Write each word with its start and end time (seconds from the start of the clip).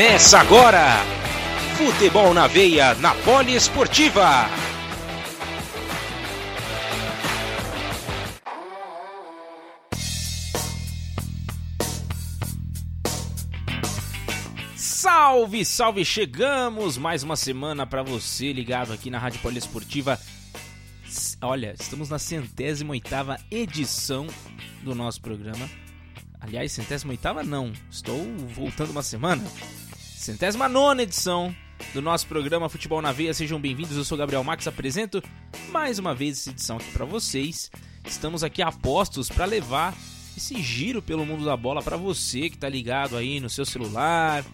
Começa 0.00 0.38
agora! 0.38 1.04
Futebol 1.76 2.32
na 2.32 2.46
veia, 2.46 2.94
na 2.94 3.14
Poliesportiva. 3.16 4.48
Salve, 14.74 15.66
salve! 15.66 16.02
Chegamos 16.02 16.96
mais 16.96 17.22
uma 17.22 17.36
semana 17.36 17.86
para 17.86 18.02
você 18.02 18.54
ligado 18.54 18.94
aqui 18.94 19.10
na 19.10 19.18
Rádio 19.18 19.40
Poliesportiva. 19.40 20.18
Olha, 21.42 21.74
estamos 21.78 22.08
na 22.08 22.18
centésima 22.18 22.92
oitava 22.92 23.38
edição 23.50 24.26
do 24.82 24.94
nosso 24.94 25.20
programa. 25.20 25.68
Aliás, 26.40 26.72
centésima 26.72 27.12
oitava 27.12 27.42
não, 27.42 27.70
estou 27.90 28.18
voltando 28.54 28.92
uma 28.92 29.02
semana. 29.02 29.44
Centésima 30.20 30.68
nona 30.68 31.02
edição 31.02 31.56
do 31.94 32.02
nosso 32.02 32.26
programa 32.26 32.68
Futebol 32.68 33.00
na 33.00 33.10
Veia. 33.10 33.32
Sejam 33.32 33.58
bem-vindos, 33.58 33.96
eu 33.96 34.04
sou 34.04 34.18
Gabriel 34.18 34.44
Max, 34.44 34.66
apresento 34.66 35.22
mais 35.70 35.98
uma 35.98 36.14
vez 36.14 36.36
essa 36.36 36.50
edição 36.50 36.76
aqui 36.76 36.92
para 36.92 37.06
vocês. 37.06 37.70
Estamos 38.04 38.44
aqui 38.44 38.60
a 38.60 38.70
postos 38.70 39.30
para 39.30 39.46
levar 39.46 39.96
esse 40.36 40.60
giro 40.60 41.00
pelo 41.00 41.24
mundo 41.24 41.46
da 41.46 41.56
bola 41.56 41.82
para 41.82 41.96
você 41.96 42.50
que 42.50 42.56
está 42.56 42.68
ligado 42.68 43.16
aí 43.16 43.40
no 43.40 43.48
seu 43.48 43.64
celular, 43.64 44.44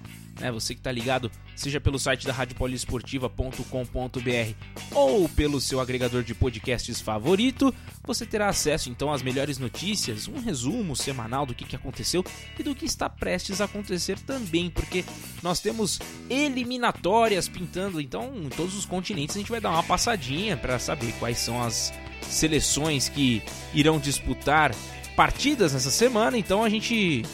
né? 0.41 0.51
Você 0.53 0.75
que 0.75 0.81
está 0.81 0.93
ligado, 0.93 1.31
seja 1.55 1.81
pelo 1.81 1.99
site 1.99 2.27
da 2.27 2.33
radiopoliesportiva.com.br 2.33 4.55
ou 4.95 5.29
pelo 5.29 5.61
seu 5.61 5.81
agregador 5.81 6.23
de 6.23 6.35
podcasts 6.35 7.01
favorito, 7.01 7.75
você 8.05 8.27
terá 8.27 8.49
acesso 8.49 8.91
então 8.91 9.13
às 9.13 9.23
melhores 9.23 9.59
notícias, 9.59 10.29
um 10.29 10.41
resumo 10.41 10.95
semanal 10.95 11.47
do 11.47 11.55
que, 11.55 11.65
que 11.65 11.77
aconteceu 11.77 12.25
e 12.59 12.63
do 12.63 12.75
que 12.75 12.85
está 12.85 13.09
prestes 13.09 13.61
a 13.61 13.65
acontecer 13.65 14.19
também, 14.21 14.71
porque 14.71 15.05
nós 15.43 15.61
temos 15.61 15.99
eliminatórias 16.29 17.49
pintando, 17.49 18.01
então 18.01 18.33
em 18.37 18.49
todos 18.49 18.77
os 18.77 18.85
continentes 18.85 19.37
a 19.37 19.39
gente 19.39 19.51
vai 19.51 19.61
dar 19.61 19.71
uma 19.71 19.83
passadinha 19.83 20.57
para 20.57 20.79
saber 20.79 21.13
quais 21.19 21.39
são 21.39 21.63
as 21.63 21.93
seleções 22.23 23.09
que 23.09 23.43
irão 23.73 23.99
disputar 23.99 24.75
partidas 25.15 25.73
nessa 25.73 25.91
semana, 25.91 26.37
então 26.37 26.63
a 26.63 26.69
gente 26.69 27.25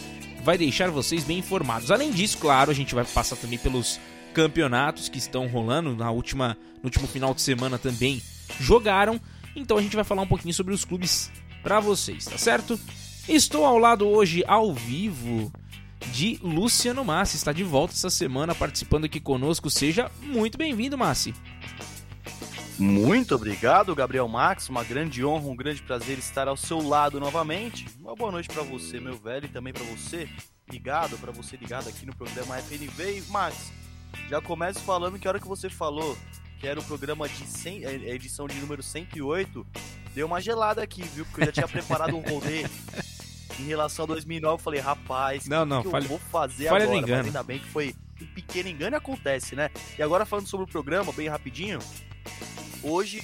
vai 0.43 0.59
deixar 0.59 0.91
vocês 0.91 1.25
bem 1.25 1.39
informados. 1.39 1.91
Além 1.91 2.11
disso, 2.11 2.39
claro, 2.39 2.71
a 2.71 2.75
gente 2.75 2.95
vai 2.95 3.05
passar 3.05 3.37
também 3.37 3.59
pelos 3.59 3.99
campeonatos 4.35 5.09
que 5.09 5.19
estão 5.19 5.47
rolando 5.47 5.95
na 5.95 6.11
última, 6.11 6.57
no 6.77 6.85
último 6.85 7.07
final 7.07 7.35
de 7.35 7.43
semana 7.43 7.79
também 7.79 8.23
jogaram. 8.61 9.21
Então 9.55 9.77
a 9.77 9.83
gente 9.83 9.95
vai 9.97 10.05
falar 10.05 10.23
um 10.23 10.27
pouquinho 10.27 10.55
sobre 10.55 10.75
os 10.75 10.85
clubes 10.85 11.31
para 11.63 11.79
vocês, 11.81 12.25
tá 12.25 12.39
certo? 12.39 12.79
Estou 13.29 13.65
ao 13.65 13.79
lado 13.79 14.09
hoje 14.09 14.43
ao 14.47 14.75
vivo 14.75 15.53
de 16.13 16.39
Luciano 16.43 17.05
Massi, 17.05 17.37
está 17.37 17.53
de 17.53 17.63
volta 17.63 17.95
essa 17.95 18.11
semana 18.11 18.55
participando 18.55 19.05
aqui 19.05 19.21
conosco. 19.21 19.71
Seja 19.71 20.11
muito 20.23 20.59
bem-vindo, 20.59 20.99
Massi. 20.99 21.33
Muito 22.83 23.37
obrigado, 23.37 23.95
Gabriel 23.95 24.27
Max. 24.27 24.69
Uma 24.69 24.83
grande 24.83 25.25
honra, 25.25 25.47
um 25.47 25.55
grande 25.55 25.81
prazer 25.81 26.19
estar 26.19 26.49
ao 26.49 26.57
seu 26.57 26.83
lado 26.83 27.21
novamente. 27.21 27.87
Uma 28.01 28.17
boa 28.17 28.33
noite 28.33 28.49
para 28.49 28.65
você, 28.65 28.99
meu 28.99 29.17
velho, 29.17 29.47
e 29.47 29.49
também 29.49 29.73
para 29.73 29.85
você 29.85 30.29
ligado, 30.69 31.17
para 31.19 31.31
você 31.31 31.57
ligado 31.57 31.89
aqui 31.89 32.05
no 32.05 32.15
programa 32.17 32.59
FNV. 32.59 33.19
E 33.19 33.23
Max, 33.31 33.73
já 34.29 34.41
começo 34.41 34.81
falando 34.81 35.17
que 35.17 35.29
a 35.29 35.31
hora 35.31 35.39
que 35.39 35.47
você 35.47 35.71
falou 35.71 36.19
que 36.59 36.67
era 36.67 36.81
o 36.81 36.83
programa 36.83 37.29
de 37.29 37.47
100, 37.47 37.85
é, 37.85 37.95
é 37.95 38.15
edição 38.17 38.49
de 38.49 38.57
número 38.57 38.83
108, 38.83 39.65
deu 40.13 40.27
uma 40.27 40.41
gelada 40.41 40.83
aqui, 40.83 41.03
viu? 41.03 41.25
Porque 41.27 41.43
eu 41.43 41.47
já 41.47 41.53
tinha 41.53 41.69
preparado 41.69 42.17
um 42.17 42.21
rolê 42.21 42.67
em 43.61 43.65
relação 43.65 44.07
a 44.07 44.09
2009. 44.09 44.55
Eu 44.55 44.59
falei, 44.59 44.81
rapaz, 44.81 45.47
não, 45.47 45.65
não, 45.65 45.85
que 45.85 45.89
fale, 45.89 46.07
eu 46.07 46.09
vou 46.09 46.19
fazer 46.19 46.67
agora? 46.67 46.89
Mas 46.89 47.27
ainda 47.27 47.45
bem 47.45 47.61
que 47.61 47.67
foi 47.67 47.95
um 48.21 48.27
pequeno 48.27 48.69
engano 48.69 48.97
e 48.97 48.99
acontece, 48.99 49.55
né? 49.55 49.71
E 49.97 50.03
agora 50.03 50.27
falando 50.27 50.49
sobre 50.49 50.65
o 50.65 50.69
programa, 50.69 51.13
bem 51.13 51.29
rapidinho, 51.29 51.79
Hoje 52.83 53.23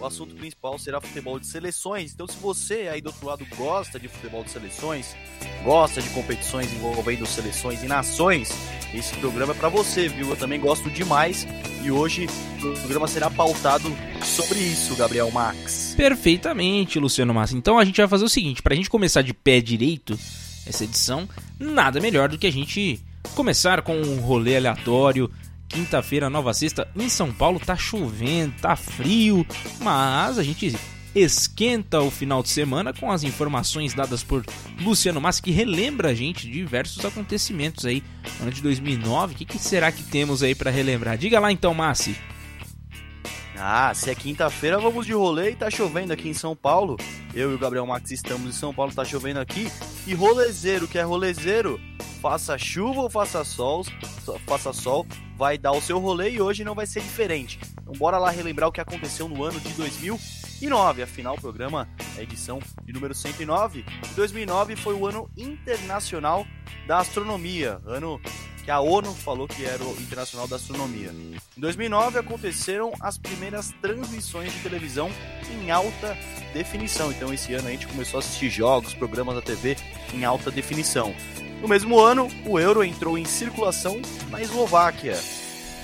o 0.00 0.06
assunto 0.06 0.34
principal 0.34 0.78
será 0.78 1.00
futebol 1.00 1.38
de 1.38 1.46
seleções. 1.46 2.12
Então, 2.14 2.26
se 2.26 2.36
você 2.38 2.88
aí 2.90 3.00
do 3.02 3.08
outro 3.08 3.26
lado 3.26 3.46
gosta 3.54 4.00
de 4.00 4.08
futebol 4.08 4.42
de 4.42 4.50
seleções, 4.50 5.14
gosta 5.62 6.00
de 6.00 6.08
competições 6.10 6.72
envolvendo 6.72 7.26
seleções 7.26 7.82
e 7.82 7.86
nações, 7.86 8.50
esse 8.94 9.14
programa 9.16 9.52
é 9.52 9.56
para 9.56 9.68
você, 9.68 10.08
viu? 10.08 10.30
Eu 10.30 10.36
também 10.36 10.58
gosto 10.58 10.90
demais 10.90 11.46
e 11.82 11.90
hoje 11.90 12.26
o 12.62 12.72
programa 12.80 13.06
será 13.06 13.30
pautado 13.30 13.94
sobre 14.24 14.58
isso, 14.58 14.96
Gabriel 14.96 15.30
Max. 15.30 15.94
Perfeitamente, 15.96 16.98
Luciano 16.98 17.34
Massa. 17.34 17.56
Então 17.56 17.78
a 17.78 17.84
gente 17.84 17.98
vai 17.98 18.08
fazer 18.08 18.24
o 18.24 18.28
seguinte, 18.28 18.62
para 18.62 18.72
a 18.72 18.76
gente 18.76 18.88
começar 18.88 19.22
de 19.22 19.34
pé 19.34 19.60
direito 19.60 20.18
essa 20.66 20.84
edição, 20.84 21.28
nada 21.58 22.00
melhor 22.00 22.28
do 22.28 22.38
que 22.38 22.46
a 22.46 22.52
gente 22.52 23.00
começar 23.34 23.82
com 23.82 23.96
um 23.96 24.20
rolê 24.20 24.56
aleatório 24.56 25.30
quinta-feira, 25.70 26.28
nova 26.28 26.52
sexta, 26.52 26.86
em 26.96 27.08
São 27.08 27.32
Paulo 27.32 27.60
tá 27.60 27.76
chovendo, 27.76 28.54
tá 28.60 28.76
frio, 28.76 29.46
mas 29.80 30.38
a 30.38 30.42
gente 30.42 30.76
esquenta 31.14 32.00
o 32.00 32.10
final 32.10 32.42
de 32.42 32.48
semana 32.48 32.92
com 32.92 33.10
as 33.10 33.22
informações 33.22 33.94
dadas 33.94 34.22
por 34.22 34.44
Luciano 34.80 35.20
Massi, 35.20 35.42
que 35.42 35.50
relembra 35.50 36.10
a 36.10 36.14
gente 36.14 36.46
de 36.46 36.52
diversos 36.52 37.04
acontecimentos 37.04 37.86
aí 37.86 38.02
no 38.38 38.44
ano 38.44 38.52
de 38.52 38.62
2009. 38.62 39.34
O 39.34 39.36
que, 39.38 39.44
que 39.44 39.58
será 39.58 39.90
que 39.90 40.02
temos 40.02 40.42
aí 40.42 40.54
para 40.54 40.70
relembrar? 40.70 41.16
Diga 41.16 41.40
lá 41.40 41.50
então, 41.50 41.72
Massi. 41.72 42.16
Ah, 43.62 43.92
se 43.94 44.08
é 44.08 44.14
quinta-feira, 44.14 44.78
vamos 44.78 45.04
de 45.04 45.12
rolê 45.12 45.50
e 45.50 45.54
tá 45.54 45.68
chovendo 45.68 46.14
aqui 46.14 46.30
em 46.30 46.32
São 46.32 46.56
Paulo. 46.56 46.96
Eu 47.34 47.52
e 47.52 47.54
o 47.54 47.58
Gabriel 47.58 47.84
Max 47.84 48.10
estamos 48.10 48.48
em 48.48 48.58
São 48.58 48.72
Paulo, 48.72 48.90
tá 48.90 49.04
chovendo 49.04 49.38
aqui. 49.38 49.70
E 50.06 50.14
rolezeiro, 50.14 50.88
que 50.88 50.98
é 50.98 51.02
rolezeiro, 51.02 51.78
faça 52.22 52.56
chuva 52.56 53.02
ou 53.02 53.10
faça 53.10 53.44
sol, 53.44 53.84
faça 54.46 54.72
sol, 54.72 55.06
vai 55.36 55.58
dar 55.58 55.72
o 55.72 55.80
seu 55.82 55.98
rolê 55.98 56.30
e 56.30 56.40
hoje 56.40 56.64
não 56.64 56.74
vai 56.74 56.86
ser 56.86 57.02
diferente. 57.02 57.60
Então 57.82 57.92
bora 57.92 58.16
lá 58.16 58.30
relembrar 58.30 58.70
o 58.70 58.72
que 58.72 58.80
aconteceu 58.80 59.28
no 59.28 59.44
ano 59.44 59.60
de 59.60 59.74
2009. 59.74 61.02
Afinal, 61.02 61.34
o 61.34 61.40
programa 61.40 61.86
é 62.16 62.22
edição 62.22 62.60
de 62.82 62.94
número 62.94 63.14
109. 63.14 63.84
2009 64.16 64.74
foi 64.74 64.94
o 64.94 65.06
ano 65.06 65.30
internacional 65.36 66.46
da 66.86 66.96
astronomia, 66.96 67.78
ano 67.84 68.18
que 68.64 68.70
a 68.70 68.80
ONU 68.80 69.12
falou 69.14 69.48
que 69.48 69.64
era 69.64 69.82
o 69.82 69.92
Internacional 70.00 70.46
da 70.46 70.56
Astronomia. 70.56 71.10
Em 71.56 71.60
2009 71.60 72.18
aconteceram 72.18 72.92
as 73.00 73.18
primeiras 73.18 73.72
transmissões 73.80 74.52
de 74.52 74.60
televisão 74.60 75.10
em 75.50 75.70
alta 75.70 76.16
definição. 76.52 77.10
Então 77.10 77.32
esse 77.32 77.54
ano 77.54 77.68
a 77.68 77.70
gente 77.70 77.86
começou 77.86 78.18
a 78.18 78.20
assistir 78.20 78.50
jogos, 78.50 78.94
programas 78.94 79.34
da 79.34 79.42
TV 79.42 79.76
em 80.12 80.24
alta 80.24 80.50
definição. 80.50 81.14
No 81.60 81.68
mesmo 81.68 81.98
ano, 81.98 82.28
o 82.46 82.58
euro 82.58 82.82
entrou 82.82 83.18
em 83.18 83.24
circulação 83.24 84.00
na 84.30 84.40
Eslováquia. 84.40 85.18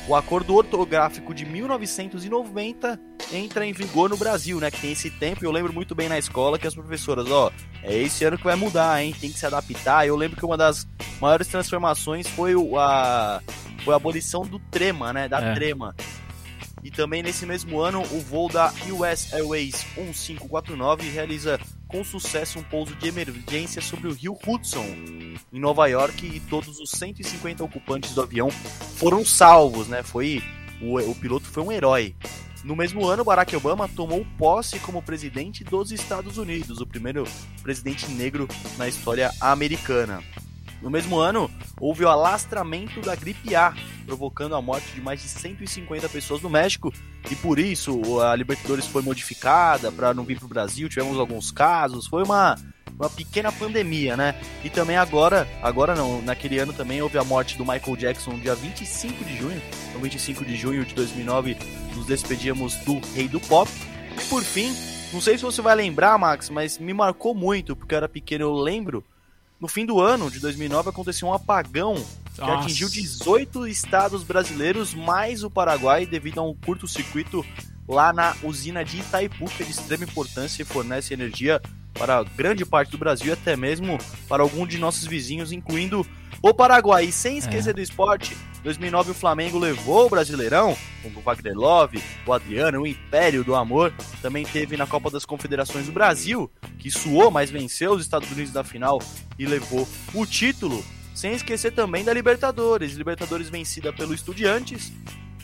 O 0.09 0.15
acordo 0.15 0.55
ortográfico 0.55 1.34
de 1.34 1.44
1990 1.44 3.00
entra 3.33 3.67
em 3.67 3.72
vigor 3.72 4.09
no 4.09 4.17
Brasil, 4.17 4.61
né? 4.61 4.71
Que 4.71 4.81
tem 4.81 4.93
esse 4.93 5.11
tempo. 5.11 5.44
Eu 5.44 5.50
lembro 5.50 5.72
muito 5.72 5.97
bem 5.97 6.09
na 6.09 6.17
escola 6.17 6.59
que 6.61 6.67
as 6.67 6.75
professoras, 6.75 7.28
ó, 7.28 7.50
é 7.83 7.97
esse 7.97 8.25
ano 8.25 8.39
que 8.39 8.44
vai 8.44 8.55
mudar, 8.55 9.03
hein? 9.03 9.12
Tem 9.21 9.33
que 9.33 9.39
se 9.39 9.44
adaptar. 9.44 10.06
Eu 10.06 10.15
lembro 10.15 10.37
que 10.37 10.47
uma 10.47 10.56
das 10.56 10.87
maiores 11.21 11.49
transformações 11.49 12.28
foi 12.28 12.55
a, 12.78 13.43
foi 13.84 13.94
a 13.94 13.97
abolição 13.97 14.43
do 14.43 14.61
trema, 14.71 15.12
né? 15.12 15.28
Da 15.28 15.41
é. 15.41 15.55
trema. 15.55 15.93
E 16.84 16.91
também 16.91 17.21
nesse 17.21 17.44
mesmo 17.44 17.81
ano, 17.81 18.00
o 18.00 18.21
voo 18.21 18.49
da 18.49 18.73
US 18.93 19.33
Airways 19.33 19.84
1549 19.97 21.11
realiza 21.11 21.58
com 21.88 22.03
sucesso 22.03 22.59
um 22.59 22.62
pouso 22.62 22.94
de 22.97 23.09
emergência 23.09 23.81
sobre 23.81 24.09
o 24.09 24.12
rio 24.12 24.37
Hudson, 24.47 24.85
em 25.53 25.61
Nova 25.61 25.87
York, 25.87 26.27
e 26.27 26.41
todos 26.41 26.79
os 26.81 26.91
150 26.91 27.62
ocupantes 27.62 28.15
do 28.15 28.23
avião 28.23 28.50
foram 28.50 29.25
salvos, 29.25 29.88
né? 29.88 30.03
Foi 30.03 30.43
o, 30.81 30.99
o 30.99 31.15
piloto 31.15 31.47
foi 31.47 31.62
um 31.62 31.73
herói. 31.73 32.15
No 32.65 32.75
mesmo 32.75 33.06
ano, 33.06 33.25
Barack 33.25 33.55
Obama 33.55 33.88
tomou 33.88 34.27
posse 34.37 34.81
como 34.81 35.00
presidente 35.00 35.62
dos 35.62 35.93
Estados 35.93 36.37
Unidos, 36.37 36.81
o 36.81 36.87
primeiro 36.87 37.25
presidente 37.62 38.11
negro 38.11 38.49
na 38.77 38.89
história 38.89 39.31
americana. 39.41 40.21
No 40.87 40.93
mesmo 40.93 41.19
ano, 41.19 41.50
houve 41.81 42.05
o 42.05 42.09
alastramento 42.09 43.00
da 43.00 43.17
gripe 43.17 43.56
A, 43.56 43.75
provocando 44.06 44.55
a 44.55 44.62
morte 44.62 44.87
de 44.94 45.00
mais 45.00 45.21
de 45.21 45.29
150 45.29 46.09
pessoas 46.09 46.41
no 46.41 46.49
México, 46.49 46.94
e 47.29 47.35
por 47.35 47.59
isso 47.59 48.21
a 48.21 48.37
Libertadores 48.37 48.87
foi 48.87 49.03
modificada 49.03 49.91
para 49.91 50.15
não 50.15 50.23
vir 50.23 50.38
para 50.38 50.47
o 50.47 50.49
Brasil. 50.49 50.88
Tivemos 50.88 51.19
alguns 51.19 51.50
casos, 51.50 52.06
foi 52.06 52.23
uma, 52.23 52.55
uma 52.97 53.11
pequena 53.11 53.50
pandemia, 53.50 54.17
né? 54.17 54.41
E 54.62 54.71
também 54.71 54.97
agora, 54.97 55.49
agora 55.61 55.93
não, 55.93 56.23
naquele 56.23 56.61
ano 56.61 56.73
também 56.73 57.03
houve 57.03 57.19
a 57.19 57.25
morte 57.25 57.59
do 57.59 57.65
Michael 57.67 57.97
Jackson 57.97 58.35
no 58.35 58.39
dia 58.39 58.55
25 58.55 59.25
de 59.25 59.37
junho. 59.39 59.62
No 59.93 59.99
25 59.99 60.44
de 60.44 60.55
junho 60.55 60.85
de 60.85 60.94
2009, 60.94 61.56
nos 61.97 62.06
despedíamos 62.06 62.77
do 62.85 63.00
Rei 63.12 63.27
do 63.27 63.41
Pop. 63.41 63.69
E 64.17 64.25
por 64.27 64.44
fim, 64.44 64.73
não 65.12 65.21
sei 65.21 65.37
se 65.37 65.43
você 65.43 65.61
vai 65.61 65.75
lembrar, 65.75 66.17
Max, 66.17 66.49
mas 66.49 66.79
me 66.79 66.94
marcou 66.94 67.35
muito, 67.35 67.75
porque 67.75 67.93
eu 67.93 67.97
era 67.97 68.09
pequeno, 68.09 68.44
eu 68.44 68.55
lembro 68.55 69.05
no 69.61 69.69
fim 69.69 69.87
do 69.87 70.00
ano 70.00 70.31
de 70.31 70.38
2009 70.41 70.91
aconteceu 70.91 71.29
um 71.29 71.32
apagão 71.32 71.94
que 72.35 72.41
Nossa. 72.41 72.64
atingiu 72.64 72.88
18 72.88 73.67
estados 73.67 74.23
brasileiros, 74.23 74.94
mais 74.94 75.43
o 75.43 75.50
Paraguai, 75.50 76.05
devido 76.05 76.38
a 76.38 76.43
um 76.43 76.55
curto-circuito 76.55 77.44
lá 77.88 78.12
na 78.12 78.37
usina 78.43 78.85
de 78.85 78.99
Itaipu, 78.99 79.47
que 79.47 79.62
é 79.62 79.67
de 79.67 79.73
extrema 79.73 80.05
importância 80.05 80.62
e 80.62 80.67
fornece 80.67 81.14
energia 81.14 81.61
para 81.96 82.22
grande 82.22 82.64
parte 82.64 82.90
do 82.90 82.98
Brasil 82.98 83.28
e 83.28 83.32
até 83.32 83.56
mesmo 83.56 83.98
para 84.28 84.43
algum 84.43 84.66
de 84.66 84.78
nossos 84.78 85.06
vizinhos, 85.06 85.52
incluindo 85.52 86.06
o 86.43 86.54
Paraguai. 86.54 87.06
E 87.06 87.12
sem 87.12 87.38
esquecer 87.38 87.70
é. 87.70 87.72
do 87.72 87.81
esporte, 87.81 88.37
2009 88.62 89.12
o 89.12 89.14
Flamengo 89.14 89.58
levou 89.58 90.06
o 90.06 90.10
Brasileirão, 90.10 90.76
com 91.02 91.08
o 91.08 91.22
Wagner 91.22 91.56
Love, 91.56 92.02
o 92.26 92.32
Adriano, 92.32 92.82
o 92.82 92.87
Império 92.87 93.44
do 93.44 93.54
Amor. 93.54 93.93
Também 94.20 94.44
teve 94.44 94.76
na 94.76 94.87
Copa 94.87 95.10
das 95.10 95.25
Confederações 95.25 95.88
o 95.88 95.93
Brasil, 95.93 96.50
que 96.78 96.90
suou, 96.90 97.31
mas 97.31 97.50
venceu 97.50 97.93
os 97.93 98.02
Estados 98.02 98.31
Unidos 98.31 98.52
na 98.52 98.64
final 98.64 99.00
e 99.38 99.46
levou 99.46 99.88
o 100.14 100.26
título. 100.26 100.84
Sem 101.14 101.32
esquecer 101.32 101.72
também 101.72 102.04
da 102.04 102.12
Libertadores. 102.12 102.94
Libertadores 102.94 103.48
vencida 103.48 103.93
pelo 103.93 104.12
Estudiantes, 104.12 104.93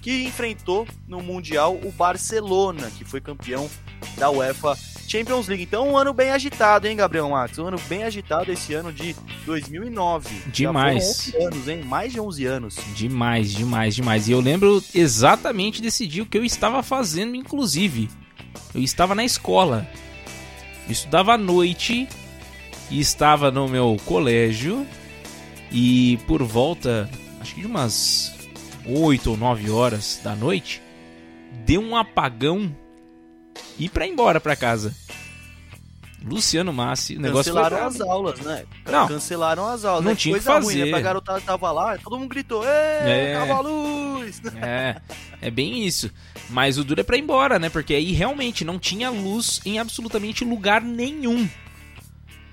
que 0.03 0.25
enfrentou 0.25 0.87
no 1.07 1.23
Mundial 1.23 1.79
o 1.83 1.93
Barcelona, 1.93 2.91
que 2.91 3.05
foi 3.05 3.21
campeão 3.21 3.71
da 4.19 4.29
UEFA 4.31 4.77
Champions 5.07 5.47
League. 5.47 5.63
Então, 5.63 5.91
um 5.91 5.97
ano 5.97 6.13
bem 6.13 6.31
agitado, 6.31 6.89
hein, 6.89 6.97
Gabriel 6.97 7.31
Max? 7.31 7.57
Um 7.59 7.69
ano 7.69 7.81
bem 7.89 8.03
agitado 8.03 8.51
esse 8.51 8.75
ano 8.75 8.93
de 8.93 9.15
2009. 9.47 10.29
Demais. 10.47 11.31
Já 11.31 11.39
11 11.39 11.45
anos, 11.47 11.69
hein? 11.69 11.83
Mais 11.85 12.13
de 12.13 12.21
11 12.21 12.47
anos. 12.47 12.77
Demais, 12.95 13.53
demais, 13.53 13.95
demais. 13.95 14.29
E 14.29 14.33
eu 14.33 14.41
lembro 14.41 14.83
exatamente 14.93 15.81
desse 15.81 16.07
dia 16.07 16.25
o 16.25 16.27
que 16.27 16.37
eu 16.37 16.45
estava 16.45 16.83
fazendo, 16.83 17.37
inclusive. 17.37 18.11
Eu 18.75 18.83
estava 18.83 19.15
na 19.15 19.25
escola. 19.25 19.89
Eu 20.87 20.93
estudava 20.93 21.35
à 21.35 21.39
noite 21.39 22.09
e 22.91 22.99
estava 22.99 23.53
no 23.53 23.69
meu 23.69 23.97
colégio. 24.05 24.85
E 25.71 26.19
por 26.27 26.43
volta, 26.43 27.09
acho 27.41 27.55
que 27.55 27.61
de 27.61 27.67
umas 27.67 28.42
8 28.87 29.31
ou 29.31 29.37
9 29.37 29.71
horas 29.71 30.21
da 30.23 30.35
noite, 30.35 30.83
deu 31.65 31.81
um 31.81 31.97
apagão 31.97 32.75
e 33.79 33.89
para 33.89 34.07
embora 34.07 34.41
para 34.41 34.57
casa. 34.57 34.95
Luciano 36.25 36.73
Massi, 36.73 37.17
o 37.17 37.21
negócio 37.21 37.53
Cancelaram 37.53 37.87
as 37.87 38.01
aulas, 38.01 38.41
né? 38.41 38.65
Não. 38.87 39.09
Cancelaram 39.09 39.67
as 39.67 39.85
aulas. 39.85 40.05
Não 40.05 40.13
né? 40.13 40.17
tinha 40.17 40.39
que 40.39 40.45
fazer. 40.45 40.81
Ruim, 40.83 40.91
né? 40.93 40.99
A 40.99 41.01
garotada 41.01 41.41
tava 41.41 41.73
lá, 41.73 41.99
todo 41.99 42.19
mundo 42.19 42.29
gritou, 42.29 42.65
é, 42.65 43.35
a 43.35 43.61
luz! 43.61 44.41
É, 44.63 45.01
é 45.41 45.51
bem 45.51 45.85
isso. 45.85 46.11
Mas 46.49 46.79
o 46.79 46.85
duro 46.85 47.01
é 47.01 47.05
pra 47.05 47.17
ir 47.17 47.23
embora, 47.23 47.59
né? 47.59 47.69
Porque 47.69 47.93
aí 47.95 48.13
realmente 48.13 48.65
não 48.65 48.79
tinha 48.79 49.11
luz 49.11 49.61
em 49.65 49.79
absolutamente 49.79 50.45
lugar 50.45 50.81
nenhum. 50.81 51.49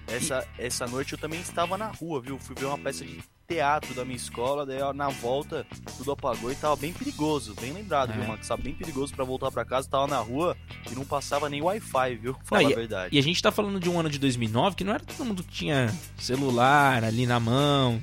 Essa, 0.07 0.45
e... 0.57 0.63
essa 0.63 0.87
noite 0.87 1.13
eu 1.13 1.19
também 1.19 1.39
estava 1.39 1.77
na 1.77 1.87
rua, 1.87 2.19
viu? 2.19 2.39
Fui 2.39 2.55
ver 2.57 2.65
uma 2.65 2.77
peça 2.77 3.05
de 3.05 3.19
teatro 3.49 3.95
da 3.95 4.05
minha 4.05 4.15
escola, 4.15 4.63
daí 4.63 4.79
ó, 4.79 4.93
na 4.93 5.09
volta 5.09 5.65
tudo 5.97 6.11
apagou 6.11 6.51
e 6.51 6.55
tava 6.55 6.75
bem 6.75 6.93
perigoso, 6.93 7.55
bem 7.59 7.73
lembrado, 7.73 8.11
é. 8.11 8.13
viu, 8.13 8.27
Max? 8.27 8.47
Tava 8.47 8.61
bem 8.61 8.75
perigoso 8.75 9.11
para 9.15 9.25
voltar 9.25 9.49
para 9.49 9.65
casa, 9.65 9.89
tava 9.89 10.05
na 10.05 10.19
rua 10.19 10.55
e 10.89 10.93
não 10.93 11.03
passava 11.03 11.49
nem 11.49 11.59
Wi-Fi, 11.59 12.15
viu? 12.15 12.35
Fala 12.43 12.61
não, 12.61 12.71
a 12.71 12.75
verdade. 12.75 13.15
E 13.15 13.17
a 13.17 13.23
gente 13.23 13.41
tá 13.41 13.51
falando 13.51 13.79
de 13.79 13.89
um 13.89 13.99
ano 13.99 14.09
de 14.09 14.19
2009 14.19 14.75
que 14.75 14.83
não 14.83 14.93
era 14.93 15.03
todo 15.03 15.25
mundo 15.25 15.43
que 15.43 15.51
tinha 15.51 15.91
celular 16.15 17.03
ali 17.03 17.25
na 17.25 17.39
mão, 17.39 17.99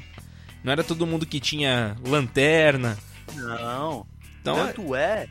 não 0.65 0.73
era 0.73 0.83
todo 0.83 1.07
mundo 1.07 1.25
que 1.25 1.39
tinha 1.39 1.97
lanterna. 2.05 2.99
Não. 3.35 4.05
Então, 4.41 4.57
Tanto 4.57 4.97
é, 4.97 5.29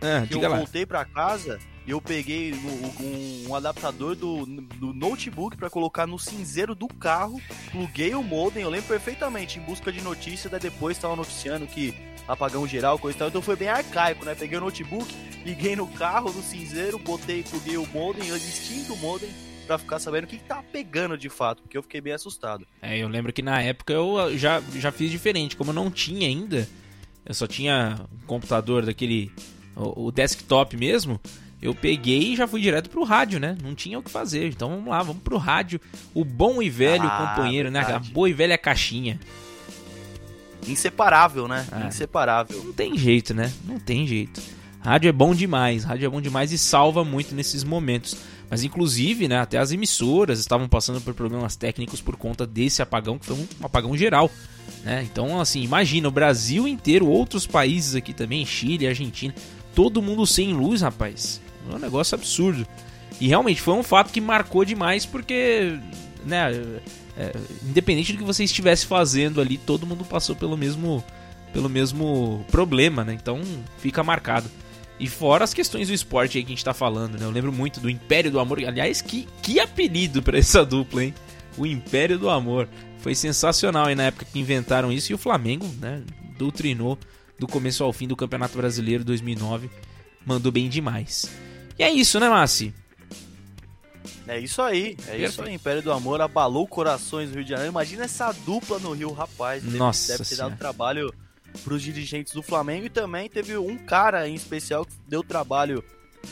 é 0.00 0.26
que 0.26 0.34
eu 0.34 0.40
lá. 0.40 0.56
voltei 0.56 0.86
para 0.86 1.04
casa 1.04 1.58
eu 1.90 2.00
peguei 2.00 2.52
um, 2.52 3.48
um 3.48 3.54
adaptador 3.54 4.14
do, 4.14 4.44
do 4.46 4.92
notebook 4.92 5.56
para 5.56 5.70
colocar 5.70 6.06
no 6.06 6.18
cinzeiro 6.18 6.74
do 6.74 6.86
carro, 6.86 7.40
pluguei 7.70 8.14
o 8.14 8.22
modem, 8.22 8.62
eu 8.62 8.70
lembro 8.70 8.88
perfeitamente, 8.88 9.58
em 9.58 9.62
busca 9.62 9.90
de 9.90 10.00
notícia, 10.02 10.50
daí 10.50 10.60
depois 10.60 10.96
estava 10.96 11.16
noticiando 11.16 11.66
que 11.66 11.94
apagão 12.26 12.68
geral, 12.68 12.98
coisa 12.98 13.16
e 13.16 13.18
tal, 13.18 13.28
então 13.28 13.40
foi 13.40 13.56
bem 13.56 13.68
arcaico, 13.68 14.24
né? 14.24 14.34
Peguei 14.34 14.58
o 14.58 14.60
notebook, 14.60 15.14
liguei 15.46 15.74
no 15.74 15.86
carro, 15.86 16.30
no 16.30 16.42
cinzeiro, 16.42 16.98
botei, 16.98 17.42
pluguei 17.42 17.78
o 17.78 17.86
modem, 17.86 18.28
eu 18.28 18.36
extinto 18.36 18.92
o 18.92 18.96
modem, 18.98 19.30
para 19.66 19.78
ficar 19.78 19.98
sabendo 19.98 20.24
o 20.24 20.26
que, 20.26 20.38
que 20.38 20.44
tá 20.44 20.62
pegando 20.62 21.16
de 21.16 21.28
fato, 21.28 21.62
porque 21.62 21.76
eu 21.76 21.82
fiquei 21.82 22.00
bem 22.00 22.12
assustado. 22.12 22.66
É, 22.82 22.98
eu 22.98 23.08
lembro 23.08 23.32
que 23.32 23.42
na 23.42 23.62
época 23.62 23.92
eu 23.92 24.36
já, 24.36 24.60
já 24.76 24.92
fiz 24.92 25.10
diferente, 25.10 25.56
como 25.56 25.70
eu 25.70 25.74
não 25.74 25.90
tinha 25.90 26.26
ainda, 26.26 26.68
eu 27.24 27.34
só 27.34 27.46
tinha 27.46 28.00
um 28.12 28.26
computador 28.26 28.84
daquele, 28.84 29.32
o, 29.74 30.06
o 30.06 30.12
desktop 30.12 30.76
mesmo, 30.76 31.20
eu 31.60 31.74
peguei 31.74 32.32
e 32.32 32.36
já 32.36 32.46
fui 32.46 32.60
direto 32.60 32.88
pro 32.88 33.02
rádio, 33.02 33.40
né? 33.40 33.56
Não 33.62 33.74
tinha 33.74 33.98
o 33.98 34.02
que 34.02 34.10
fazer. 34.10 34.48
Então 34.48 34.70
vamos 34.70 34.88
lá, 34.88 35.02
vamos 35.02 35.22
pro 35.22 35.36
rádio. 35.36 35.80
O 36.14 36.24
bom 36.24 36.62
e 36.62 36.70
velho 36.70 37.04
ah, 37.04 37.34
companheiro, 37.34 37.70
verdade. 37.70 37.92
né? 37.92 38.10
A 38.10 38.12
boa 38.12 38.30
e 38.30 38.32
velha 38.32 38.56
caixinha. 38.56 39.18
Inseparável, 40.66 41.48
né? 41.48 41.66
Ah, 41.72 41.86
Inseparável. 41.86 42.62
Não 42.62 42.72
tem 42.72 42.96
jeito, 42.96 43.34
né? 43.34 43.52
Não 43.64 43.78
tem 43.78 44.06
jeito. 44.06 44.40
Rádio 44.80 45.08
é 45.08 45.12
bom 45.12 45.34
demais, 45.34 45.82
rádio 45.84 46.06
é 46.06 46.08
bom 46.08 46.20
demais 46.20 46.52
e 46.52 46.58
salva 46.58 47.04
muito 47.04 47.34
nesses 47.34 47.64
momentos. 47.64 48.16
Mas 48.48 48.62
inclusive, 48.62 49.28
né, 49.28 49.38
até 49.38 49.58
as 49.58 49.72
emissoras 49.72 50.38
estavam 50.38 50.68
passando 50.68 51.00
por 51.00 51.12
problemas 51.12 51.56
técnicos 51.56 52.00
por 52.00 52.16
conta 52.16 52.46
desse 52.46 52.80
apagão, 52.80 53.18
que 53.18 53.26
foi 53.26 53.36
um 53.36 53.46
apagão 53.62 53.96
geral. 53.96 54.30
Né? 54.84 55.02
Então, 55.10 55.40
assim, 55.40 55.62
imagina, 55.62 56.08
o 56.08 56.12
Brasil 56.12 56.66
inteiro, 56.66 57.06
outros 57.06 57.46
países 57.46 57.94
aqui 57.94 58.14
também, 58.14 58.46
Chile, 58.46 58.86
Argentina, 58.86 59.34
todo 59.74 60.00
mundo 60.00 60.26
sem 60.26 60.54
luz, 60.54 60.80
rapaz. 60.80 61.42
É 61.72 61.76
um 61.76 61.80
negócio 61.80 62.14
absurdo. 62.14 62.66
E 63.20 63.28
realmente 63.28 63.60
foi 63.60 63.74
um 63.74 63.82
fato 63.82 64.12
que 64.12 64.20
marcou 64.20 64.64
demais 64.64 65.04
porque, 65.04 65.78
né, 66.24 66.52
é, 67.16 67.32
independente 67.68 68.12
do 68.12 68.18
que 68.18 68.24
você 68.24 68.44
estivesse 68.44 68.86
fazendo 68.86 69.40
ali, 69.40 69.58
todo 69.58 69.86
mundo 69.86 70.04
passou 70.04 70.36
pelo 70.36 70.56
mesmo 70.56 71.02
pelo 71.52 71.68
mesmo 71.68 72.44
problema, 72.50 73.04
né? 73.04 73.14
Então 73.14 73.40
fica 73.78 74.04
marcado. 74.04 74.48
E 75.00 75.08
fora 75.08 75.44
as 75.44 75.54
questões 75.54 75.88
do 75.88 75.94
esporte 75.94 76.36
aí 76.36 76.44
que 76.44 76.52
a 76.52 76.54
gente 76.54 76.64
tá 76.64 76.74
falando, 76.74 77.18
né? 77.18 77.24
Eu 77.24 77.30
lembro 77.30 77.52
muito 77.52 77.80
do 77.80 77.88
Império 77.88 78.30
do 78.30 78.38
Amor. 78.38 78.58
Aliás, 78.64 79.00
que, 79.00 79.26
que 79.42 79.58
apelido 79.60 80.22
para 80.22 80.38
essa 80.38 80.64
dupla, 80.64 81.04
hein? 81.04 81.14
O 81.56 81.66
Império 81.66 82.18
do 82.18 82.28
Amor. 82.28 82.68
Foi 82.98 83.14
sensacional 83.14 83.86
aí 83.86 83.94
na 83.94 84.04
época 84.04 84.26
que 84.30 84.38
inventaram 84.38 84.92
isso. 84.92 85.12
E 85.12 85.14
o 85.14 85.18
Flamengo, 85.18 85.66
né? 85.80 86.02
Doutrinou 86.36 86.98
do 87.38 87.46
começo 87.46 87.82
ao 87.84 87.92
fim 87.92 88.08
do 88.08 88.16
Campeonato 88.16 88.56
Brasileiro 88.56 89.04
2009. 89.04 89.70
Mandou 90.26 90.50
bem 90.50 90.68
demais. 90.68 91.30
E 91.78 91.82
é 91.82 91.90
isso, 91.90 92.18
né, 92.18 92.28
Massi? 92.28 92.74
É 94.26 94.38
isso 94.38 94.60
aí, 94.60 94.92
é 94.92 94.94
Perfeito. 94.94 95.24
isso 95.30 95.42
aí. 95.42 95.54
Império 95.54 95.82
do 95.82 95.90
Amor 95.90 96.20
abalou 96.20 96.66
corações 96.66 97.30
do 97.30 97.36
Rio 97.36 97.44
de 97.44 97.50
Janeiro. 97.50 97.72
Imagina 97.72 98.04
essa 98.04 98.30
dupla 98.32 98.78
no 98.78 98.92
Rio, 98.92 99.12
rapaz. 99.12 99.62
Deve, 99.62 99.78
Nossa 99.78 100.12
deve 100.12 100.28
ter 100.28 100.36
dado 100.36 100.56
trabalho 100.56 101.12
para 101.64 101.72
os 101.72 101.82
dirigentes 101.82 102.34
do 102.34 102.42
Flamengo 102.42 102.86
e 102.86 102.90
também 102.90 103.28
teve 103.28 103.56
um 103.56 103.78
cara 103.78 104.28
em 104.28 104.34
especial 104.34 104.84
que 104.84 104.92
deu 105.06 105.22
trabalho 105.22 105.82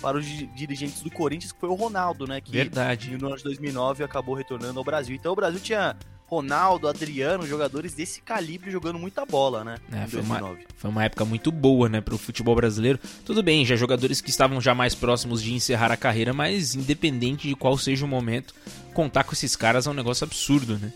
para 0.02 0.18
os 0.18 0.26
dirigentes 0.26 1.00
do 1.00 1.10
Corinthians, 1.10 1.52
que 1.52 1.60
foi 1.60 1.70
o 1.70 1.74
Ronaldo, 1.74 2.26
né? 2.26 2.40
Que 2.40 2.50
Verdade. 2.50 3.16
no 3.16 3.28
ano 3.28 3.36
de 3.38 3.44
2009 3.44 4.04
acabou 4.04 4.34
retornando 4.34 4.78
ao 4.78 4.84
Brasil. 4.84 5.16
Então 5.16 5.32
o 5.32 5.36
Brasil 5.36 5.60
tinha 5.60 5.96
Ronaldo, 6.26 6.88
Adriano, 6.88 7.46
jogadores 7.46 7.94
desse 7.94 8.20
calibre 8.20 8.70
jogando 8.70 8.98
muita 8.98 9.24
bola, 9.24 9.62
né? 9.62 9.76
É, 9.92 10.06
foi, 10.06 10.20
uma, 10.20 10.56
foi 10.76 10.90
uma 10.90 11.04
época 11.04 11.24
muito 11.24 11.52
boa, 11.52 11.88
né, 11.88 12.00
pro 12.00 12.18
futebol 12.18 12.54
brasileiro. 12.54 12.98
Tudo 13.24 13.42
bem, 13.42 13.64
já 13.64 13.76
jogadores 13.76 14.20
que 14.20 14.30
estavam 14.30 14.60
já 14.60 14.74
mais 14.74 14.94
próximos 14.94 15.40
de 15.40 15.54
encerrar 15.54 15.92
a 15.92 15.96
carreira, 15.96 16.32
mas 16.32 16.74
independente 16.74 17.48
de 17.48 17.54
qual 17.54 17.78
seja 17.78 18.04
o 18.04 18.08
momento, 18.08 18.54
contar 18.92 19.22
com 19.22 19.32
esses 19.32 19.54
caras 19.54 19.86
é 19.86 19.90
um 19.90 19.94
negócio 19.94 20.24
absurdo, 20.24 20.76
né? 20.78 20.92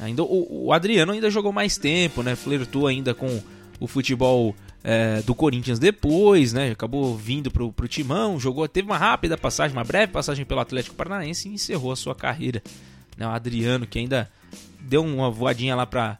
Ainda, 0.00 0.24
o, 0.24 0.66
o 0.66 0.72
Adriano 0.72 1.12
ainda 1.12 1.30
jogou 1.30 1.52
mais 1.52 1.76
tempo, 1.78 2.22
né? 2.22 2.34
Flertou 2.34 2.88
ainda 2.88 3.14
com 3.14 3.40
o 3.78 3.86
futebol 3.86 4.54
é, 4.82 5.22
do 5.22 5.32
Corinthians 5.32 5.78
depois, 5.78 6.52
né? 6.52 6.72
Acabou 6.72 7.16
vindo 7.16 7.52
pro, 7.52 7.72
pro 7.72 7.86
Timão, 7.86 8.40
jogou, 8.40 8.66
teve 8.66 8.88
uma 8.88 8.98
rápida 8.98 9.38
passagem, 9.38 9.76
uma 9.76 9.84
breve 9.84 10.12
passagem 10.12 10.44
pelo 10.44 10.60
Atlético 10.60 10.96
Paranaense 10.96 11.48
e 11.48 11.54
encerrou 11.54 11.92
a 11.92 11.96
sua 11.96 12.16
carreira. 12.16 12.60
Né? 13.16 13.26
O 13.26 13.30
Adriano, 13.30 13.86
que 13.86 13.98
ainda 13.98 14.28
deu 14.82 15.04
uma 15.04 15.30
voadinha 15.30 15.74
lá 15.74 15.86
pra, 15.86 16.18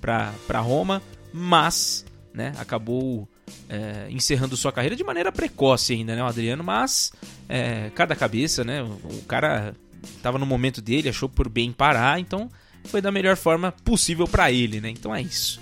pra 0.00 0.60
Roma, 0.60 1.02
mas 1.32 2.04
né, 2.32 2.52
acabou 2.58 3.28
é, 3.68 4.06
encerrando 4.10 4.56
sua 4.56 4.72
carreira 4.72 4.96
de 4.96 5.04
maneira 5.04 5.30
precoce 5.30 5.92
ainda, 5.92 6.14
né, 6.16 6.22
o 6.22 6.26
Adriano, 6.26 6.64
mas 6.64 7.12
é, 7.48 7.90
cada 7.94 8.16
cabeça, 8.16 8.64
né, 8.64 8.82
o 8.82 9.22
cara 9.26 9.74
estava 10.16 10.38
no 10.38 10.46
momento 10.46 10.82
dele, 10.82 11.08
achou 11.08 11.28
por 11.28 11.48
bem 11.48 11.72
parar, 11.72 12.18
então 12.18 12.50
foi 12.84 13.00
da 13.00 13.10
melhor 13.10 13.36
forma 13.36 13.72
possível 13.84 14.26
para 14.26 14.50
ele, 14.52 14.80
né, 14.80 14.90
então 14.90 15.14
é 15.14 15.22
isso. 15.22 15.60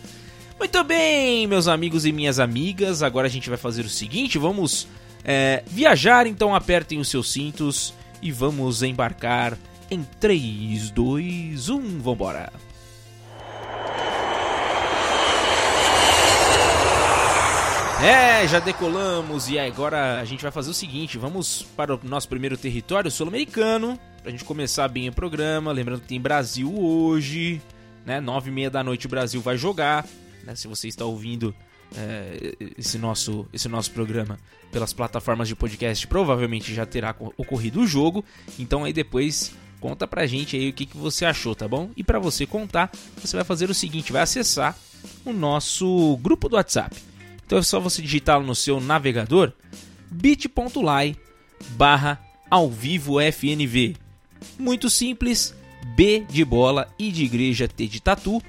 Muito 0.59 0.83
bem, 0.85 1.47
meus 1.47 1.69
amigos 1.69 2.07
e 2.07 2.13
minhas 2.13 2.39
amigas, 2.39 3.03
agora 3.03 3.27
a 3.27 3.31
gente 3.31 3.49
vai 3.49 3.59
fazer 3.59 3.85
o 3.85 3.89
seguinte, 3.89 4.39
vamos 4.39 4.89
é, 5.25 5.63
viajar, 5.67 6.27
então 6.27 6.55
apertem 6.55 6.99
os 6.99 7.09
seus 7.09 7.33
cintos 7.33 7.93
e 8.21 8.31
vamos 8.31 8.83
embarcar 8.83 9.59
em 9.93 10.03
3, 10.19 10.91
2, 10.91 11.69
1, 11.69 12.01
vambora! 12.01 12.51
É, 18.03 18.49
já 18.49 18.59
decolamos 18.59 19.49
e 19.49 19.59
agora 19.59 20.19
a 20.19 20.25
gente 20.25 20.43
vai 20.43 20.51
fazer 20.51 20.71
o 20.71 20.75
seguinte: 20.75 21.19
vamos 21.19 21.63
para 21.77 21.95
o 21.95 22.01
nosso 22.03 22.29
primeiro 22.29 22.57
território 22.57 23.11
sul-americano, 23.11 23.99
para 24.19 24.29
a 24.29 24.31
gente 24.31 24.45
começar 24.45 24.89
bem 24.89 25.09
o 25.09 25.13
programa. 25.13 25.71
Lembrando 25.71 26.01
que 26.01 26.09
tem 26.09 26.21
Brasil 26.21 26.75
hoje, 26.75 27.61
né? 28.05 28.19
Nove 28.19 28.51
e 28.51 28.53
meia 28.53 28.71
da 28.71 28.83
noite 28.83 29.07
o 29.07 29.11
Brasil 29.11 29.41
vai 29.41 29.57
jogar. 29.57 30.07
Né? 30.43 30.57
Se 30.57 30.67
você 30.67 30.89
está 30.89 31.05
ouvindo 31.05 31.55
é, 31.97 32.55
esse, 32.79 32.99
nosso, 32.99 33.47
esse 33.53 33.69
nosso 33.69 33.91
programa 33.93 34.39
pelas 34.73 34.93
plataformas 34.93 35.47
de 35.47 35.55
podcast, 35.55 36.07
provavelmente 36.07 36.75
já 36.75 36.87
terá 36.87 37.15
ocorrido 37.37 37.83
o 37.83 37.87
jogo. 37.87 38.25
Então 38.59 38.85
aí 38.85 38.93
depois 38.93 39.55
Conta 39.83 40.07
pra 40.07 40.29
gente 40.29 40.57
aí 40.57 40.69
o 40.69 40.73
que, 40.73 40.87
que 40.87 40.97
você 40.97 41.25
achou, 41.25 41.57
tá 41.57 41.67
bom? 41.67 41.91
E 41.97 42.05
para 42.05 42.21
você 42.21 42.47
contar, 42.47 42.89
você 43.21 43.35
vai 43.35 43.45
fazer 43.45 43.69
o 43.69 43.75
seguinte, 43.75 44.13
vai 44.13 44.23
acessar 44.23 44.79
o 45.25 45.33
nosso 45.33 46.17
grupo 46.23 46.49
do 46.49 46.55
WhatsApp. 46.55 46.97
Então 47.45 47.59
é 47.59 47.63
só 47.63 47.81
você 47.81 48.01
digitar 48.01 48.41
no 48.41 48.55
seu 48.55 48.81
navegador 48.81 49.53
bit.ly 50.09 51.17
barra 51.71 52.25
ao 52.49 52.71
vivo 52.71 53.17
FNV. 53.21 53.97
Muito 54.57 54.89
simples, 54.89 55.53
B 55.97 56.25
de 56.31 56.45
bola 56.45 56.89
e 56.97 57.11
de 57.11 57.25
igreja 57.25 57.67
T 57.67 57.89
de 57.89 58.01
tatu, 58.01 58.41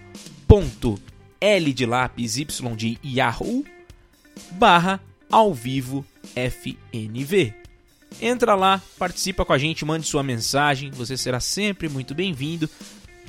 ponto 0.47 0.99
L 1.41 1.73
de 1.73 1.85
lápis 1.87 2.37
Y 2.37 2.75
de 2.75 2.99
Yahoo, 3.03 3.65
barra 4.51 5.01
ao 5.31 5.51
vivo 5.51 6.05
FNV. 6.35 7.62
Entra 8.21 8.55
lá, 8.55 8.81
participa 8.97 9.43
com 9.43 9.53
a 9.53 9.57
gente, 9.57 9.83
mande 9.83 10.07
sua 10.07 10.23
mensagem, 10.23 10.91
você 10.91 11.17
será 11.17 11.39
sempre 11.39 11.89
muito 11.89 12.15
bem-vindo 12.15 12.69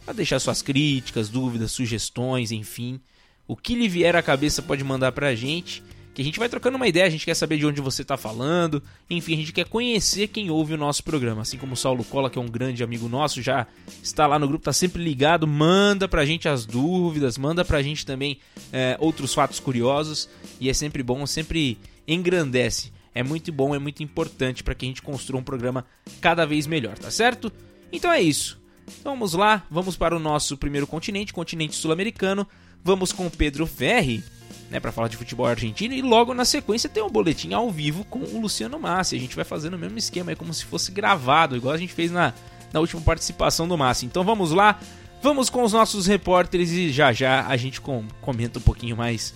a 0.06 0.12
deixar 0.12 0.38
suas 0.38 0.62
críticas, 0.62 1.28
dúvidas, 1.28 1.72
sugestões, 1.72 2.52
enfim. 2.52 3.00
O 3.46 3.56
que 3.56 3.74
lhe 3.74 3.88
vier 3.88 4.14
à 4.14 4.22
cabeça 4.22 4.62
pode 4.62 4.84
mandar 4.84 5.12
pra 5.12 5.34
gente, 5.34 5.82
que 6.14 6.22
a 6.22 6.24
gente 6.24 6.38
vai 6.38 6.48
trocando 6.48 6.76
uma 6.76 6.86
ideia, 6.86 7.06
a 7.06 7.10
gente 7.10 7.24
quer 7.24 7.34
saber 7.34 7.58
de 7.58 7.66
onde 7.66 7.80
você 7.80 8.02
está 8.02 8.16
falando, 8.16 8.80
enfim, 9.10 9.34
a 9.34 9.36
gente 9.36 9.52
quer 9.52 9.66
conhecer 9.66 10.28
quem 10.28 10.48
ouve 10.48 10.74
o 10.74 10.78
nosso 10.78 11.02
programa. 11.02 11.42
Assim 11.42 11.58
como 11.58 11.72
o 11.72 11.76
Saulo 11.76 12.04
Cola, 12.04 12.30
que 12.30 12.38
é 12.38 12.40
um 12.40 12.48
grande 12.48 12.84
amigo 12.84 13.08
nosso, 13.08 13.42
já 13.42 13.66
está 14.00 14.26
lá 14.26 14.38
no 14.38 14.46
grupo, 14.46 14.62
está 14.62 14.72
sempre 14.72 15.02
ligado, 15.02 15.46
manda 15.46 16.06
pra 16.06 16.24
gente 16.24 16.48
as 16.48 16.64
dúvidas, 16.64 17.36
manda 17.36 17.64
pra 17.64 17.82
gente 17.82 18.06
também 18.06 18.38
é, 18.72 18.96
outros 19.00 19.34
fatos 19.34 19.58
curiosos, 19.58 20.28
e 20.60 20.70
é 20.70 20.72
sempre 20.72 21.02
bom, 21.02 21.26
sempre 21.26 21.76
engrandece 22.06 22.93
é 23.14 23.22
muito 23.22 23.52
bom, 23.52 23.74
é 23.74 23.78
muito 23.78 24.02
importante 24.02 24.62
para 24.64 24.74
que 24.74 24.84
a 24.84 24.88
gente 24.88 25.02
construa 25.02 25.40
um 25.40 25.44
programa 25.44 25.86
cada 26.20 26.44
vez 26.44 26.66
melhor, 26.66 26.98
tá 26.98 27.10
certo? 27.10 27.52
Então 27.92 28.12
é 28.12 28.20
isso. 28.20 28.60
Então 29.00 29.12
vamos 29.12 29.34
lá, 29.34 29.64
vamos 29.70 29.96
para 29.96 30.16
o 30.16 30.18
nosso 30.18 30.56
primeiro 30.56 30.86
continente, 30.86 31.32
continente 31.32 31.76
sul-americano. 31.76 32.46
Vamos 32.82 33.12
com 33.12 33.26
o 33.26 33.30
Pedro 33.30 33.66
Ferri, 33.66 34.22
né, 34.70 34.78
para 34.80 34.92
falar 34.92 35.08
de 35.08 35.16
futebol 35.16 35.46
argentino 35.46 35.94
e 35.94 36.02
logo 36.02 36.34
na 36.34 36.44
sequência 36.44 36.88
tem 36.88 37.02
um 37.02 37.08
boletim 37.08 37.52
ao 37.52 37.70
vivo 37.70 38.04
com 38.04 38.18
o 38.18 38.40
Luciano 38.40 38.78
Massi. 38.78 39.16
A 39.16 39.20
gente 39.20 39.36
vai 39.36 39.44
fazendo 39.44 39.74
o 39.74 39.78
mesmo 39.78 39.96
esquema, 39.96 40.32
é 40.32 40.34
como 40.34 40.52
se 40.52 40.64
fosse 40.64 40.90
gravado, 40.90 41.56
igual 41.56 41.72
a 41.72 41.78
gente 41.78 41.92
fez 41.92 42.10
na, 42.10 42.34
na 42.72 42.80
última 42.80 43.00
participação 43.00 43.66
do 43.68 43.78
Massi. 43.78 44.04
Então 44.04 44.24
vamos 44.24 44.50
lá, 44.50 44.78
vamos 45.22 45.48
com 45.48 45.62
os 45.62 45.72
nossos 45.72 46.06
repórteres 46.06 46.72
e 46.72 46.90
já 46.90 47.12
já 47.12 47.46
a 47.46 47.56
gente 47.56 47.80
com, 47.80 48.04
comenta 48.20 48.58
um 48.58 48.62
pouquinho 48.62 48.96
mais 48.96 49.32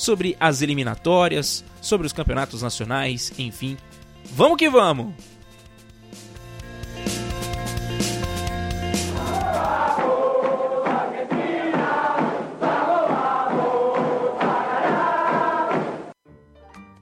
sobre 0.00 0.34
as 0.40 0.62
eliminatórias, 0.62 1.62
sobre 1.78 2.06
os 2.06 2.12
campeonatos 2.14 2.62
nacionais, 2.62 3.34
enfim. 3.38 3.76
Vamos 4.32 4.56
que 4.56 4.70
vamos! 4.70 5.12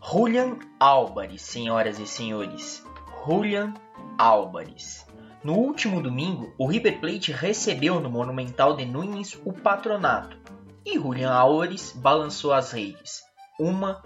Julian 0.01 0.59
Álvares, 0.81 1.43
senhoras 1.43 2.01
e 2.01 2.07
senhores. 2.07 2.85
Julian 3.25 3.75
Álvares. 4.19 5.07
No 5.45 5.55
último 5.55 6.03
domingo, 6.03 6.53
o 6.59 6.67
River 6.67 6.99
Plate 6.99 7.31
recebeu 7.31 8.01
no 8.01 8.11
Monumental 8.11 8.75
de 8.75 8.85
Nunes 8.85 9.39
o 9.45 9.53
patronato 9.53 10.49
e 10.91 10.95
Julian 10.95 11.31
Álvares 11.31 11.93
balançou 11.95 12.51
as 12.51 12.73
redes. 12.73 13.23
Uma, 13.61 14.03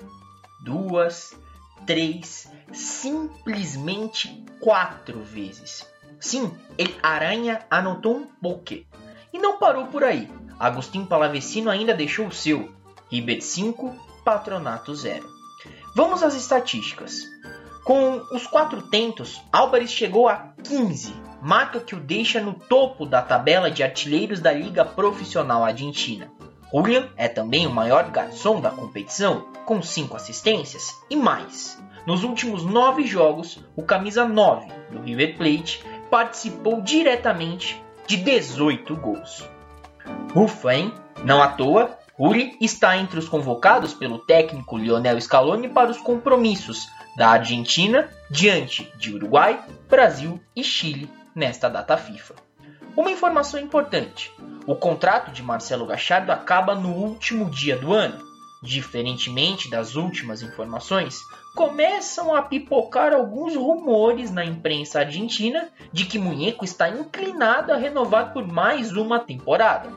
duas, 0.64 1.32
três, 1.86 2.50
simplesmente 2.72 4.44
quatro 4.58 5.20
vezes. 5.22 5.86
Sim, 6.18 6.52
ele 6.76 6.96
aranha 7.00 7.64
anotou 7.70 8.16
um 8.16 8.26
poké. 8.26 8.82
E 9.32 9.38
não 9.38 9.58
parou 9.58 9.86
por 9.86 10.02
aí. 10.02 10.28
Agostinho 10.58 11.06
Palavecino 11.06 11.70
ainda 11.70 11.94
deixou 11.94 12.26
o 12.26 12.32
seu. 12.32 12.72
River 13.08 13.40
5, 13.40 13.94
Patronato 14.24 14.92
0. 14.92 15.24
Vamos 15.94 16.22
às 16.22 16.34
estatísticas. 16.34 17.22
Com 17.84 18.22
os 18.32 18.46
quatro 18.46 18.82
tentos, 18.82 19.40
Álvares 19.52 19.90
chegou 19.90 20.28
a 20.28 20.52
15, 20.64 21.14
marca 21.40 21.78
que 21.78 21.94
o 21.94 22.00
deixa 22.00 22.40
no 22.40 22.54
topo 22.54 23.06
da 23.06 23.22
tabela 23.22 23.70
de 23.70 23.82
artilheiros 23.82 24.40
da 24.40 24.52
Liga 24.52 24.84
Profissional 24.84 25.64
Argentina. 25.64 26.30
Julian 26.72 27.08
é 27.16 27.28
também 27.28 27.66
o 27.66 27.70
maior 27.70 28.10
garçom 28.10 28.60
da 28.60 28.70
competição, 28.70 29.46
com 29.66 29.82
5 29.82 30.16
assistências 30.16 30.98
e 31.10 31.16
mais. 31.16 31.78
Nos 32.06 32.24
últimos 32.24 32.64
9 32.64 33.06
jogos, 33.06 33.60
o 33.76 33.82
camisa 33.82 34.24
9 34.24 34.72
do 34.90 35.02
River 35.02 35.36
Plate 35.36 35.84
participou 36.10 36.80
diretamente 36.80 37.82
de 38.06 38.16
18 38.16 38.96
gols. 38.96 39.48
Ufa, 40.34 40.74
hein? 40.74 40.92
Não 41.24 41.42
à 41.42 41.48
toa, 41.48 41.96
Uri 42.18 42.56
está 42.60 42.96
entre 42.96 43.18
os 43.18 43.28
convocados 43.28 43.94
pelo 43.94 44.18
técnico 44.18 44.76
Lionel 44.76 45.20
Scaloni 45.20 45.68
para 45.68 45.90
os 45.90 45.98
compromissos 45.98 46.88
da 47.16 47.28
Argentina 47.30 48.08
diante 48.30 48.90
de 48.96 49.14
Uruguai, 49.14 49.62
Brasil 49.88 50.40
e 50.56 50.64
Chile 50.64 51.08
nesta 51.34 51.68
data 51.68 51.96
FIFA. 51.96 52.34
Uma 52.96 53.11
informação 53.11 53.58
importante: 53.58 54.32
o 54.66 54.75
contrato 54.75 55.32
de 55.32 55.42
Marcelo 55.42 55.87
Gachardo 55.87 56.30
acaba 56.30 56.75
no 56.75 56.90
último 56.90 57.49
dia 57.49 57.76
do 57.76 57.92
ano. 57.92 58.30
Diferentemente 58.62 59.68
das 59.68 59.96
últimas 59.96 60.40
informações, 60.40 61.18
começam 61.54 62.32
a 62.32 62.42
pipocar 62.42 63.12
alguns 63.12 63.56
rumores 63.56 64.30
na 64.30 64.44
imprensa 64.44 65.00
argentina 65.00 65.68
de 65.92 66.04
que 66.04 66.18
Munheco 66.18 66.64
está 66.64 66.88
inclinado 66.88 67.72
a 67.72 67.76
renovar 67.76 68.32
por 68.32 68.46
mais 68.46 68.92
uma 68.92 69.18
temporada. 69.18 69.90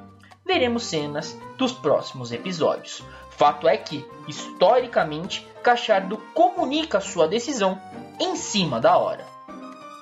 Veremos 0.44 0.84
cenas 0.84 1.38
dos 1.58 1.74
próximos 1.74 2.32
episódios. 2.32 3.04
Fato 3.32 3.68
é 3.68 3.78
que, 3.78 4.06
historicamente, 4.28 5.46
Cachardo 5.62 6.18
comunica 6.34 7.02
sua 7.02 7.28
decisão 7.28 7.80
em 8.20 8.36
cima 8.36 8.80
da 8.80 8.98
hora. 8.98 9.26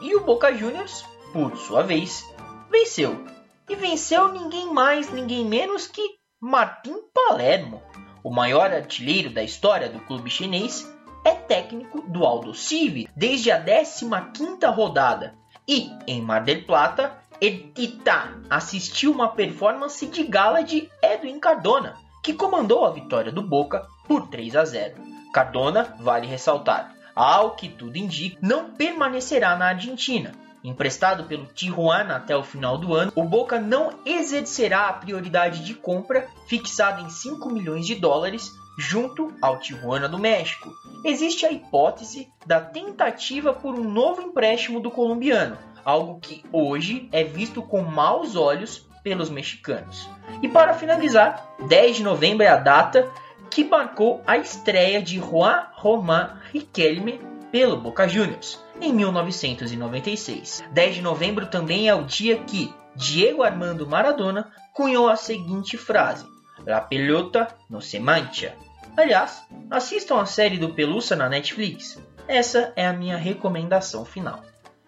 E 0.02 0.16
o 0.16 0.24
Boca 0.24 0.54
Juniors, 0.54 1.04
por 1.34 1.58
sua 1.58 1.82
vez, 1.82 2.26
venceu. 2.74 3.24
E 3.70 3.76
venceu 3.76 4.34
ninguém 4.34 4.74
mais, 4.74 5.12
ninguém 5.12 5.46
menos 5.46 5.86
que 5.86 6.02
Martin 6.42 6.96
Palermo, 7.14 7.82
o 8.24 8.32
maior 8.32 8.74
artilheiro 8.74 9.30
da 9.30 9.44
história 9.44 9.88
do 9.88 10.00
clube 10.00 10.30
chinês, 10.30 10.92
é 11.24 11.32
técnico 11.32 12.02
do 12.02 12.26
Aldo 12.26 12.54
Civi 12.56 13.08
desde 13.16 13.52
a 13.52 13.64
15ª 13.64 14.74
rodada. 14.74 15.36
E 15.68 15.92
em 16.08 16.20
Mar 16.20 16.44
del 16.44 16.66
Plata, 16.66 17.16
Etita 17.40 18.42
assistiu 18.50 19.12
uma 19.12 19.30
performance 19.30 20.06
de 20.08 20.24
gala 20.24 20.64
de 20.64 20.90
Edwin 21.02 21.40
Cardona, 21.40 21.96
que 22.24 22.34
comandou 22.34 22.86
a 22.86 22.92
vitória 22.92 23.32
do 23.32 23.44
Boca 23.44 23.86
por 24.08 24.28
3 24.28 24.56
a 24.56 24.66
0. 24.66 24.96
Cardona, 25.32 25.96
vale 26.00 26.26
ressaltar, 26.26 26.94
ao 27.16 27.52
que 27.52 27.70
tudo 27.70 27.98
indica, 27.98 28.38
não 28.42 28.72
permanecerá 28.72 29.56
na 29.56 29.68
Argentina, 29.68 30.34
Emprestado 30.64 31.26
pelo 31.26 31.46
Tijuana 31.46 32.16
até 32.16 32.36
o 32.38 32.44
final 32.44 32.78
do 32.78 32.94
ano, 32.94 33.12
o 33.16 33.24
Boca 33.24 33.60
não 33.60 34.00
exercerá 34.06 34.88
a 34.88 34.94
prioridade 34.94 35.64
de 35.64 35.74
compra 35.74 36.28
fixada 36.48 37.02
em 37.02 37.10
5 37.10 37.50
milhões 37.50 37.86
de 37.86 37.96
dólares 37.96 38.50
junto 38.78 39.34
ao 39.42 39.60
Tijuana 39.60 40.08
do 40.08 40.18
México. 40.18 40.74
Existe 41.04 41.46
a 41.46 41.52
hipótese 41.52 42.30
da 42.46 42.62
tentativa 42.62 43.54
por 43.54 43.76
um 43.76 43.84
novo 43.84 44.22
empréstimo 44.22 44.80
do 44.80 44.90
colombiano, 44.90 45.58
algo 45.84 46.20
que 46.20 46.44
hoje 46.52 47.10
é 47.12 47.24
visto 47.24 47.62
com 47.62 47.82
maus 47.82 48.36
olhos 48.36 48.88
pelos 49.04 49.30
mexicanos. 49.30 50.10
E 50.42 50.48
para 50.48 50.74
finalizar, 50.74 51.56
10 51.68 51.98
de 51.98 52.04
novembro 52.04 52.44
é 52.44 52.48
a 52.48 52.58
data 52.58 53.12
que 53.50 53.64
marcou 53.64 54.24
a 54.26 54.38
estreia 54.38 55.02
de 55.02 55.20
Juan 55.20 55.68
Román 55.74 56.40
Riquelme 56.52 57.20
pelo 57.54 57.78
Boca 57.78 58.08
Juniors 58.08 58.60
em 58.82 58.92
1996. 58.92 60.64
10 60.72 60.96
de 60.96 61.02
novembro 61.04 61.46
também 61.46 61.88
é 61.88 61.94
o 61.94 62.04
dia 62.04 62.40
que 62.40 62.74
Diego 62.96 63.44
Armando 63.44 63.88
Maradona 63.88 64.52
cunhou 64.74 65.08
a 65.08 65.16
seguinte 65.16 65.78
frase: 65.78 66.26
La 66.66 66.82
pelota 66.82 67.48
no 67.70 67.80
se 67.80 68.00
mancha. 68.00 68.56
Aliás, 68.98 69.44
assistam 69.70 70.20
a 70.20 70.26
série 70.26 70.58
do 70.58 70.74
Pelusa 70.74 71.16
na 71.16 71.30
Netflix. 71.30 72.02
Essa 72.28 72.74
é 72.76 72.88
a 72.88 72.94
minha 72.94 73.18
recomendação 73.18 74.04
final. 74.04 74.42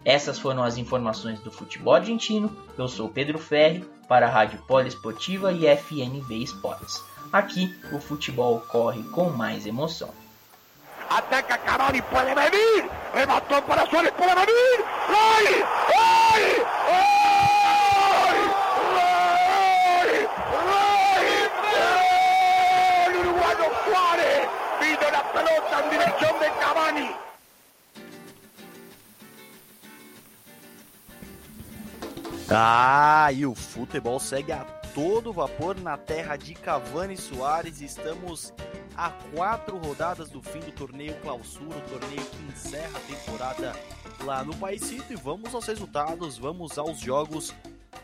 Essas 0.04 0.36
foram 0.36 0.64
as 0.64 0.76
informações 0.76 1.38
do 1.38 1.52
futebol 1.52 1.94
argentino. 1.94 2.50
Eu 2.76 2.88
sou 2.88 3.08
Pedro 3.08 3.38
Ferri 3.38 3.84
para 4.08 4.26
a 4.26 4.30
Rádio 4.30 4.60
Poliesportiva 4.66 5.52
e 5.52 5.66
FNV 5.68 6.34
Esportes. 6.34 7.00
Aqui 7.32 7.72
o 7.92 8.00
futebol 8.00 8.60
corre 8.68 9.04
com 9.10 9.30
mais 9.30 9.66
emoção. 9.66 10.25
Ataca 11.10 11.58
Cavani, 11.58 12.02
puede 12.02 12.34
venir. 12.34 12.90
Remató 13.14 13.64
para 13.64 13.86
Suárez, 13.86 14.12
puede 14.12 14.34
venir. 14.34 14.84
¡Gol! 15.08 15.64
¡Gol! 15.94 16.66
¡Gol! 16.86 17.16
Pelota 25.32 25.84
en 25.84 25.90
dirección 25.90 26.40
de 26.40 26.50
Cavani. 26.60 27.10
Ah, 32.48 33.28
e 33.32 33.44
o 33.44 33.54
futebol 33.54 34.20
segue 34.20 34.52
a 34.52 34.64
todo 34.96 35.30
vapor 35.30 35.78
na 35.78 35.98
terra 35.98 36.38
de 36.38 36.54
Cavani 36.54 37.18
Soares. 37.18 37.82
Estamos 37.82 38.54
a 38.96 39.10
quatro 39.34 39.76
rodadas 39.76 40.30
do 40.30 40.40
fim 40.40 40.60
do 40.60 40.72
torneio 40.72 41.14
Clausura, 41.20 41.76
o 41.76 41.82
torneio 41.82 42.24
que 42.24 42.42
encerra 42.44 42.96
a 42.96 43.00
temporada 43.00 43.72
lá 44.24 44.42
no 44.42 44.56
Paisito. 44.56 45.12
E 45.12 45.16
vamos 45.16 45.54
aos 45.54 45.66
resultados, 45.66 46.38
vamos 46.38 46.78
aos 46.78 46.98
jogos 46.98 47.54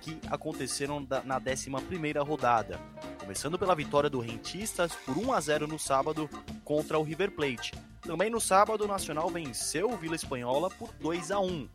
que 0.02 0.20
aconteceram 0.30 1.00
na 1.25 1.38
11 1.38 2.12
rodada. 2.26 2.78
Começando 3.18 3.58
pela 3.58 3.75
vitória 3.75 4.11
do 4.11 4.20
Rentistas 4.20 4.92
por 4.94 5.16
1 5.16 5.32
a 5.32 5.40
0 5.40 5.66
no 5.66 5.78
sábado 5.78 6.28
contra 6.62 6.99
o 6.99 7.02
River 7.02 7.30
Plate. 7.30 7.72
Também 8.02 8.28
no 8.28 8.40
sábado, 8.40 8.84
o 8.84 8.88
Nacional 8.88 9.30
venceu 9.30 9.90
o 9.90 9.96
Vila 9.96 10.16
Espanhola 10.16 10.68
por 10.68 10.92
2 11.00 11.30
a 11.30 11.40
1 11.40 11.70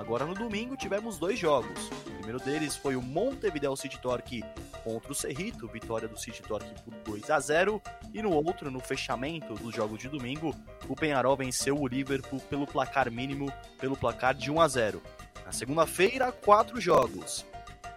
Agora 0.00 0.24
no 0.24 0.32
domingo 0.32 0.78
tivemos 0.78 1.18
dois 1.18 1.38
jogos. 1.38 1.88
O 2.06 2.10
primeiro 2.12 2.40
deles 2.40 2.74
foi 2.74 2.96
o 2.96 3.02
Montevideo 3.02 3.76
City 3.76 4.00
Torque 4.00 4.42
contra 4.82 5.12
o 5.12 5.14
Cerrito, 5.14 5.68
vitória 5.68 6.08
do 6.08 6.18
City 6.18 6.40
Torque 6.40 6.72
por 6.82 6.94
2 7.04 7.30
a 7.30 7.38
0, 7.38 7.82
e 8.14 8.22
no 8.22 8.32
outro, 8.32 8.70
no 8.70 8.80
fechamento 8.80 9.52
dos 9.56 9.74
jogos 9.74 9.98
de 9.98 10.08
domingo, 10.08 10.56
o 10.88 10.96
Penharol 10.96 11.36
venceu 11.36 11.78
o 11.78 11.86
Liverpool 11.86 12.40
pelo 12.48 12.66
placar 12.66 13.10
mínimo, 13.10 13.52
pelo 13.78 13.94
placar 13.94 14.34
de 14.34 14.50
1 14.50 14.58
a 14.62 14.68
0. 14.68 15.02
Na 15.44 15.52
segunda-feira, 15.52 16.32
quatro 16.32 16.80
jogos. 16.80 17.44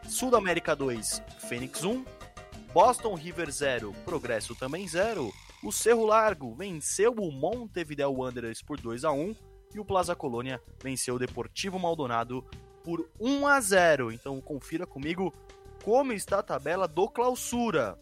Sul 0.06 0.36
América 0.36 0.76
2, 0.76 1.24
Fênix 1.48 1.86
1, 1.86 2.04
Boston 2.74 3.14
River 3.14 3.50
0, 3.50 3.94
Progresso 4.04 4.54
também 4.56 4.86
0. 4.86 5.32
O 5.64 5.72
Cerro 5.72 6.06
Largo 6.06 6.54
venceu 6.54 7.14
o 7.14 7.32
Montevideo 7.32 8.12
Wanderers 8.12 8.62
por 8.62 8.78
2 8.78 9.06
a 9.06 9.14
1 9.14 9.53
e 9.74 9.80
o 9.80 9.86
Plaza 9.86 10.16
Colônia 10.16 10.62
venceu 10.82 11.16
o 11.16 11.20
Deportivo 11.20 11.80
Maldonado 11.80 12.46
por 12.84 13.10
1 13.20 13.48
a 13.48 13.60
0. 13.60 14.12
Então 14.12 14.40
confira 14.42 14.86
comigo 14.86 15.34
como 15.84 16.14
está 16.14 16.40
a 16.40 16.44
tabela 16.44 16.88
do 16.88 17.08
Clausura. 17.10 17.98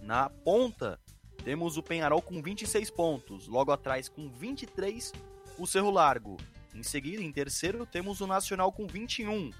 Na 0.00 0.30
ponta 0.30 0.98
temos 1.44 1.76
o 1.76 1.82
Penharol 1.82 2.20
com 2.20 2.42
26 2.42 2.90
pontos, 2.90 3.48
logo 3.48 3.72
atrás 3.72 4.08
com 4.08 4.28
23 4.28 5.12
o 5.58 5.66
Cerro 5.66 5.90
Largo. 5.90 6.36
Em 6.74 6.82
seguida, 6.82 7.22
em 7.22 7.32
terceiro, 7.32 7.84
temos 7.84 8.20
o 8.20 8.26
Nacional 8.26 8.72
com 8.72 8.86
21. 8.86 9.50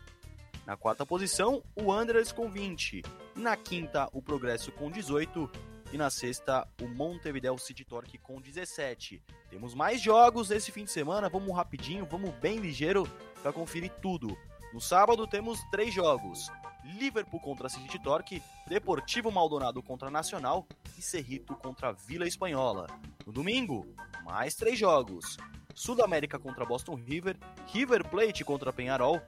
Na 0.67 0.77
quarta 0.77 1.05
posição, 1.05 1.63
o 1.75 1.93
Andres 1.93 2.33
com 2.33 2.49
20. 2.49 3.03
Na 3.35 3.57
quinta, 3.57 4.09
o 4.13 4.23
Progresso 4.23 4.71
com 4.73 4.91
18 4.91 5.51
e 5.93 5.99
na 5.99 6.11
sexta, 6.11 6.67
o 6.81 6.89
Montevideo 6.89 7.59
City 7.59 7.85
Torque 7.85 8.19
com 8.19 8.41
17. 8.41 9.23
Temos 9.49 9.75
mais 9.75 10.01
jogos 10.01 10.51
esse 10.51 10.71
fim 10.71 10.85
de 10.85 10.91
semana, 10.91 11.29
vamos 11.29 11.55
rapidinho, 11.55 12.07
vamos 12.07 12.31
bem 12.37 12.59
ligeiro 12.59 13.09
para 13.43 13.53
conferir 13.53 13.91
tudo. 14.01 14.37
No 14.73 14.81
sábado 14.81 15.27
temos 15.27 15.61
três 15.71 15.93
jogos: 15.93 16.51
Liverpool 16.85 17.41
contra 17.41 17.69
City 17.69 17.99
Torque, 17.99 18.43
Deportivo 18.69 19.33
Maldonado 19.33 19.83
contra 19.83 20.11
Nacional 20.11 20.67
e 20.97 21.03
Cerrito 21.03 21.57
contra 21.57 21.93
Vila 21.93 22.27
Espanhola. 22.27 22.87
No 23.27 23.33
domingo, 23.33 23.87
mais 24.25 24.55
três 24.55 24.79
jogos: 24.79 25.37
Sudamérica 25.75 26.39
contra 26.39 26.65
Boston 26.65 26.95
River, 26.95 27.37
River 27.67 28.09
Plate 28.09 28.45
contra 28.45 28.73
Penharol, 28.73 29.21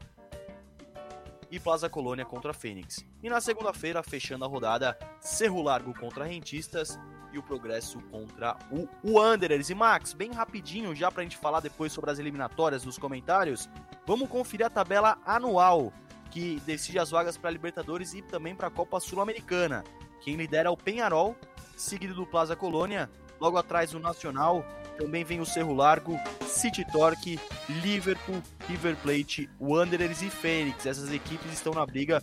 e 1.53 1.61
Plaza 1.61 1.87
Colônia 1.87 2.25
contra 2.25 2.55
Fênix. 2.55 3.05
E 3.23 3.29
na 3.29 3.39
segunda-feira, 3.39 4.03
fechando 4.03 4.43
a 4.43 4.49
rodada, 4.49 4.99
Cerro 5.21 5.61
Largo 5.61 5.93
contra 5.93 6.25
Rentistas 6.25 6.99
e 7.31 7.39
o 7.39 7.43
Progresso 7.43 8.01
contra 8.11 8.57
o 8.71 8.89
Wanderers. 9.05 9.69
E 9.69 9.75
Max, 9.75 10.15
bem 10.15 10.33
rapidinho, 10.33 10.95
já 10.95 11.13
pra 11.13 11.23
gente 11.23 11.37
falar 11.37 11.61
depois 11.61 11.93
sobre 11.93 12.11
as 12.11 12.19
eliminatórias 12.19 12.83
dos 12.85 12.97
comentários, 12.97 13.69
vamos 14.07 14.31
conferir 14.31 14.65
a 14.67 14.71
tabela 14.71 15.19
anual 15.27 15.93
que 16.31 16.59
decide 16.65 16.99
as 16.99 17.11
vagas 17.11 17.37
para 17.37 17.51
Libertadores 17.51 18.15
e 18.15 18.23
também 18.23 18.57
para 18.57 18.69
a 18.69 18.71
Copa 18.71 18.99
Sul-Americana. 18.99 19.85
Quem 20.23 20.37
lidera 20.37 20.71
é 20.71 20.73
o 20.73 20.77
Penharol, 20.77 21.37
seguido 21.77 22.15
do 22.15 22.27
Plaza 22.27 22.57
Colônia, 22.57 23.11
logo 23.39 23.59
atrás 23.59 23.93
o 23.93 23.99
Nacional, 23.99 24.65
também 24.93 25.25
vem 25.25 25.41
o 25.41 25.47
Cerro 25.47 25.75
Largo, 25.75 26.19
City 26.47 26.85
Torque, 26.91 27.39
Liverpool, 27.69 28.43
River 28.69 28.97
Plate, 28.97 29.49
Wanderers 29.61 30.23
e 30.23 30.31
Fênix. 30.31 30.87
Essas 30.87 31.13
equipes 31.13 31.53
estão 31.53 31.73
na 31.73 31.85
briga 31.85 32.23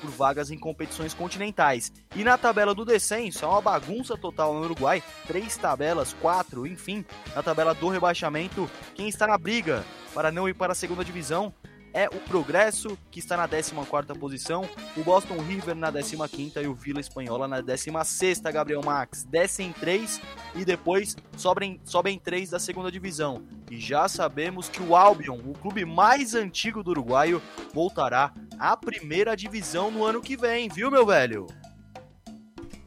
por 0.00 0.10
vagas 0.10 0.50
em 0.50 0.58
competições 0.58 1.14
continentais. 1.14 1.92
E 2.14 2.22
na 2.22 2.38
tabela 2.38 2.74
do 2.74 2.84
descenso, 2.84 3.44
é 3.44 3.48
uma 3.48 3.60
bagunça 3.60 4.16
total 4.16 4.54
no 4.54 4.60
Uruguai. 4.60 5.02
Três 5.26 5.56
tabelas, 5.56 6.12
quatro, 6.14 6.66
enfim. 6.66 7.04
Na 7.34 7.42
tabela 7.42 7.74
do 7.74 7.88
rebaixamento, 7.88 8.70
quem 8.94 9.08
está 9.08 9.26
na 9.26 9.38
briga 9.38 9.84
para 10.14 10.30
não 10.32 10.48
ir 10.48 10.54
para 10.54 10.72
a 10.72 10.76
segunda 10.76 11.04
divisão 11.04 11.52
é 11.92 12.06
o 12.06 12.20
Progresso, 12.20 12.98
que 13.10 13.18
está 13.18 13.36
na 13.36 13.48
14ª 13.48 14.18
posição, 14.18 14.68
o 14.96 15.02
Boston 15.02 15.38
River 15.38 15.74
na 15.74 15.92
15ª 15.92 16.62
e 16.62 16.66
o 16.66 16.74
Vila 16.74 17.00
Espanhola 17.00 17.48
na 17.48 17.62
16ª, 17.62 18.52
Gabriel 18.52 18.82
Max. 18.84 19.24
Descem 19.24 19.72
três 19.72 20.20
e 20.54 20.64
depois 20.64 21.16
sobem, 21.36 21.80
sobem 21.84 22.18
três 22.18 22.50
da 22.50 22.58
segunda 22.58 22.90
divisão. 22.90 23.42
E 23.70 23.78
já 23.78 24.08
sabemos 24.08 24.68
que 24.68 24.82
o 24.82 24.96
Albion, 24.96 25.38
o 25.44 25.52
clube 25.54 25.84
mais 25.84 26.34
antigo 26.34 26.82
do 26.82 26.90
uruguaio, 26.90 27.42
voltará 27.72 28.32
à 28.58 28.76
primeira 28.76 29.36
divisão 29.36 29.90
no 29.90 30.04
ano 30.04 30.20
que 30.20 30.36
vem, 30.36 30.68
viu, 30.68 30.90
meu 30.90 31.06
velho? 31.06 31.46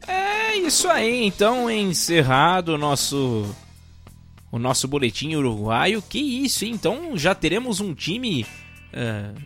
É 0.07 0.55
isso 0.55 0.89
aí, 0.89 1.23
então 1.25 1.69
encerrado 1.69 2.69
o 2.69 2.77
nosso 2.77 3.55
o 4.51 4.59
nosso 4.59 4.87
boletim 4.87 5.33
uruguaio. 5.35 6.01
Que 6.01 6.19
isso, 6.19 6.65
hein? 6.65 6.73
Então 6.73 7.17
já 7.17 7.33
teremos 7.33 7.79
um 7.79 7.93
time 7.93 8.45
Uh, 8.93 9.39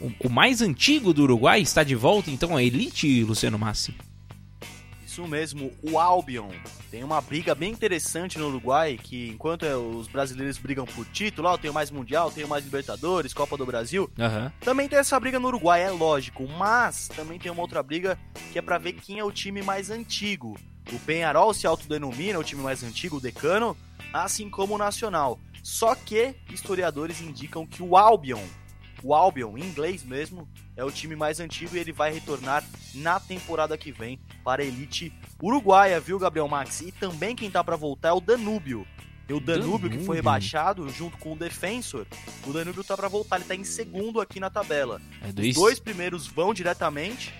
o, 0.00 0.26
o, 0.26 0.30
mais 0.30 0.60
antigo 0.60 1.14
do 1.14 1.22
Uruguai 1.22 1.60
está 1.60 1.82
de 1.82 1.94
volta, 1.94 2.30
então, 2.30 2.56
a 2.56 2.62
elite, 2.62 3.24
Luciano 3.24 3.58
Massi. 3.58 3.94
Isso 5.06 5.26
mesmo, 5.28 5.70
o 5.80 5.98
Albion. 5.98 6.50
Tem 6.90 7.04
uma 7.04 7.20
briga 7.20 7.54
bem 7.54 7.70
interessante 7.70 8.38
no 8.38 8.48
Uruguai, 8.48 8.98
que 9.00 9.28
enquanto 9.28 9.64
é, 9.64 9.76
os 9.76 10.08
brasileiros 10.08 10.58
brigam 10.58 10.84
por 10.84 11.06
título, 11.06 11.48
ó, 11.48 11.56
tem 11.56 11.70
mais 11.70 11.90
Mundial, 11.90 12.32
tem 12.32 12.44
mais 12.46 12.64
Libertadores, 12.64 13.32
Copa 13.32 13.56
do 13.56 13.64
Brasil, 13.64 14.10
uhum. 14.18 14.50
também 14.60 14.88
tem 14.88 14.98
essa 14.98 15.18
briga 15.20 15.38
no 15.38 15.46
Uruguai, 15.46 15.82
é 15.82 15.90
lógico, 15.90 16.46
mas 16.48 17.08
também 17.08 17.38
tem 17.38 17.50
uma 17.50 17.62
outra 17.62 17.82
briga 17.82 18.18
que 18.52 18.58
é 18.58 18.62
para 18.62 18.78
ver 18.78 18.94
quem 18.94 19.20
é 19.20 19.24
o 19.24 19.30
time 19.30 19.62
mais 19.62 19.88
antigo. 19.88 20.58
O 20.92 20.98
Penharol 20.98 21.54
se 21.54 21.66
autodenomina 21.66 22.38
o 22.38 22.44
time 22.44 22.62
mais 22.62 22.82
antigo, 22.82 23.16
o 23.16 23.20
Decano, 23.20 23.76
assim 24.12 24.50
como 24.50 24.74
o 24.74 24.78
Nacional. 24.78 25.38
Só 25.62 25.94
que 25.94 26.34
historiadores 26.50 27.20
indicam 27.20 27.64
que 27.64 27.82
o 27.82 27.96
Albion 27.96 28.42
o 29.04 29.12
Albion, 29.14 29.58
em 29.58 29.60
inglês 29.62 30.02
mesmo, 30.02 30.48
é 30.74 30.82
o 30.82 30.90
time 30.90 31.14
mais 31.14 31.38
antigo 31.38 31.76
e 31.76 31.78
ele 31.78 31.92
vai 31.92 32.10
retornar 32.10 32.64
na 32.94 33.20
temporada 33.20 33.76
que 33.76 33.92
vem 33.92 34.18
para 34.42 34.62
a 34.62 34.64
elite 34.64 35.12
uruguaia, 35.42 36.00
viu, 36.00 36.18
Gabriel 36.18 36.48
Max? 36.48 36.80
E 36.80 36.90
também 36.90 37.36
quem 37.36 37.50
tá 37.50 37.62
para 37.62 37.76
voltar 37.76 38.08
é 38.08 38.12
o 38.12 38.20
Danúbio. 38.20 38.86
E 39.28 39.34
o 39.34 39.40
Danúbio, 39.40 39.62
Danúbio, 39.62 39.90
que 39.90 40.04
foi 40.06 40.16
rebaixado 40.16 40.88
junto 40.88 41.18
com 41.18 41.34
o 41.34 41.36
Defensor, 41.36 42.06
o 42.46 42.52
Danúbio 42.52 42.82
tá 42.82 42.96
para 42.96 43.08
voltar, 43.08 43.36
ele 43.36 43.44
tá 43.44 43.54
em 43.54 43.62
segundo 43.62 44.22
aqui 44.22 44.40
na 44.40 44.48
tabela. 44.48 45.02
É 45.20 45.28
Os 45.28 45.54
dois 45.54 45.78
primeiros 45.78 46.26
vão 46.26 46.54
diretamente, 46.54 47.34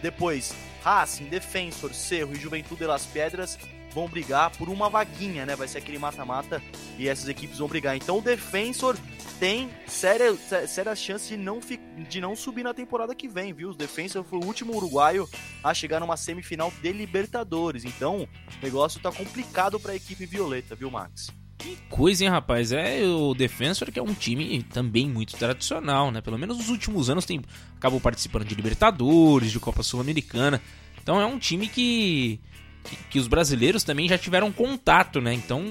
depois 0.00 0.54
Racing, 0.84 1.24
Defensor, 1.24 1.92
Cerro 1.94 2.32
e 2.32 2.36
Juventude 2.36 2.86
das 2.86 3.04
Pedras 3.06 3.58
vão 3.92 4.08
brigar 4.08 4.50
por 4.50 4.68
uma 4.68 4.88
vaguinha, 4.88 5.46
né? 5.46 5.56
Vai 5.56 5.68
ser 5.68 5.78
aquele 5.78 5.98
mata-mata 5.98 6.62
e 6.98 7.08
essas 7.08 7.28
equipes 7.28 7.58
vão 7.58 7.68
brigar. 7.68 7.96
Então 7.96 8.18
o 8.18 8.22
Defensor 8.22 8.96
tem 9.38 9.70
séria, 9.86 10.34
sérias 10.66 10.98
chances 10.98 11.28
de 11.28 11.36
não, 11.36 11.60
de 12.08 12.20
não 12.20 12.34
subir 12.34 12.64
na 12.64 12.74
temporada 12.74 13.14
que 13.14 13.28
vem, 13.28 13.52
viu? 13.52 13.70
O 13.70 13.74
Defensor 13.74 14.24
foi 14.24 14.38
o 14.38 14.44
último 14.44 14.74
uruguaio 14.76 15.28
a 15.62 15.72
chegar 15.72 16.00
numa 16.00 16.16
semifinal 16.16 16.72
de 16.82 16.92
Libertadores. 16.92 17.84
Então, 17.84 18.22
o 18.22 18.64
negócio 18.64 19.00
tá 19.00 19.12
complicado 19.12 19.78
para 19.78 19.92
a 19.92 19.96
equipe 19.96 20.26
violeta, 20.26 20.74
viu, 20.74 20.90
Max? 20.90 21.30
Que 21.56 21.76
coisa, 21.88 22.24
hein, 22.24 22.30
rapaz? 22.30 22.70
É 22.70 23.02
o 23.04 23.34
Defensor 23.34 23.90
que 23.90 23.98
é 23.98 24.02
um 24.02 24.14
time 24.14 24.62
também 24.62 25.08
muito 25.08 25.36
tradicional, 25.36 26.10
né? 26.12 26.20
Pelo 26.20 26.38
menos 26.38 26.56
nos 26.56 26.68
últimos 26.68 27.10
anos 27.10 27.24
tem 27.24 27.42
acabou 27.76 28.00
participando 28.00 28.44
de 28.44 28.54
Libertadores, 28.54 29.50
de 29.50 29.58
Copa 29.58 29.82
Sul-Americana. 29.82 30.62
Então 31.02 31.20
é 31.20 31.26
um 31.26 31.38
time 31.38 31.66
que, 31.66 32.40
que, 32.88 32.96
que 33.10 33.18
os 33.18 33.26
brasileiros 33.26 33.84
também 33.84 34.08
já 34.08 34.18
tiveram 34.18 34.50
contato, 34.50 35.20
né? 35.20 35.32
Então 35.34 35.62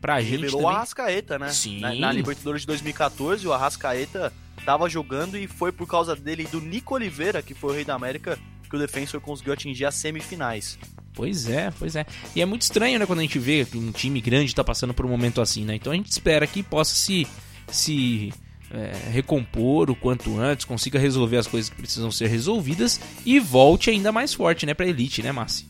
pra 0.00 0.20
gente. 0.20 0.42
Revelou 0.42 0.62
também... 0.62 0.66
o 0.66 0.68
Arrascaeta, 0.76 1.38
né? 1.38 1.50
Sim. 1.50 1.80
Na, 1.80 1.94
na, 1.94 2.12
Libertadores 2.12 2.62
de 2.62 2.66
2014, 2.66 3.46
o 3.46 3.52
Arrascaeta 3.52 4.32
tava 4.64 4.88
jogando 4.88 5.36
e 5.36 5.46
foi 5.46 5.72
por 5.72 5.86
causa 5.86 6.14
dele 6.14 6.44
e 6.44 6.46
do 6.46 6.60
Nico 6.60 6.94
Oliveira, 6.94 7.42
que 7.42 7.54
foi 7.54 7.70
o 7.70 7.74
Rei 7.74 7.84
da 7.84 7.94
América, 7.94 8.38
que 8.68 8.76
o 8.76 8.78
Defensor 8.78 9.20
conseguiu 9.20 9.52
atingir 9.52 9.84
as 9.84 9.94
semifinais. 9.94 10.78
Pois 11.14 11.48
é, 11.48 11.72
pois 11.78 11.96
é. 11.96 12.06
E 12.34 12.40
é 12.40 12.46
muito 12.46 12.62
estranho, 12.62 12.98
né, 12.98 13.06
quando 13.06 13.18
a 13.18 13.22
gente 13.22 13.38
vê 13.38 13.64
que 13.64 13.76
um 13.76 13.90
time 13.90 14.20
grande 14.20 14.54
tá 14.54 14.62
passando 14.62 14.94
por 14.94 15.04
um 15.04 15.08
momento 15.08 15.40
assim, 15.40 15.64
né? 15.64 15.74
Então 15.74 15.92
a 15.92 15.96
gente 15.96 16.10
espera 16.10 16.46
que 16.46 16.62
possa 16.62 16.94
se. 16.94 17.26
se 17.70 18.32
é, 18.70 19.10
recompor 19.10 19.90
o 19.90 19.96
quanto 19.96 20.38
antes, 20.38 20.66
consiga 20.66 20.98
resolver 20.98 21.38
as 21.38 21.46
coisas 21.46 21.70
que 21.70 21.76
precisam 21.76 22.10
ser 22.10 22.26
resolvidas 22.26 23.00
e 23.24 23.40
volte 23.40 23.88
ainda 23.88 24.12
mais 24.12 24.34
forte, 24.34 24.66
né, 24.66 24.74
pra 24.74 24.86
elite, 24.86 25.22
né, 25.22 25.32
Massi? 25.32 25.66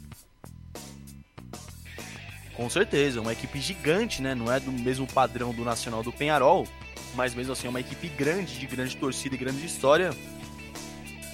Com 2.58 2.68
certeza, 2.68 3.20
uma 3.20 3.32
equipe 3.32 3.60
gigante, 3.60 4.20
né? 4.20 4.34
Não 4.34 4.52
é 4.52 4.58
do 4.58 4.72
mesmo 4.72 5.06
padrão 5.06 5.54
do 5.54 5.64
Nacional 5.64 6.02
do 6.02 6.12
Penharol, 6.12 6.66
mas 7.14 7.32
mesmo 7.32 7.52
assim 7.52 7.68
é 7.68 7.70
uma 7.70 7.78
equipe 7.78 8.08
grande, 8.08 8.58
de 8.58 8.66
grande 8.66 8.96
torcida 8.96 9.36
e 9.36 9.38
grande 9.38 9.64
história. 9.64 10.10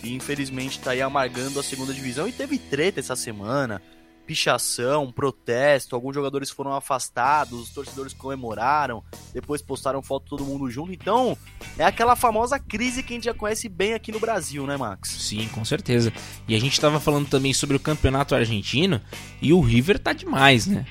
e 0.02 0.14
infelizmente 0.14 0.78
tá 0.78 0.90
aí 0.90 1.00
amargando 1.00 1.58
a 1.58 1.62
segunda 1.62 1.94
divisão. 1.94 2.28
E 2.28 2.32
teve 2.32 2.58
treta 2.58 3.00
essa 3.00 3.16
semana, 3.16 3.80
pichação, 4.26 5.10
protesto, 5.10 5.94
alguns 5.94 6.14
jogadores 6.14 6.50
foram 6.50 6.74
afastados, 6.74 7.58
os 7.58 7.70
torcedores 7.70 8.12
comemoraram, 8.12 9.02
depois 9.32 9.62
postaram 9.62 10.02
foto 10.02 10.26
todo 10.28 10.44
mundo 10.44 10.70
junto. 10.70 10.92
Então, 10.92 11.36
é 11.78 11.84
aquela 11.84 12.14
famosa 12.14 12.58
crise 12.58 13.02
que 13.02 13.14
a 13.14 13.16
gente 13.16 13.24
já 13.24 13.34
conhece 13.34 13.68
bem 13.68 13.94
aqui 13.94 14.12
no 14.12 14.20
Brasil, 14.20 14.66
né, 14.66 14.76
Max? 14.76 15.08
Sim, 15.08 15.48
com 15.48 15.64
certeza. 15.64 16.12
E 16.46 16.54
a 16.54 16.60
gente 16.60 16.78
tava 16.78 17.00
falando 17.00 17.28
também 17.28 17.54
sobre 17.54 17.76
o 17.76 17.80
campeonato 17.80 18.34
argentino 18.34 19.00
e 19.40 19.52
o 19.52 19.60
River 19.60 19.98
tá 19.98 20.12
demais, 20.12 20.66
né? 20.66 20.84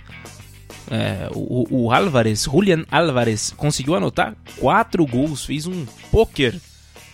É, 0.95 1.27
o, 1.33 1.85
o 1.85 1.91
Álvares, 1.91 2.43
Julian 2.43 2.85
Álvares, 2.91 3.51
conseguiu 3.57 3.95
anotar 3.95 4.35
quatro 4.59 5.03
gols, 5.07 5.43
fez 5.43 5.65
um 5.65 5.87
poker 6.11 6.55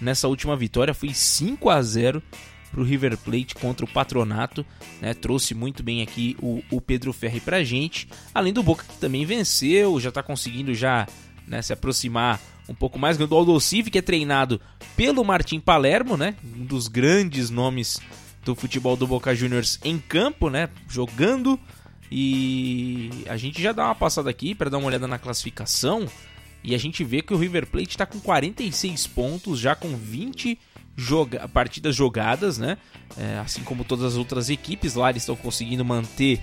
nessa 0.01 0.27
última 0.27 0.53
vitória, 0.57 0.93
foi 0.93 1.13
5 1.13 1.69
a 1.69 1.81
0 1.81 2.21
para 2.69 2.81
o 2.81 2.83
River 2.83 3.17
Plate 3.17 3.55
contra 3.55 3.85
o 3.85 3.89
Patronato, 3.89 4.65
né? 5.01 5.13
Trouxe 5.13 5.55
muito 5.55 5.81
bem 5.81 6.01
aqui 6.01 6.35
o, 6.41 6.61
o 6.69 6.81
Pedro 6.81 7.13
Ferri 7.13 7.39
para 7.39 7.63
gente. 7.63 8.09
Além 8.33 8.51
do 8.51 8.61
Boca 8.61 8.83
que 8.83 8.97
também 8.97 9.25
venceu, 9.25 9.97
já 9.97 10.09
está 10.09 10.21
conseguindo 10.21 10.73
já 10.73 11.07
né, 11.47 11.61
se 11.61 11.71
aproximar 11.71 12.37
um 12.67 12.75
pouco 12.75 12.99
mais 12.99 13.17
do 13.17 13.33
Aldocive, 13.33 13.89
que 13.89 13.97
é 13.97 14.01
treinado 14.01 14.59
pelo 14.97 15.23
Martim 15.23 15.57
Palermo, 15.57 16.17
né? 16.17 16.35
Um 16.43 16.65
dos 16.65 16.89
grandes 16.89 17.49
nomes 17.49 17.97
do 18.43 18.53
futebol 18.55 18.97
do 18.97 19.07
Boca 19.07 19.33
Juniors 19.33 19.79
em 19.85 19.97
campo, 19.97 20.49
né? 20.49 20.67
Jogando. 20.89 21.57
E 22.11 23.09
a 23.27 23.37
gente 23.37 23.61
já 23.61 23.71
dá 23.71 23.85
uma 23.85 23.95
passada 23.95 24.29
aqui 24.29 24.55
para 24.55 24.69
dar 24.69 24.77
uma 24.77 24.87
olhada 24.87 25.07
na 25.07 25.19
classificação. 25.19 26.07
E 26.63 26.75
a 26.75 26.77
gente 26.77 27.03
vê 27.03 27.21
que 27.21 27.33
o 27.33 27.37
River 27.37 27.67
Plate 27.67 27.89
está 27.89 28.05
com 28.05 28.19
46 28.19 29.07
pontos, 29.07 29.59
já 29.59 29.75
com 29.75 29.95
20 29.95 30.59
joga 30.95 31.47
partidas 31.47 31.95
jogadas, 31.95 32.57
né? 32.57 32.77
É, 33.17 33.39
assim 33.39 33.63
como 33.63 33.85
todas 33.85 34.05
as 34.05 34.17
outras 34.17 34.49
equipes, 34.49 34.95
lá 34.95 35.09
eles 35.09 35.23
estão 35.23 35.35
conseguindo 35.35 35.85
manter 35.85 36.41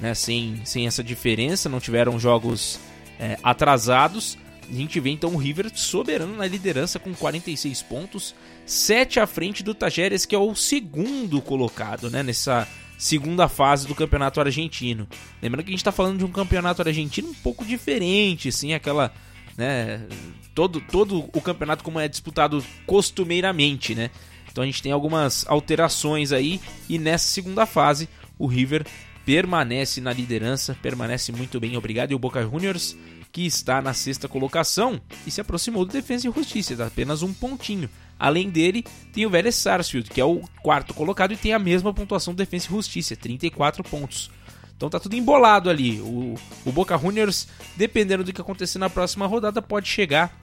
né, 0.00 0.14
sem, 0.14 0.60
sem 0.64 0.86
essa 0.86 1.02
diferença, 1.02 1.68
não 1.68 1.78
tiveram 1.78 2.18
jogos 2.18 2.80
é, 3.18 3.38
atrasados. 3.42 4.36
A 4.68 4.72
gente 4.72 4.98
vê 4.98 5.10
então 5.10 5.34
o 5.34 5.36
River 5.36 5.70
soberano 5.74 6.36
na 6.36 6.46
liderança 6.46 6.98
com 6.98 7.14
46 7.14 7.82
pontos, 7.82 8.34
7 8.66 9.20
à 9.20 9.26
frente 9.26 9.62
do 9.62 9.74
Tajeres, 9.74 10.26
que 10.26 10.34
é 10.34 10.38
o 10.38 10.54
segundo 10.54 11.40
colocado 11.40 12.10
né, 12.10 12.22
nessa 12.22 12.66
segunda 12.98 13.48
fase 13.48 13.86
do 13.86 13.94
campeonato 13.94 14.40
argentino. 14.40 15.08
Lembrando 15.42 15.64
que 15.64 15.70
a 15.70 15.72
gente 15.72 15.80
está 15.80 15.92
falando 15.92 16.18
de 16.18 16.24
um 16.24 16.30
campeonato 16.30 16.82
argentino 16.82 17.28
um 17.28 17.34
pouco 17.34 17.64
diferente, 17.64 18.48
assim, 18.48 18.72
aquela 18.72 19.12
né? 19.56 20.06
Todo, 20.54 20.80
todo 20.80 21.18
o 21.32 21.40
campeonato 21.40 21.82
como 21.82 21.98
é 21.98 22.08
disputado 22.08 22.64
costumeiramente, 22.86 23.94
né? 23.94 24.10
Então 24.50 24.62
a 24.62 24.66
gente 24.66 24.82
tem 24.82 24.92
algumas 24.92 25.44
alterações 25.48 26.32
aí 26.32 26.60
e 26.88 26.98
nessa 26.98 27.26
segunda 27.26 27.66
fase 27.66 28.08
o 28.38 28.46
River 28.46 28.86
permanece 29.24 30.00
na 30.00 30.12
liderança, 30.12 30.76
permanece 30.80 31.32
muito 31.32 31.58
bem, 31.58 31.76
obrigado. 31.76 32.12
E 32.12 32.14
o 32.14 32.18
Boca 32.18 32.42
Juniors 32.42 32.96
que 33.32 33.44
está 33.44 33.82
na 33.82 33.92
sexta 33.92 34.28
colocação 34.28 35.00
e 35.26 35.30
se 35.30 35.40
aproximou 35.40 35.84
do 35.84 35.92
Defensa 35.92 36.28
e 36.28 36.32
Justiça, 36.32 36.76
dá 36.76 36.86
apenas 36.86 37.20
um 37.20 37.34
pontinho. 37.34 37.90
Além 38.18 38.48
dele, 38.48 38.84
tem 39.12 39.26
o 39.26 39.30
Vélez 39.30 39.56
Sarsfield, 39.56 40.08
que 40.08 40.20
é 40.20 40.24
o 40.24 40.40
quarto 40.62 40.94
colocado 40.94 41.32
e 41.32 41.36
tem 41.36 41.52
a 41.52 41.58
mesma 41.58 41.92
pontuação 41.92 42.32
do 42.32 42.38
Defensa 42.38 42.66
e 42.66 42.70
Justiça, 42.70 43.16
34 43.16 43.82
pontos. 43.82 44.30
Então 44.76 44.88
tá 44.88 44.98
tudo 45.00 45.16
embolado 45.16 45.70
ali. 45.70 46.00
O, 46.00 46.34
o 46.64 46.72
Boca 46.72 46.96
Juniors, 46.98 47.48
dependendo 47.76 48.24
do 48.24 48.32
que 48.32 48.40
acontecer 48.40 48.78
na 48.78 48.90
próxima 48.90 49.26
rodada, 49.26 49.60
pode 49.60 49.88
chegar 49.88 50.36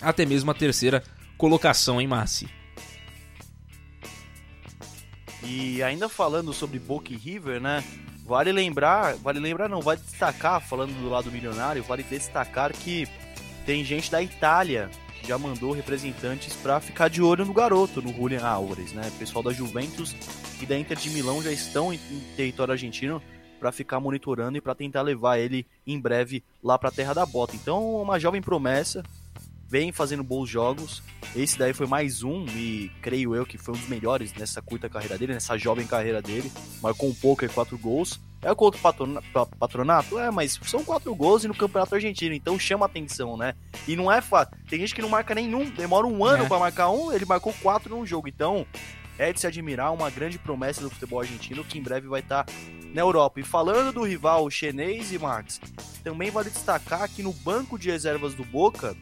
até 0.00 0.24
mesmo 0.24 0.50
a 0.50 0.54
terceira 0.54 1.02
colocação 1.36 2.00
em 2.00 2.06
Massi. 2.06 2.48
E 5.42 5.82
ainda 5.82 6.08
falando 6.08 6.52
sobre 6.52 6.78
Boca 6.78 7.12
e 7.12 7.16
River, 7.16 7.60
né? 7.60 7.84
Vale 8.24 8.50
lembrar, 8.50 9.14
vale 9.16 9.38
lembrar 9.38 9.68
não, 9.68 9.80
vale 9.80 10.00
destacar, 10.00 10.60
falando 10.60 10.92
do 11.00 11.08
lado 11.08 11.30
milionário, 11.30 11.84
vale 11.84 12.02
destacar 12.02 12.72
que 12.72 13.06
tem 13.64 13.84
gente 13.84 14.10
da 14.10 14.20
Itália 14.20 14.90
já 15.26 15.36
mandou 15.36 15.72
representantes 15.72 16.54
para 16.54 16.80
ficar 16.80 17.08
de 17.08 17.20
olho 17.20 17.44
no 17.44 17.52
garoto, 17.52 18.00
no 18.00 18.14
Julian 18.14 18.44
Álvares, 18.44 18.92
né? 18.92 19.08
O 19.08 19.18
pessoal 19.18 19.42
da 19.42 19.52
Juventus 19.52 20.14
e 20.60 20.66
da 20.66 20.78
Inter 20.78 20.96
de 20.96 21.10
Milão 21.10 21.42
já 21.42 21.50
estão 21.50 21.92
em 21.92 21.98
território 22.36 22.72
argentino 22.72 23.20
para 23.58 23.72
ficar 23.72 23.98
monitorando 23.98 24.56
e 24.56 24.60
para 24.60 24.74
tentar 24.74 25.02
levar 25.02 25.38
ele 25.38 25.66
em 25.86 25.98
breve 25.98 26.44
lá 26.62 26.78
para 26.78 26.90
a 26.90 26.92
terra 26.92 27.14
da 27.14 27.26
bota. 27.26 27.56
Então, 27.56 28.02
uma 28.02 28.18
jovem 28.20 28.40
promessa, 28.40 29.02
vem 29.68 29.92
fazendo 29.92 30.22
bons 30.22 30.48
jogos. 30.48 31.02
Esse 31.34 31.58
daí 31.58 31.72
foi 31.72 31.86
mais 31.86 32.22
um 32.22 32.46
e 32.46 32.90
creio 33.02 33.34
eu 33.34 33.44
que 33.44 33.58
foi 33.58 33.74
um 33.74 33.78
dos 33.78 33.88
melhores 33.88 34.32
nessa 34.34 34.62
curta 34.62 34.88
carreira 34.88 35.18
dele, 35.18 35.34
nessa 35.34 35.56
jovem 35.58 35.86
carreira 35.86 36.22
dele. 36.22 36.50
Marcou 36.80 37.08
um 37.08 37.14
pouco 37.14 37.44
e 37.44 37.48
quatro 37.48 37.76
gols. 37.76 38.20
É 38.46 38.54
contra 38.54 38.78
o 38.78 39.46
patronato? 39.58 40.20
É, 40.20 40.30
mas 40.30 40.56
são 40.62 40.84
quatro 40.84 41.12
gols 41.16 41.42
e 41.42 41.48
no 41.48 41.54
campeonato 41.54 41.96
argentino, 41.96 42.32
então 42.32 42.56
chama 42.56 42.86
atenção, 42.86 43.36
né? 43.36 43.54
E 43.88 43.96
não 43.96 44.10
é 44.10 44.20
fácil. 44.20 44.56
Tem 44.70 44.78
gente 44.78 44.94
que 44.94 45.02
não 45.02 45.08
marca 45.08 45.34
nenhum, 45.34 45.68
demora 45.68 46.06
um 46.06 46.24
ano 46.24 46.44
é. 46.44 46.48
para 46.48 46.60
marcar 46.60 46.90
um, 46.90 47.12
ele 47.12 47.24
marcou 47.24 47.52
quatro 47.60 47.90
num 47.90 48.06
jogo. 48.06 48.28
Então, 48.28 48.64
é 49.18 49.32
de 49.32 49.40
se 49.40 49.48
admirar, 49.48 49.92
uma 49.92 50.10
grande 50.10 50.38
promessa 50.38 50.80
do 50.80 50.88
futebol 50.88 51.20
argentino 51.20 51.64
que 51.64 51.76
em 51.76 51.82
breve 51.82 52.06
vai 52.06 52.20
estar 52.20 52.44
tá 52.44 52.52
na 52.94 53.00
Europa. 53.00 53.40
E 53.40 53.42
falando 53.42 53.92
do 53.92 54.04
rival 54.04 54.48
chinês 54.48 55.12
e 55.12 55.18
Max, 55.18 55.60
também 56.04 56.30
vale 56.30 56.48
destacar 56.48 57.08
que 57.08 57.24
no 57.24 57.32
banco 57.32 57.76
de 57.76 57.90
reservas 57.90 58.32
do 58.32 58.44
Boca, 58.44 58.96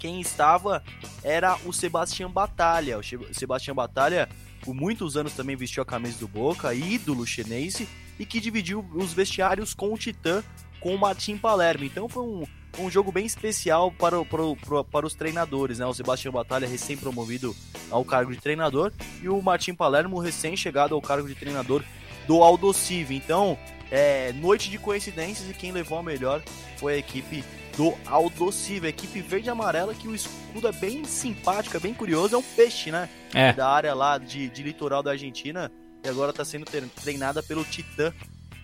quem 0.00 0.18
estava 0.18 0.82
era 1.22 1.58
o 1.66 1.74
Sebastião 1.74 2.30
Batalha. 2.30 2.98
O 2.98 3.34
Sebastião 3.34 3.74
Batalha, 3.74 4.30
por 4.62 4.74
muitos 4.74 5.14
anos 5.14 5.34
também 5.34 5.56
vestiu 5.56 5.82
a 5.82 5.86
camisa 5.86 6.18
do 6.18 6.26
Boca, 6.26 6.72
ídolo 6.72 7.26
chinês, 7.26 7.86
e 8.22 8.24
que 8.24 8.38
dividiu 8.38 8.88
os 8.94 9.12
vestiários 9.12 9.74
com 9.74 9.92
o 9.92 9.98
Titã, 9.98 10.44
com 10.78 10.94
o 10.94 10.98
Martim 10.98 11.36
Palermo. 11.36 11.84
Então 11.84 12.08
foi 12.08 12.22
um, 12.22 12.44
um 12.78 12.88
jogo 12.88 13.10
bem 13.10 13.26
especial 13.26 13.90
para, 13.90 14.24
para, 14.24 14.84
para 14.84 15.04
os 15.04 15.12
treinadores, 15.12 15.80
né? 15.80 15.86
O 15.86 15.92
Sebastião 15.92 16.32
Batalha 16.32 16.68
recém-promovido 16.68 17.54
ao 17.90 18.04
cargo 18.04 18.30
de 18.30 18.40
treinador 18.40 18.92
e 19.20 19.28
o 19.28 19.42
Martim 19.42 19.74
Palermo 19.74 20.20
recém-chegado 20.20 20.94
ao 20.94 21.02
cargo 21.02 21.26
de 21.26 21.34
treinador 21.34 21.82
do 22.28 22.44
Aldocive. 22.44 23.16
Então, 23.16 23.58
é, 23.90 24.32
noite 24.34 24.70
de 24.70 24.78
coincidências 24.78 25.50
e 25.50 25.52
quem 25.52 25.72
levou 25.72 25.98
a 25.98 26.02
melhor 26.02 26.40
foi 26.76 26.94
a 26.94 26.98
equipe 26.98 27.42
do 27.76 27.92
Aldocive, 28.06 28.86
a 28.86 28.90
equipe 28.90 29.20
verde 29.20 29.48
e 29.48 29.50
amarela 29.50 29.94
que 29.94 30.06
o 30.06 30.14
escudo 30.14 30.68
é 30.68 30.72
bem 30.72 31.04
simpático, 31.04 31.76
é 31.76 31.80
bem 31.80 31.92
curioso, 31.92 32.36
é 32.36 32.38
um 32.38 32.42
peixe, 32.42 32.92
né? 32.92 33.08
É. 33.34 33.52
Da 33.52 33.68
área 33.68 33.92
lá 33.94 34.16
de, 34.16 34.48
de 34.48 34.62
litoral 34.62 35.02
da 35.02 35.10
Argentina 35.10 35.72
e 36.04 36.08
agora 36.08 36.30
está 36.30 36.44
sendo 36.44 36.66
treinada 37.02 37.42
pelo 37.42 37.64
Titã 37.64 38.12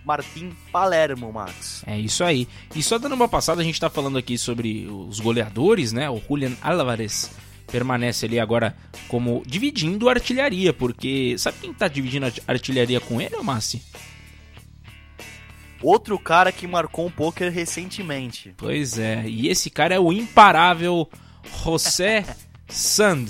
Martim 0.05 0.53
Palermo, 0.73 1.33
Max. 1.33 1.83
É 1.87 1.99
isso 1.99 2.25
aí. 2.25 2.49
E 2.75 2.83
só 2.83 2.99
dando 2.99 3.15
uma 3.15 3.29
passada, 3.29 3.61
a 3.61 3.65
gente 3.65 3.75
está 3.75 3.91
falando 3.91 4.19
aqui 4.19 4.39
sobre 4.39 4.87
os 4.87 5.21
goleadores, 5.21 5.93
né? 5.93 6.09
O 6.09 6.21
Julian 6.27 6.57
Álvares 6.63 7.31
permanece 7.67 8.25
ali 8.25 8.41
agora 8.41 8.75
como 9.07 9.43
dividindo 9.47 10.09
artilharia, 10.09 10.73
porque 10.73 11.37
sabe 11.37 11.59
quem 11.61 11.75
tá 11.75 11.87
dividindo 11.87 12.27
artilharia 12.47 13.01
com 13.01 13.21
ele, 13.21 13.37
Massi? 13.43 13.83
Outro 15.83 16.19
cara 16.19 16.51
que 16.51 16.67
marcou 16.67 17.07
um 17.07 17.11
poker 17.11 17.53
recentemente. 17.53 18.55
Pois 18.57 18.99
é, 18.99 19.29
e 19.29 19.49
esse 19.49 19.71
cara 19.71 19.95
é 19.95 20.01
o 20.01 20.13
imparável 20.13 21.09
José 21.63 22.25
Sand. 22.69 23.27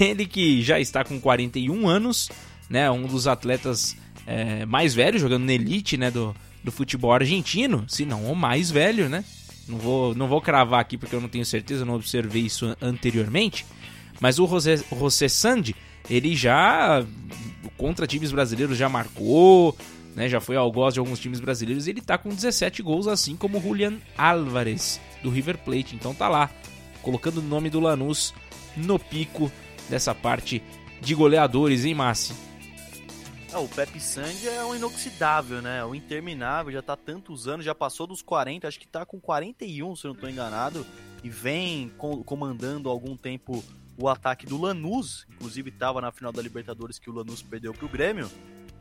Ele 0.00 0.26
que 0.26 0.62
já 0.62 0.80
está 0.80 1.04
com 1.04 1.20
41 1.20 1.88
anos, 1.88 2.28
né, 2.68 2.90
um 2.90 3.06
dos 3.06 3.26
atletas 3.26 3.96
é, 4.26 4.64
mais 4.66 4.94
velhos 4.94 5.20
jogando 5.20 5.44
na 5.44 5.52
elite, 5.52 5.96
né, 5.96 6.10
do, 6.10 6.34
do 6.62 6.72
futebol 6.72 7.12
argentino, 7.12 7.84
se 7.88 8.04
não 8.04 8.30
o 8.30 8.36
mais 8.36 8.70
velho, 8.70 9.08
né? 9.08 9.24
Não 9.68 9.78
vou, 9.78 10.14
não 10.14 10.28
vou 10.28 10.40
cravar 10.40 10.80
aqui 10.80 10.98
porque 10.98 11.14
eu 11.14 11.20
não 11.20 11.28
tenho 11.28 11.44
certeza, 11.44 11.84
não 11.84 11.94
observei 11.94 12.42
isso 12.42 12.76
anteriormente. 12.80 13.64
Mas 14.20 14.38
o 14.38 14.46
José, 14.46 14.76
José 14.92 15.28
Sandi, 15.28 15.74
ele 16.08 16.36
já 16.36 17.04
contra 17.76 18.06
times 18.06 18.30
brasileiros 18.30 18.76
já 18.76 18.88
marcou, 18.88 19.76
né? 20.14 20.28
Já 20.28 20.40
foi 20.40 20.56
gosto 20.70 20.94
de 20.94 21.00
alguns 21.00 21.18
times 21.18 21.40
brasileiros. 21.40 21.86
Ele 21.86 22.00
tá 22.00 22.16
com 22.16 22.28
17 22.28 22.82
gols, 22.82 23.06
assim 23.06 23.36
como 23.36 23.58
o 23.58 23.62
Julian 23.62 23.94
Álvares 24.16 25.00
do 25.22 25.30
River 25.30 25.58
Plate. 25.58 25.96
Então 25.96 26.14
tá 26.14 26.28
lá, 26.28 26.50
colocando 27.02 27.38
o 27.38 27.42
nome 27.42 27.70
do 27.70 27.80
Lanús 27.80 28.34
no 28.76 28.98
pico 28.98 29.50
dessa 29.88 30.14
parte 30.14 30.62
de 31.00 31.14
goleadores, 31.14 31.84
hein, 31.84 31.94
Massi? 31.94 32.32
Ah, 33.54 33.60
o 33.60 33.68
Pepe 33.68 34.00
Sandy 34.00 34.48
é 34.48 34.64
um 34.64 34.74
inoxidável, 34.74 35.62
né? 35.62 35.84
O 35.84 35.94
interminável, 35.94 36.72
já 36.72 36.82
tá 36.82 36.96
tantos 36.96 37.46
anos, 37.46 37.64
já 37.64 37.72
passou 37.72 38.04
dos 38.04 38.20
40, 38.20 38.66
acho 38.66 38.80
que 38.80 38.88
tá 38.88 39.06
com 39.06 39.20
41, 39.20 39.94
se 39.94 40.04
eu 40.04 40.12
não 40.12 40.20
tô 40.20 40.26
enganado, 40.26 40.84
e 41.22 41.30
vem 41.30 41.88
comandando 42.26 42.88
há 42.88 42.92
algum 42.92 43.16
tempo 43.16 43.62
o 43.96 44.08
ataque 44.08 44.44
do 44.44 44.60
Lanús, 44.60 45.24
inclusive 45.36 45.70
tava 45.70 46.00
na 46.00 46.10
final 46.10 46.32
da 46.32 46.42
Libertadores 46.42 46.98
que 46.98 47.08
o 47.08 47.12
Lanús 47.12 47.42
perdeu 47.42 47.72
pro 47.72 47.88
Grêmio, 47.88 48.28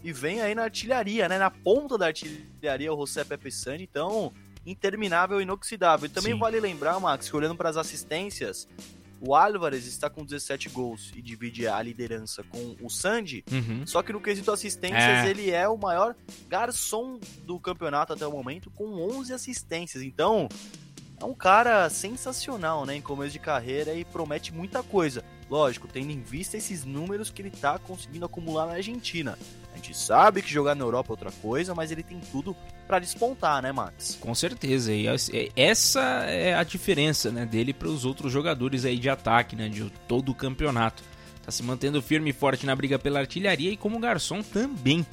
e 0.04 0.12
vem 0.12 0.42
aí 0.42 0.56
na 0.56 0.64
artilharia, 0.64 1.30
né? 1.30 1.38
Na 1.38 1.52
ponta 1.52 1.96
da 1.96 2.08
artilharia 2.08 2.92
o 2.92 2.98
José 2.98 3.24
Pepe 3.24 3.52
Sandy, 3.52 3.84
então 3.84 4.34
interminável 4.66 5.40
inoxidável. 5.40 6.08
E 6.08 6.10
também 6.10 6.34
Sim. 6.34 6.40
vale 6.40 6.60
lembrar, 6.60 7.00
Max, 7.00 7.30
que 7.30 7.36
olhando 7.36 7.56
para 7.56 7.70
as 7.70 7.78
assistências, 7.78 8.68
O 9.26 9.34
Álvares 9.34 9.86
está 9.86 10.10
com 10.10 10.26
17 10.26 10.68
gols 10.70 11.12
e 11.16 11.22
divide 11.22 11.66
a 11.66 11.82
liderança 11.82 12.44
com 12.44 12.76
o 12.82 12.90
Sandy. 12.90 13.44
Uhum. 13.50 13.88
Só 13.88 14.04
que 14.04 14.12
no 14.12 14.20
quesito 14.20 14.52
assistências, 14.52 15.02
É. 15.02 15.30
ele 15.30 15.50
é 15.50 15.66
o 15.68 15.78
maior 15.78 16.14
garçom 16.50 17.20
do 17.46 17.58
campeonato 17.58 18.12
até 18.12 18.28
o 18.28 18.32
momento, 18.32 18.70
com 18.72 18.86
11 19.18 19.34
assistências. 19.34 20.04
Então, 20.04 20.50
é 21.22 21.24
um 21.24 21.34
cara 21.34 21.90
sensacional, 21.90 22.86
né? 22.86 22.96
Em 22.98 23.02
começo 23.02 23.32
de 23.32 23.40
carreira 23.40 23.94
e 23.94 24.04
promete 24.04 24.54
muita 24.54 24.84
coisa. 24.84 25.24
Lógico, 25.50 25.88
tendo 25.88 26.12
em 26.12 26.20
vista 26.22 26.58
esses 26.58 26.84
números 26.84 27.30
que 27.30 27.42
ele 27.42 27.52
tá 27.52 27.80
conseguindo 27.80 28.26
acumular 28.26 28.66
na 28.66 28.74
Argentina. 28.74 29.38
A 29.72 29.76
gente 29.78 29.96
sabe 29.98 30.42
que 30.42 30.52
jogar 30.52 30.76
na 30.76 30.84
Europa 30.84 31.10
é 31.10 31.14
outra 31.14 31.32
coisa, 31.32 31.74
mas 31.74 31.92
ele 31.92 32.04
tem 32.04 32.20
tudo 32.32 32.56
pra 32.88 33.00
despontar, 33.00 33.62
né, 33.62 33.72
Max? 33.72 34.18
Com 34.20 34.34
certeza. 34.36 34.94
E 34.94 35.08
es- 35.08 35.32
essa 35.56 36.02
é 36.28 36.54
a 36.56 36.64
diferença 36.64 37.32
né, 37.32 37.46
dele 37.46 37.74
para 37.74 37.88
os 37.88 38.06
outros 38.06 38.32
jogadores 38.32 38.86
aí 38.86 38.98
de 38.98 39.10
ataque, 39.10 39.56
né, 39.56 39.70
de 39.70 39.90
todo 40.08 40.30
o 40.32 40.36
campeonato. 40.36 41.02
Tá 41.46 41.52
se 41.52 41.62
mantendo 41.64 42.02
firme 42.02 42.30
e 42.30 42.34
forte 42.34 42.66
na 42.66 42.76
briga 42.76 42.98
pela 42.98 43.20
artilharia 43.20 43.72
e 43.72 43.78
como 43.78 44.00
garçom 44.00 44.42
também. 44.42 45.06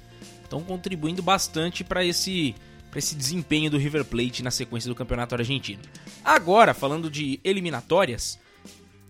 Estão 0.42 0.62
contribuindo 0.62 1.22
bastante 1.22 1.82
para 1.84 2.04
esse, 2.04 2.54
pra 2.90 2.98
esse 2.98 3.14
desempenho 3.14 3.70
do 3.70 3.78
River 3.78 4.04
Plate 4.04 4.42
na 4.42 4.50
sequência 4.50 4.88
do 4.88 4.94
campeonato 4.94 5.34
argentino. 5.34 5.82
Agora, 6.24 6.74
falando 6.74 7.10
de 7.10 7.40
eliminatórias, 7.42 8.38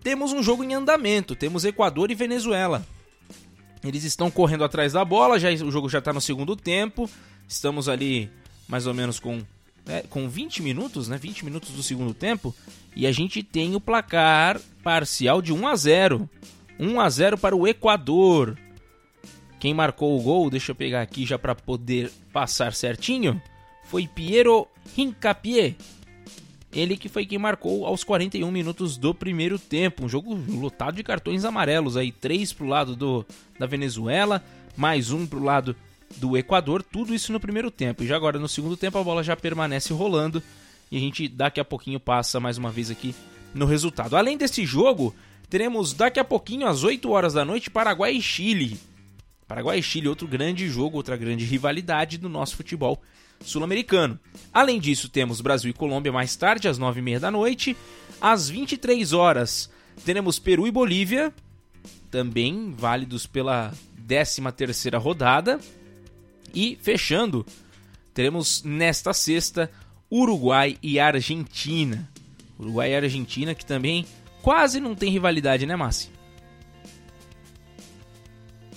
temos 0.03 0.33
um 0.33 0.43
jogo 0.43 0.65
em 0.65 0.73
andamento. 0.75 1.35
Temos 1.35 1.65
Equador 1.65 2.11
e 2.11 2.15
Venezuela. 2.15 2.87
Eles 3.83 4.05
estão 4.05 4.31
correndo 4.31 4.65
atrás 4.65 4.93
da 4.93 5.05
bola, 5.05 5.39
já, 5.39 5.49
o 5.51 5.71
jogo 5.71 5.89
já 5.89 5.99
está 6.01 6.13
no 6.13 6.21
segundo 6.21 6.55
tempo. 6.55 7.09
Estamos 7.49 7.89
ali 7.89 8.31
mais 8.71 8.87
ou 8.87 8.95
menos 8.95 9.19
com, 9.19 9.43
é, 9.87 10.03
com 10.09 10.29
20 10.29 10.63
minutos, 10.63 11.09
né? 11.09 11.19
20 11.19 11.45
minutos 11.45 11.71
do 11.73 11.83
segundo 11.83 12.15
tempo. 12.15 12.55
E 12.95 13.05
a 13.05 13.13
gente 13.13 13.43
tem 13.43 13.75
o 13.75 13.81
placar 13.81 14.61
parcial 14.83 15.43
de 15.43 15.53
1 15.53 15.67
a 15.67 15.77
0 15.77 16.31
1 16.79 17.01
a 17.01 17.11
0 17.11 17.37
para 17.37 17.57
o 17.57 17.67
Equador. 17.67 18.57
Quem 19.59 19.75
marcou 19.75 20.19
o 20.19 20.23
gol, 20.23 20.49
deixa 20.49 20.71
eu 20.71 20.77
pegar 20.77 21.03
aqui 21.03 21.27
já 21.27 21.39
para 21.39 21.55
poder 21.55 22.11
passar 22.33 22.73
certinho, 22.73 23.43
foi 23.85 24.07
Piero 24.07 24.67
Hincapié. 24.97 25.75
Ele 26.73 26.97
que 26.97 27.09
foi 27.09 27.27
quem 27.27 27.37
marcou 27.37 27.85
aos 27.85 28.05
41 28.05 28.51
minutos 28.51 28.97
do 28.97 29.13
primeiro 29.13 29.59
tempo. 29.59 30.05
Um 30.05 30.09
jogo 30.09 30.35
lotado 30.49 30.95
de 30.95 31.03
cartões 31.03 31.45
amarelos 31.45 31.97
aí, 31.97 32.13
três 32.13 32.53
pro 32.53 32.67
lado 32.67 32.95
do, 32.95 33.27
da 33.59 33.67
Venezuela, 33.67 34.43
mais 34.77 35.11
um 35.11 35.27
pro 35.27 35.43
lado 35.43 35.77
do 36.17 36.37
Equador, 36.37 36.83
tudo 36.83 37.15
isso 37.15 37.33
no 37.33 37.41
primeiro 37.41 37.71
tempo. 37.71 38.03
E 38.03 38.07
já 38.07 38.17
agora 38.17 38.39
no 38.39 38.49
segundo 38.49 38.77
tempo 38.77 38.99
a 38.99 39.05
bola 39.05 39.23
já 39.23 39.37
permanece 39.37 39.93
rolando 39.93 40.43
e 40.91 40.97
a 40.97 41.01
gente 41.01 41.29
daqui 41.29 41.61
a 41.61 41.65
pouquinho 41.65 42.01
passa 42.01 42.41
mais 42.41 42.59
uma 42.59 42.71
vez 42.71 42.91
aqui 42.91 43.15
no 43.55 43.67
resultado. 43.67 44.17
Além 44.17 44.37
desse 44.37 44.65
jogo, 44.67 45.15
teremos 45.49 45.93
daqui 45.93 46.19
a 46.19 46.25
pouquinho 46.25 46.67
às 46.67 46.83
8 46.83 47.09
horas 47.11 47.35
da 47.35 47.45
noite 47.45 47.71
Paraguai 47.71 48.15
e 48.15 48.23
Chile. 48.23 48.79
Paraguai 49.47 49.79
e 49.79 49.83
Chile, 49.83 50.09
outro 50.09 50.29
grande 50.29 50.69
jogo, 50.69 50.97
outra 50.97 51.17
grande 51.17 51.45
rivalidade 51.45 52.19
do 52.19 52.29
nosso 52.29 52.57
futebol 52.57 53.01
sul-americano. 53.41 54.19
Além 54.53 54.79
disso, 54.79 55.09
temos 55.09 55.41
Brasil 55.41 55.71
e 55.71 55.75
Colômbia 55.75 56.13
mais 56.13 56.37
tarde, 56.37 56.69
às 56.69 56.79
9h30 56.79 57.19
da 57.19 57.31
noite. 57.31 57.77
Às 58.21 58.49
23 58.49 59.13
horas, 59.13 59.71
teremos 60.05 60.39
Peru 60.39 60.67
e 60.67 60.71
Bolívia, 60.71 61.33
também 62.11 62.73
válidos 62.77 63.27
pela 63.27 63.73
13ª 64.07 65.01
rodada. 65.01 65.59
E 66.55 66.79
fechando, 66.81 67.45
teremos 68.13 68.63
nesta 68.63 69.13
sexta 69.13 69.71
Uruguai 70.11 70.77
e 70.83 70.99
Argentina. 70.99 72.09
Uruguai 72.59 72.93
e 72.93 72.97
Argentina 72.97 73.55
que 73.55 73.65
também 73.65 74.07
quase 74.43 74.81
não 74.81 74.95
tem 74.95 75.11
rivalidade, 75.11 75.67
né, 75.67 75.77
Massi? 75.77 76.11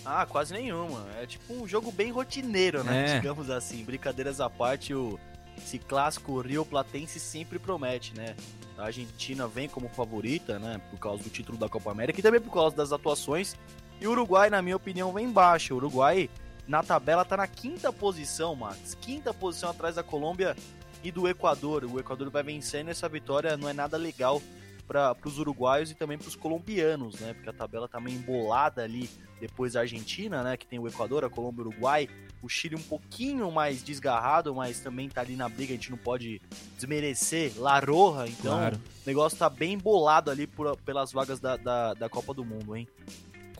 Ah, 0.05 0.25
quase 0.25 0.53
nenhuma. 0.53 1.05
É 1.21 1.25
tipo 1.25 1.53
um 1.53 1.67
jogo 1.67 1.91
bem 1.91 2.11
rotineiro, 2.11 2.83
né? 2.83 3.11
É. 3.11 3.19
Digamos 3.19 3.49
assim. 3.49 3.83
Brincadeiras 3.83 4.41
à 4.41 4.49
parte, 4.49 4.93
o, 4.93 5.17
esse 5.57 5.79
clássico 5.79 6.39
Rio 6.41 6.65
Platense 6.65 7.19
sempre 7.19 7.57
promete, 7.57 8.13
né? 8.15 8.35
A 8.77 8.85
Argentina 8.85 9.47
vem 9.47 9.69
como 9.69 9.87
favorita, 9.89 10.59
né? 10.59 10.81
Por 10.89 10.99
causa 10.99 11.23
do 11.23 11.29
título 11.29 11.57
da 11.57 11.69
Copa 11.69 11.91
América 11.91 12.19
e 12.19 12.23
também 12.23 12.41
por 12.41 12.53
causa 12.53 12.75
das 12.75 12.91
atuações. 12.91 13.55
E 14.01 14.07
o 14.07 14.11
Uruguai, 14.11 14.49
na 14.49 14.61
minha 14.61 14.75
opinião, 14.75 15.13
vem 15.13 15.31
baixo. 15.31 15.73
O 15.73 15.77
Uruguai, 15.77 16.29
na 16.67 16.81
tabela, 16.83 17.25
tá 17.25 17.35
na 17.37 17.47
quinta 17.47 17.91
posição, 17.91 18.55
Max. 18.55 18.95
Quinta 19.01 19.33
posição 19.33 19.69
atrás 19.69 19.95
da 19.95 20.03
Colômbia 20.03 20.55
e 21.03 21.11
do 21.11 21.27
Equador. 21.27 21.83
O 21.85 21.99
Equador 21.99 22.29
vai 22.29 22.43
vencendo 22.43 22.89
essa 22.89 23.09
vitória 23.09 23.57
não 23.57 23.67
é 23.69 23.73
nada 23.73 23.97
legal 23.97 24.41
para 24.87 25.15
os 25.25 25.39
uruguaios 25.39 25.91
e 25.91 25.95
também 25.95 26.17
para 26.17 26.27
os 26.27 26.35
colombianos, 26.35 27.19
né? 27.19 27.33
Porque 27.33 27.49
a 27.49 27.53
tabela 27.53 27.87
tá 27.87 27.99
meio 28.01 28.17
embolada 28.17 28.83
ali 28.83 29.09
depois 29.39 29.73
da 29.73 29.81
Argentina, 29.81 30.43
né? 30.43 30.57
Que 30.57 30.65
tem 30.67 30.77
o 30.79 30.87
Equador, 30.87 31.23
a 31.23 31.29
Colômbia, 31.29 31.63
o 31.65 31.67
Uruguai. 31.69 32.07
O 32.41 32.49
Chile 32.49 32.75
um 32.75 32.81
pouquinho 32.81 33.49
mais 33.49 33.81
desgarrado, 33.81 34.53
mas 34.53 34.81
também 34.81 35.07
tá 35.07 35.21
ali 35.21 35.37
na 35.37 35.47
briga. 35.47 35.71
A 35.71 35.75
gente 35.77 35.89
não 35.91 35.97
pode 35.97 36.41
desmerecer 36.77 37.53
La 37.57 37.79
Roja. 37.79 38.27
Então, 38.29 38.57
Claro. 38.57 38.75
o 38.75 38.81
negócio 39.07 39.37
tá 39.37 39.49
bem 39.49 39.73
embolado 39.73 40.29
ali 40.29 40.45
por- 40.45 40.75
pelas 40.81 41.13
vagas 41.13 41.39
da, 41.39 41.55
da, 41.55 41.93
da 41.93 42.09
Copa 42.09 42.33
do 42.33 42.43
Mundo, 42.43 42.75
hein? 42.75 42.85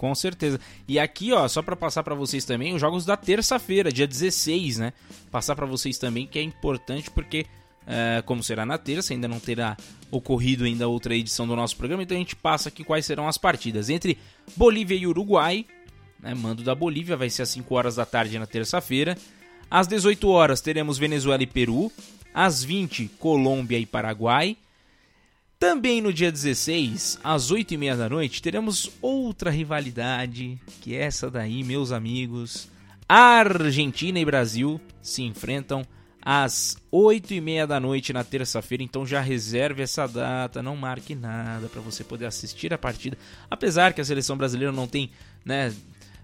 Com 0.03 0.13
certeza. 0.13 0.59
E 0.85 0.99
aqui, 0.99 1.31
ó, 1.31 1.47
só 1.47 1.61
pra 1.61 1.77
passar 1.77 2.03
pra 2.03 2.13
vocês 2.13 2.43
também, 2.43 2.75
os 2.75 2.81
jogos 2.81 3.05
da 3.05 3.15
terça-feira, 3.15 3.89
dia 3.89 4.05
16, 4.05 4.77
né? 4.77 4.91
Passar 5.31 5.55
pra 5.55 5.65
vocês 5.65 5.97
também 5.97 6.27
que 6.27 6.37
é 6.37 6.41
importante 6.41 7.09
porque 7.09 7.45
é, 7.87 8.21
como 8.25 8.43
será 8.43 8.65
na 8.65 8.77
terça, 8.77 9.13
ainda 9.13 9.29
não 9.29 9.39
terá 9.39 9.77
ocorrido 10.11 10.65
ainda 10.65 10.89
outra 10.89 11.15
edição 11.15 11.47
do 11.47 11.55
nosso 11.55 11.77
programa, 11.77 12.03
então 12.03 12.17
a 12.17 12.19
gente 12.19 12.35
passa 12.35 12.67
aqui 12.67 12.83
quais 12.83 13.05
serão 13.05 13.29
as 13.29 13.37
partidas. 13.37 13.89
Entre 13.89 14.17
Bolívia 14.57 14.97
e 14.97 15.07
Uruguai, 15.07 15.65
né, 16.19 16.33
mando 16.33 16.63
da 16.63 16.75
Bolívia, 16.75 17.15
vai 17.15 17.29
ser 17.29 17.43
às 17.43 17.49
5 17.51 17.73
horas 17.73 17.95
da 17.95 18.05
tarde 18.05 18.37
na 18.37 18.45
terça-feira. 18.45 19.17
Às 19.71 19.87
18 19.87 20.27
horas 20.27 20.59
teremos 20.59 20.97
Venezuela 20.97 21.43
e 21.43 21.47
Peru. 21.47 21.89
Às 22.33 22.61
20, 22.61 23.07
Colômbia 23.17 23.79
e 23.79 23.85
Paraguai. 23.85 24.57
Também 25.63 26.02
no 26.02 26.12
dia 26.12 26.30
16, 26.30 27.19
às 27.23 27.49
8h30 27.49 27.95
da 27.95 28.10
noite, 28.10 28.41
teremos 28.41 28.91
outra 29.02 29.49
rivalidade, 29.49 30.60
que 30.82 30.93
é 30.93 31.04
essa 31.04 31.32
daí, 31.32 31.63
meus 31.63 31.93
amigos. 31.93 32.67
Argentina 33.08 34.19
e 34.19 34.26
Brasil 34.26 34.82
se 35.02 35.23
enfrentam 35.23 35.88
às 36.21 36.76
8h30 36.91 37.65
da 37.65 37.80
noite 37.80 38.12
na 38.12 38.26
terça-feira, 38.26 38.84
então 38.84 39.06
já 39.06 39.21
reserve 39.21 39.82
essa 39.82 40.06
data, 40.06 40.62
não 40.62 40.76
marque 40.76 41.15
nada 41.15 41.69
para 41.69 41.80
você 41.80 42.04
poder 42.04 42.26
assistir 42.26 42.73
a 42.73 42.78
partida. 42.78 43.17
Apesar 43.49 43.93
que 43.93 44.02
a 44.02 44.06
seleção 44.06 44.36
brasileira 44.36 44.73
não 44.73 44.86
tem, 44.86 45.12
né, 45.45 45.73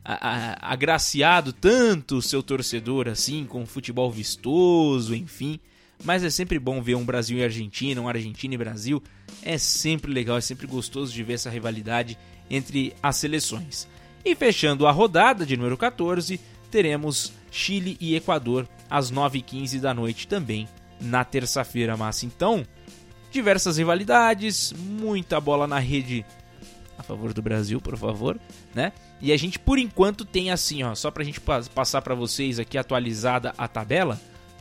agraciado 0.03 1.53
tanto 1.53 2.17
o 2.17 2.21
seu 2.21 2.43
torcedor 2.43 3.07
assim, 3.07 3.45
com 3.45 3.65
futebol 3.65 4.11
vistoso, 4.11 5.15
enfim. 5.15 5.61
Mas 6.03 6.23
é 6.23 6.29
sempre 6.29 6.57
bom 6.59 6.81
ver 6.81 6.95
um 6.95 7.03
Brasil 7.05 7.37
e 7.37 7.43
Argentina, 7.43 7.99
um 8.01 8.07
Argentina 8.07 8.53
e 8.53 8.57
Brasil. 8.57 9.03
É 9.43 9.57
sempre 9.57 10.11
legal, 10.11 10.37
é 10.37 10.41
sempre 10.41 10.65
gostoso 10.65 11.13
de 11.13 11.23
ver 11.23 11.33
essa 11.33 11.49
rivalidade 11.49 12.17
entre 12.49 12.93
as 13.03 13.17
seleções. 13.17 13.87
E 14.23 14.33
fechando 14.35 14.87
a 14.87 14.91
rodada 14.91 15.45
de 15.45 15.55
número 15.57 15.77
14, 15.77 16.39
teremos 16.71 17.33
Chile 17.51 17.97
e 17.99 18.15
Equador 18.15 18.67
às 18.89 19.11
9h15 19.11 19.79
da 19.79 19.93
noite 19.93 20.27
também 20.27 20.67
na 21.01 21.23
terça-feira, 21.23 21.95
massa. 21.97 22.25
Então, 22.25 22.65
diversas 23.31 23.77
rivalidades, 23.77 24.73
muita 24.77 25.39
bola 25.39 25.67
na 25.67 25.79
rede 25.79 26.25
a 26.97 27.03
favor 27.03 27.33
do 27.33 27.41
Brasil, 27.41 27.79
por 27.79 27.97
favor, 27.97 28.37
né? 28.75 28.91
E 29.21 29.31
a 29.31 29.37
gente, 29.37 29.57
por 29.57 29.77
enquanto, 29.79 30.25
tem 30.25 30.51
assim, 30.51 30.83
ó, 30.83 30.93
só 30.95 31.09
pra 31.11 31.23
gente 31.23 31.39
pa- 31.39 31.63
passar 31.73 32.01
pra 32.01 32.13
vocês 32.15 32.59
aqui 32.59 32.77
atualizada 32.77 33.53
a 33.57 33.67
tabela, 33.67 34.19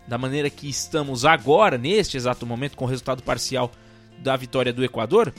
da 0.08 0.16
maneira 0.16 0.48
que 0.48 0.68
estamos 0.68 1.26
agora, 1.26 1.76
neste 1.76 2.16
exato 2.16 2.46
momento, 2.46 2.76
com 2.76 2.86
o 2.86 2.88
resultado 2.88 3.22
parcial 3.22 3.70
da 4.18 4.34
vitória 4.36 4.72
do 4.72 4.82
Equador. 4.82 5.32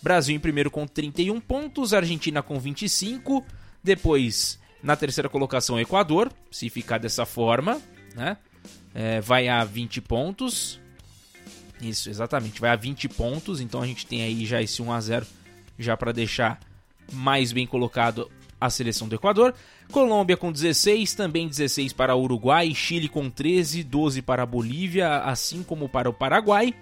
Brasil 0.00 0.34
em 0.34 0.38
primeiro 0.40 0.70
com 0.70 0.86
31 0.86 1.40
pontos, 1.40 1.92
Argentina 1.92 2.42
com 2.42 2.58
25, 2.58 3.44
depois 3.82 4.58
na 4.82 4.96
terceira 4.96 5.28
colocação 5.28 5.78
Equador, 5.78 6.32
se 6.50 6.70
ficar 6.70 6.98
dessa 6.98 7.26
forma, 7.26 7.80
né? 8.14 8.36
É, 8.94 9.20
vai 9.20 9.48
a 9.48 9.64
20 9.64 10.00
pontos. 10.00 10.80
Isso, 11.80 12.08
exatamente, 12.08 12.60
vai 12.60 12.70
a 12.70 12.76
20 12.76 13.08
pontos, 13.08 13.60
então 13.60 13.82
a 13.82 13.86
gente 13.86 14.06
tem 14.06 14.22
aí 14.22 14.46
já 14.46 14.62
esse 14.62 14.80
1 14.80 14.92
a 14.92 15.00
0 15.00 15.26
já 15.78 15.96
para 15.96 16.12
deixar 16.12 16.60
mais 17.12 17.50
bem 17.52 17.66
colocado 17.66 18.30
a 18.64 18.70
seleção 18.70 19.08
do 19.08 19.14
Equador. 19.14 19.54
Colômbia 19.90 20.36
com 20.36 20.52
16, 20.52 21.14
também 21.14 21.48
16 21.48 21.92
para 21.92 22.16
Uruguai, 22.16 22.72
Chile 22.74 23.08
com 23.08 23.28
13, 23.28 23.82
12 23.82 24.22
para 24.22 24.46
Bolívia, 24.46 25.18
assim 25.18 25.62
como 25.62 25.88
para 25.88 26.08
o 26.08 26.12
Paraguai. 26.12 26.74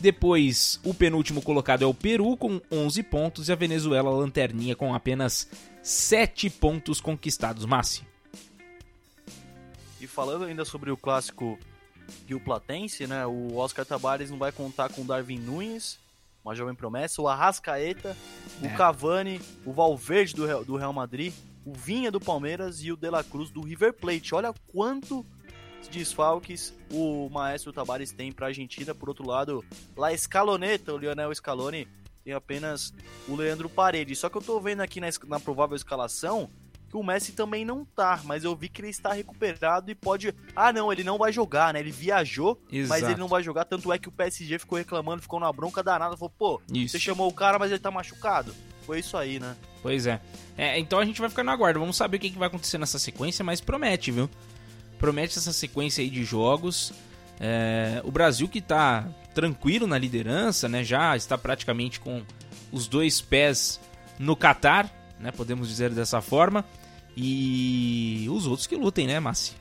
Depois, 0.00 0.80
o 0.84 0.94
penúltimo 0.94 1.42
colocado 1.42 1.84
é 1.84 1.86
o 1.86 1.92
Peru 1.92 2.36
com 2.36 2.60
11 2.72 3.02
pontos 3.02 3.48
e 3.48 3.52
a 3.52 3.54
Venezuela 3.54 4.10
lanterninha 4.10 4.74
com 4.74 4.94
apenas 4.94 5.48
7 5.82 6.48
pontos 6.48 7.00
conquistados. 7.00 7.66
Massi. 7.66 8.02
E 10.00 10.06
falando 10.06 10.44
ainda 10.44 10.64
sobre 10.64 10.90
o 10.90 10.96
clássico 10.96 11.58
Rio 12.26 12.40
Platense, 12.40 13.06
né? 13.06 13.26
O 13.26 13.56
Oscar 13.56 13.84
Tabares 13.84 14.30
não 14.30 14.38
vai 14.38 14.50
contar 14.50 14.88
com 14.88 15.04
Darwin 15.04 15.38
Nunes, 15.38 15.98
uma 16.44 16.54
jovem 16.54 16.74
promessa, 16.74 17.22
o 17.22 17.28
Arrascaeta, 17.28 18.16
É. 18.62 18.66
o 18.66 18.76
Cavani, 18.76 19.40
o 19.64 19.72
Valverde 19.72 20.34
do 20.34 20.44
Real, 20.46 20.64
do 20.64 20.76
Real 20.76 20.92
Madrid, 20.92 21.32
o 21.64 21.72
Vinha 21.72 22.10
do 22.10 22.20
Palmeiras 22.20 22.82
e 22.82 22.90
o 22.90 22.96
De 22.96 23.08
La 23.10 23.22
Cruz 23.22 23.50
do 23.50 23.60
River 23.62 23.92
Plate. 23.92 24.34
Olha 24.34 24.52
quanto 24.72 25.24
desfalques 25.90 26.74
o 26.90 27.28
Maestro 27.28 27.72
Tabares 27.72 28.12
tem 28.12 28.32
pra 28.32 28.46
Argentina. 28.48 28.94
Por 28.94 29.08
outro 29.08 29.26
lado, 29.26 29.64
La 29.96 30.12
Escaloneta, 30.12 30.92
o 30.94 30.98
Lionel 30.98 31.34
Scaloni, 31.34 31.86
tem 32.24 32.32
apenas 32.32 32.92
o 33.28 33.34
Leandro 33.36 33.68
Paredes. 33.68 34.18
Só 34.18 34.28
que 34.28 34.36
eu 34.36 34.42
tô 34.42 34.60
vendo 34.60 34.80
aqui 34.80 35.00
na, 35.00 35.08
na 35.26 35.40
provável 35.40 35.76
escalação 35.76 36.48
que 36.92 36.96
o 36.98 37.02
Messi 37.02 37.32
também 37.32 37.64
não 37.64 37.86
tá, 37.86 38.20
mas 38.24 38.44
eu 38.44 38.54
vi 38.54 38.68
que 38.68 38.82
ele 38.82 38.90
está 38.90 39.14
recuperado 39.14 39.90
e 39.90 39.94
pode. 39.94 40.34
Ah, 40.54 40.70
não, 40.74 40.92
ele 40.92 41.02
não 41.02 41.16
vai 41.16 41.32
jogar, 41.32 41.72
né? 41.72 41.80
Ele 41.80 41.90
viajou, 41.90 42.60
mas 42.70 42.80
Exato. 42.98 43.06
ele 43.06 43.18
não 43.18 43.28
vai 43.28 43.42
jogar. 43.42 43.64
Tanto 43.64 43.90
é 43.90 43.98
que 43.98 44.10
o 44.10 44.12
PSG 44.12 44.58
ficou 44.58 44.76
reclamando, 44.76 45.22
ficou 45.22 45.40
numa 45.40 45.52
bronca 45.54 45.82
danada. 45.82 46.18
Falou, 46.18 46.34
pô, 46.38 46.60
Isso. 46.70 46.92
você 46.92 46.98
chamou 46.98 47.30
o 47.30 47.32
cara, 47.32 47.58
mas 47.58 47.70
ele 47.70 47.80
tá 47.80 47.90
machucado. 47.90 48.54
Foi 48.84 48.98
isso 48.98 49.16
aí, 49.16 49.40
né? 49.40 49.56
Pois 49.80 50.06
é. 50.06 50.20
É, 50.54 50.78
Então 50.78 50.98
a 50.98 51.04
gente 51.06 51.18
vai 51.18 51.30
ficar 51.30 51.42
no 51.42 51.50
aguardo. 51.50 51.80
Vamos 51.80 51.96
saber 51.96 52.18
o 52.18 52.20
que, 52.20 52.28
que 52.28 52.38
vai 52.38 52.48
acontecer 52.48 52.76
nessa 52.76 52.98
sequência, 52.98 53.42
mas 53.42 53.58
promete, 53.58 54.10
viu? 54.10 54.28
Promete 54.98 55.38
essa 55.38 55.52
sequência 55.52 56.02
aí 56.02 56.10
de 56.10 56.24
jogos. 56.24 56.92
É, 57.40 58.02
o 58.04 58.10
Brasil 58.10 58.48
que 58.48 58.60
tá 58.60 59.08
tranquilo 59.34 59.86
na 59.86 59.96
liderança, 59.96 60.68
né? 60.68 60.84
Já 60.84 61.16
está 61.16 61.38
praticamente 61.38 61.98
com 62.00 62.22
os 62.70 62.86
dois 62.86 63.22
pés 63.22 63.80
no 64.18 64.36
Catar, 64.36 64.90
né? 65.18 65.30
Podemos 65.30 65.68
dizer 65.68 65.88
dessa 65.90 66.20
forma. 66.20 66.66
E 67.16 68.26
os 68.30 68.46
outros 68.46 68.66
que 68.66 68.76
lutem, 68.76 69.06
né, 69.06 69.20
Massi? 69.20 69.52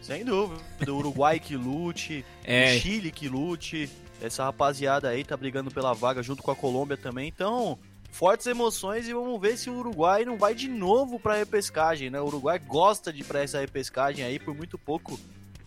Sem 0.00 0.24
dúvida. 0.24 0.60
O 0.88 0.96
Uruguai 0.96 1.38
que 1.38 1.56
lute, 1.56 2.24
É. 2.44 2.74
o 2.76 2.80
Chile 2.80 3.12
que 3.12 3.28
lute. 3.28 3.88
Essa 4.20 4.44
rapaziada 4.44 5.08
aí 5.08 5.24
tá 5.24 5.36
brigando 5.36 5.70
pela 5.70 5.94
vaga 5.94 6.22
junto 6.22 6.42
com 6.42 6.50
a 6.50 6.56
Colômbia 6.56 6.96
também. 6.96 7.28
Então, 7.28 7.78
fortes 8.10 8.46
emoções 8.46 9.08
e 9.08 9.14
vamos 9.14 9.40
ver 9.40 9.56
se 9.56 9.70
o 9.70 9.78
Uruguai 9.78 10.24
não 10.24 10.36
vai 10.36 10.54
de 10.54 10.68
novo 10.68 11.18
pra 11.18 11.36
repescagem, 11.36 12.10
né? 12.10 12.20
O 12.20 12.26
Uruguai 12.26 12.58
gosta 12.58 13.12
de 13.12 13.20
ir 13.20 13.24
pra 13.24 13.42
essa 13.42 13.60
repescagem 13.60 14.24
aí 14.24 14.38
por 14.38 14.54
muito 14.54 14.76
pouco. 14.76 15.18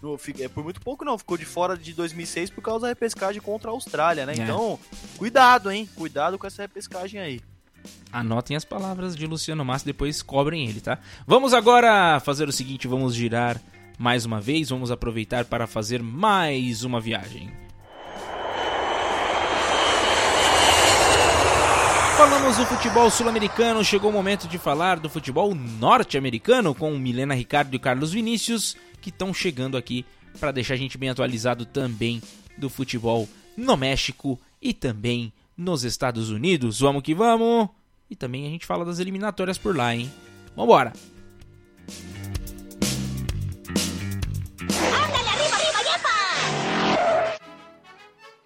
no- 0.02 0.20
é, 0.40 0.50
Por 0.50 0.64
muito 0.66 0.82
pouco 0.82 1.06
não, 1.06 1.18
ficou 1.18 1.38
de 1.38 1.46
fora 1.46 1.78
de 1.78 1.94
2006 1.94 2.50
por 2.50 2.62
causa 2.62 2.82
da 2.82 2.88
repescagem 2.90 3.42
contra 3.42 3.70
a 3.72 3.74
Austrália, 3.74 4.26
né? 4.26 4.34
É. 4.34 4.42
Então, 4.44 4.78
cuidado, 5.18 5.72
hein? 5.72 5.90
Cuidado 5.96 6.38
com 6.38 6.46
essa 6.46 6.62
repescagem 6.62 7.22
aí. 7.22 7.42
Anotem 8.12 8.56
as 8.56 8.66
palavras 8.66 9.16
de 9.16 9.26
Luciano 9.26 9.66
Massi, 9.66 9.86
depois 9.86 10.22
cobrem 10.22 10.68
ele, 10.68 10.82
tá? 10.82 11.00
Vamos 11.26 11.54
agora 11.54 12.20
fazer 12.20 12.48
o 12.48 12.52
seguinte, 12.52 12.88
vamos 12.88 13.16
girar 13.16 13.60
mais 13.98 14.26
uma 14.26 14.40
vez, 14.40 14.70
vamos 14.70 14.92
aproveitar 14.92 15.46
para 15.46 15.68
fazer 15.68 16.02
mais 16.02 16.84
uma 16.84 17.00
viagem. 17.00 17.52
Falamos 22.18 22.58
do 22.58 22.66
futebol 22.66 23.10
sul-americano, 23.10 23.84
chegou 23.84 24.10
o 24.10 24.14
momento 24.14 24.48
de 24.48 24.58
falar 24.58 25.00
do 25.00 25.10
futebol 25.10 25.54
norte-americano 25.54 26.74
com 26.74 26.96
Milena 26.98 27.34
Ricardo 27.34 27.76
e 27.76 27.80
Carlos 27.80 28.14
Vinícius, 28.14 28.78
que 29.02 29.10
estão 29.10 29.34
chegando 29.34 29.76
aqui 29.76 30.06
para 30.40 30.52
deixar 30.52 30.76
a 30.76 30.78
gente 30.78 30.98
bem 30.98 31.10
atualizado 31.10 31.66
também 31.66 32.22
do 32.58 32.70
futebol 32.70 33.28
no 33.58 33.76
México 33.76 34.40
e 34.62 34.74
também 34.74 35.34
nos 35.58 35.84
Estados 35.84 36.30
Unidos. 36.30 36.80
Vamos 36.80 37.04
que 37.04 37.14
vamos! 37.14 37.70
E 38.10 38.16
também 38.16 38.46
a 38.46 38.50
gente 38.50 38.66
fala 38.66 38.86
das 38.86 39.00
eliminatórias 39.00 39.58
por 39.58 39.76
lá, 39.76 39.96
hein? 39.96 40.12
Vambora! 40.56 40.94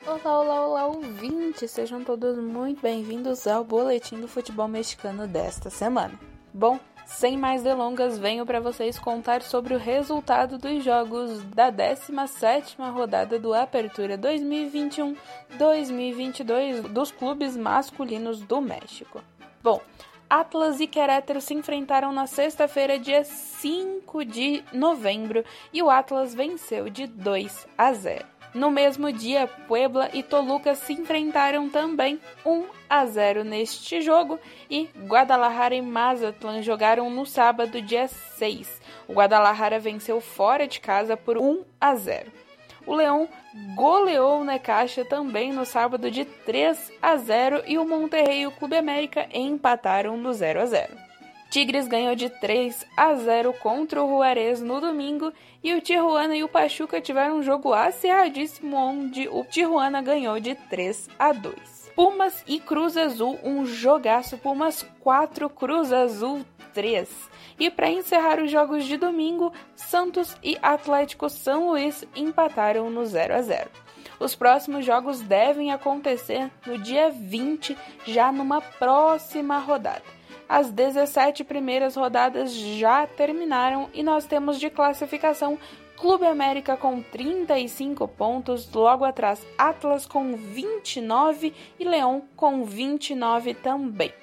Olá, 0.05 0.39
olá, 0.39 0.67
olá, 0.67 0.85
ouvintes! 0.87 1.71
Sejam 1.71 2.03
todos 2.03 2.37
muito 2.37 2.81
bem-vindos 2.81 3.47
ao 3.47 3.63
Boletim 3.63 4.19
do 4.19 4.27
Futebol 4.27 4.67
Mexicano 4.67 5.27
desta 5.27 5.69
semana. 5.69 6.19
Bom, 6.53 6.79
sem 7.07 7.35
mais 7.37 7.63
delongas, 7.63 8.19
venho 8.19 8.45
para 8.45 8.59
vocês 8.59 8.99
contar 8.99 9.41
sobre 9.41 9.73
o 9.73 9.79
resultado 9.79 10.57
dos 10.57 10.83
jogos 10.83 11.41
da 11.45 11.71
17ª 11.71 12.91
rodada 12.91 13.39
do 13.39 13.53
Apertura 13.53 14.17
2021-2022 14.17 16.81
dos 16.81 17.09
clubes 17.09 17.55
masculinos 17.55 18.41
do 18.41 18.59
México. 18.59 19.23
Bom, 19.63 19.79
Atlas 20.29 20.81
e 20.81 20.87
Querétaro 20.87 21.39
se 21.39 21.53
enfrentaram 21.53 22.11
na 22.11 22.27
sexta-feira, 22.27 22.99
dia 22.99 23.23
5 23.23 24.25
de 24.25 24.61
novembro, 24.73 25.45
e 25.71 25.81
o 25.81 25.89
Atlas 25.89 26.35
venceu 26.35 26.89
de 26.89 27.07
2 27.07 27.65
a 27.77 27.93
0. 27.93 28.36
No 28.57 28.71
mesmo 28.71 29.11
dia, 29.11 29.45
Puebla 29.67 30.09
e 30.15 30.23
Toluca 30.23 30.73
se 30.73 30.91
enfrentaram 30.91 31.69
também 31.69 32.19
1 32.43 32.65
a 32.89 33.05
0 33.05 33.43
neste 33.43 34.01
jogo 34.01 34.39
e 34.67 34.89
Guadalajara 35.05 35.75
e 35.75 35.81
Mazatlan 35.81 36.63
jogaram 36.63 37.07
no 37.07 37.23
sábado, 37.23 37.79
dia 37.79 38.07
6. 38.07 38.81
O 39.07 39.13
Guadalajara 39.13 39.77
venceu 39.77 40.19
fora 40.19 40.67
de 40.67 40.79
casa 40.79 41.15
por 41.15 41.37
1 41.37 41.63
a 41.79 41.93
0. 41.93 42.31
O 42.87 42.95
Leão 42.95 43.29
goleou 43.75 44.41
o 44.41 44.43
Necaxa 44.43 45.05
também 45.05 45.53
no 45.53 45.63
sábado 45.63 46.09
de 46.09 46.25
3 46.25 46.93
a 46.99 47.15
0 47.15 47.61
e 47.67 47.77
o 47.77 47.85
Monterrey 47.85 48.41
e 48.41 48.47
o 48.47 48.51
Clube 48.51 48.75
América 48.75 49.27
empataram 49.31 50.17
no 50.17 50.33
0 50.33 50.61
a 50.61 50.65
0. 50.65 51.07
Tigres 51.49 51.87
ganhou 51.87 52.13
de 52.13 52.29
3 52.29 52.85
a 52.95 53.13
0 53.13 53.53
contra 53.53 54.03
o 54.03 54.07
Juarez 54.07 54.61
no 54.61 54.81
domingo 54.81 55.31
e 55.67 55.73
o 55.73 55.81
Tijuana 55.81 56.33
e 56.33 56.45
o 56.45 56.47
Pachuca 56.47 57.01
tiveram 57.01 57.39
um 57.39 57.43
jogo 57.43 57.73
acirradíssimo 57.73 58.77
onde 58.77 59.27
o 59.27 59.43
Tijuana 59.43 60.01
ganhou 60.01 60.39
de 60.39 60.55
3 60.55 61.09
a 61.19 61.33
2. 61.33 61.91
Pumas 61.93 62.41
e 62.47 62.57
Cruz 62.57 62.95
Azul, 62.95 63.37
um 63.43 63.65
jogaço. 63.65 64.37
Pumas 64.37 64.87
4, 65.01 65.49
Cruz 65.49 65.91
Azul 65.91 66.45
3. 66.73 67.09
E 67.59 67.69
para 67.69 67.89
encerrar 67.89 68.39
os 68.39 68.49
jogos 68.49 68.85
de 68.85 68.95
domingo, 68.95 69.51
Santos 69.75 70.37
e 70.41 70.57
Atlético 70.61 71.29
São 71.29 71.67
Luís 71.67 72.05
empataram 72.15 72.89
no 72.89 73.05
0 73.05 73.35
a 73.35 73.41
0. 73.41 73.69
Os 74.21 74.35
próximos 74.35 74.85
jogos 74.85 75.19
devem 75.19 75.73
acontecer 75.73 76.49
no 76.65 76.77
dia 76.77 77.09
20, 77.09 77.77
já 78.05 78.31
numa 78.31 78.61
próxima 78.61 79.59
rodada. 79.59 80.16
As 80.49 80.71
17 80.71 81.43
primeiras 81.43 81.95
rodadas 81.95 82.53
já 82.53 83.05
terminaram 83.05 83.89
e 83.93 84.01
nós 84.01 84.25
temos 84.25 84.59
de 84.59 84.69
classificação 84.69 85.57
Clube 85.97 86.27
América 86.27 86.77
com 86.77 87.01
35 87.01 88.07
pontos, 88.07 88.71
logo 88.71 89.03
atrás 89.03 89.45
Atlas 89.57 90.05
com 90.05 90.35
29 90.35 91.53
e 91.79 91.83
Leão 91.83 92.23
com 92.35 92.63
29 92.63 93.55
também. 93.55 94.13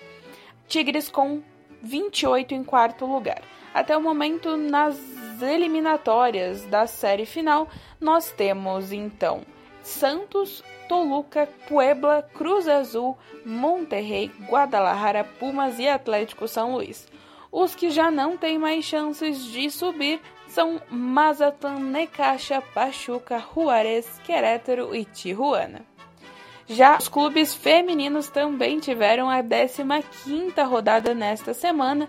Tigres 0.68 1.08
com 1.08 1.42
28 1.82 2.54
em 2.54 2.62
quarto 2.62 3.04
lugar. 3.04 3.42
Até 3.74 3.96
o 3.96 4.00
momento, 4.00 4.56
nas 4.56 4.96
eliminatórias 5.42 6.64
da 6.66 6.86
série 6.86 7.26
final, 7.26 7.68
nós 8.00 8.30
temos 8.30 8.92
então 8.92 9.42
Santos, 9.84 10.64
Toluca, 10.88 11.46
Puebla, 11.68 12.22
Cruz 12.34 12.66
Azul, 12.66 13.16
Monterrey, 13.44 14.30
Guadalajara, 14.48 15.22
Pumas 15.22 15.78
e 15.78 15.86
Atlético 15.86 16.48
São 16.48 16.74
Luís. 16.74 17.06
Os 17.52 17.74
que 17.74 17.90
já 17.90 18.10
não 18.10 18.36
têm 18.36 18.58
mais 18.58 18.84
chances 18.84 19.44
de 19.44 19.70
subir 19.70 20.20
são 20.48 20.80
Mazatlan, 20.90 21.78
Necaxa, 21.78 22.62
Pachuca, 22.74 23.44
Juarez, 23.54 24.20
Querétaro 24.24 24.94
e 24.94 25.04
Tijuana. 25.04 25.82
Já 26.66 26.96
os 26.96 27.08
clubes 27.08 27.54
femininos 27.54 28.28
também 28.28 28.80
tiveram 28.80 29.28
a 29.28 29.42
15ª 29.42 30.66
rodada 30.66 31.14
nesta 31.14 31.52
semana, 31.52 32.08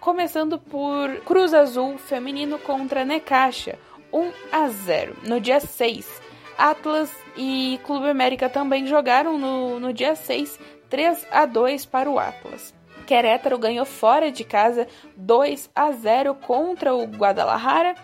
começando 0.00 0.58
por 0.58 1.14
Cruz 1.26 1.52
Azul 1.52 1.98
feminino 1.98 2.58
contra 2.58 3.04
Necaxa, 3.04 3.78
1 4.10 4.32
a 4.50 4.68
0 4.68 5.16
no 5.24 5.38
dia 5.38 5.60
6. 5.60 6.29
Atlas 6.56 7.10
e 7.36 7.80
Clube 7.84 8.08
América 8.08 8.48
também 8.48 8.86
jogaram 8.86 9.38
no, 9.38 9.80
no 9.80 9.92
dia 9.92 10.14
6, 10.14 10.58
3 10.88 11.26
a 11.30 11.46
2 11.46 11.86
para 11.86 12.10
o 12.10 12.18
Atlas. 12.18 12.74
Querétaro 13.06 13.58
ganhou 13.58 13.84
fora 13.84 14.30
de 14.30 14.44
casa 14.44 14.86
2 15.16 15.70
a 15.74 15.90
0 15.90 16.34
contra 16.34 16.94
o 16.94 17.04
Guadalajara. 17.04 17.94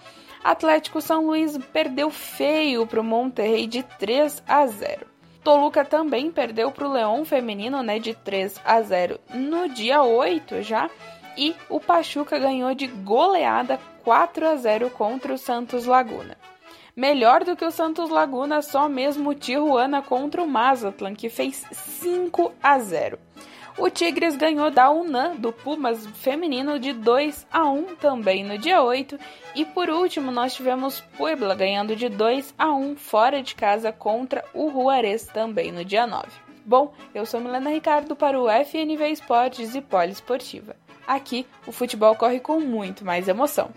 Atlético 0.42 1.00
São 1.00 1.26
Luís 1.26 1.56
perdeu 1.72 2.10
feio 2.10 2.86
para 2.86 3.00
o 3.00 3.04
Monterrey 3.04 3.66
de 3.66 3.82
3 3.82 4.42
a 4.46 4.66
0. 4.66 5.06
Toluca 5.44 5.84
também 5.84 6.32
perdeu 6.32 6.72
para 6.72 6.88
o 6.88 6.92
Leão 6.92 7.24
feminino 7.24 7.80
né, 7.82 8.00
de 8.00 8.14
3 8.14 8.60
a 8.64 8.82
0 8.82 9.20
no 9.32 9.68
dia 9.68 10.02
8 10.02 10.60
já. 10.62 10.90
E 11.36 11.54
o 11.68 11.78
Pachuca 11.78 12.36
ganhou 12.36 12.74
de 12.74 12.88
goleada 12.88 13.78
4 14.02 14.48
a 14.48 14.56
0 14.56 14.90
contra 14.90 15.32
o 15.32 15.38
Santos 15.38 15.86
Laguna. 15.86 16.36
Melhor 16.98 17.44
do 17.44 17.54
que 17.54 17.62
o 17.62 17.70
Santos 17.70 18.08
Laguna, 18.08 18.62
só 18.62 18.88
mesmo 18.88 19.28
o 19.28 19.34
Tijuana 19.34 20.00
contra 20.00 20.42
o 20.42 20.48
Mazatlan, 20.48 21.14
que 21.14 21.28
fez 21.28 21.62
5 21.70 22.54
a 22.62 22.78
0. 22.78 23.18
O 23.76 23.90
Tigres 23.90 24.34
ganhou 24.34 24.70
da 24.70 24.88
UNAM 24.88 25.36
do 25.36 25.52
Pumas 25.52 26.06
feminino 26.06 26.78
de 26.80 26.94
2 26.94 27.46
a 27.52 27.68
1 27.68 27.96
também 27.96 28.42
no 28.42 28.56
dia 28.56 28.80
8. 28.80 29.18
E 29.54 29.66
por 29.66 29.90
último, 29.90 30.30
nós 30.30 30.54
tivemos 30.54 31.02
Puebla 31.18 31.54
ganhando 31.54 31.94
de 31.94 32.08
2 32.08 32.54
a 32.56 32.72
1 32.72 32.96
fora 32.96 33.42
de 33.42 33.54
casa 33.54 33.92
contra 33.92 34.42
o 34.54 34.70
Juarez 34.70 35.26
também 35.26 35.70
no 35.70 35.84
dia 35.84 36.06
9. 36.06 36.26
Bom, 36.64 36.94
eu 37.14 37.26
sou 37.26 37.40
Milena 37.40 37.68
Ricardo 37.68 38.16
para 38.16 38.40
o 38.40 38.48
FNV 38.48 39.10
Esportes 39.10 39.74
e 39.74 39.82
Poliesportiva. 39.82 40.74
Aqui, 41.06 41.46
o 41.66 41.72
futebol 41.72 42.16
corre 42.16 42.40
com 42.40 42.58
muito 42.58 43.04
mais 43.04 43.28
emoção. 43.28 43.70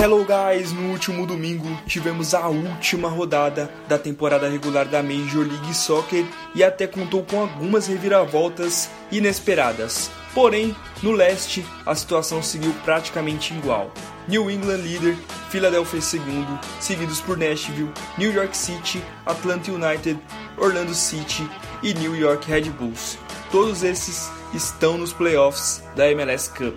Hello 0.00 0.24
guys! 0.24 0.72
No 0.72 0.92
último 0.92 1.26
domingo 1.26 1.68
tivemos 1.86 2.32
a 2.32 2.46
última 2.48 3.08
rodada 3.08 3.68
da 3.88 3.98
temporada 3.98 4.48
regular 4.48 4.86
da 4.86 5.02
Major 5.02 5.46
League 5.46 5.74
Soccer 5.74 6.24
e 6.54 6.62
até 6.62 6.86
contou 6.86 7.24
com 7.24 7.40
algumas 7.40 7.88
reviravoltas 7.88 8.88
inesperadas. 9.10 10.10
Porém, 10.32 10.74
no 11.02 11.12
leste 11.12 11.66
a 11.84 11.94
situação 11.94 12.42
seguiu 12.42 12.72
praticamente 12.84 13.52
igual. 13.52 13.92
New 14.28 14.50
England 14.50 14.82
líder, 14.82 15.16
Philadelphia 15.48 16.02
segundo, 16.02 16.60
seguidos 16.80 17.18
por 17.18 17.38
Nashville, 17.38 17.90
New 18.18 18.30
York 18.30 18.54
City, 18.54 19.02
Atlanta 19.24 19.72
United, 19.72 20.20
Orlando 20.58 20.94
City 20.94 21.48
e 21.82 21.94
New 21.94 22.14
York 22.14 22.46
Red 22.46 22.70
Bulls. 22.70 23.18
Todos 23.50 23.82
esses 23.82 24.30
estão 24.52 24.98
nos 24.98 25.14
playoffs 25.14 25.82
da 25.96 26.10
MLS 26.12 26.50
Cup. 26.50 26.76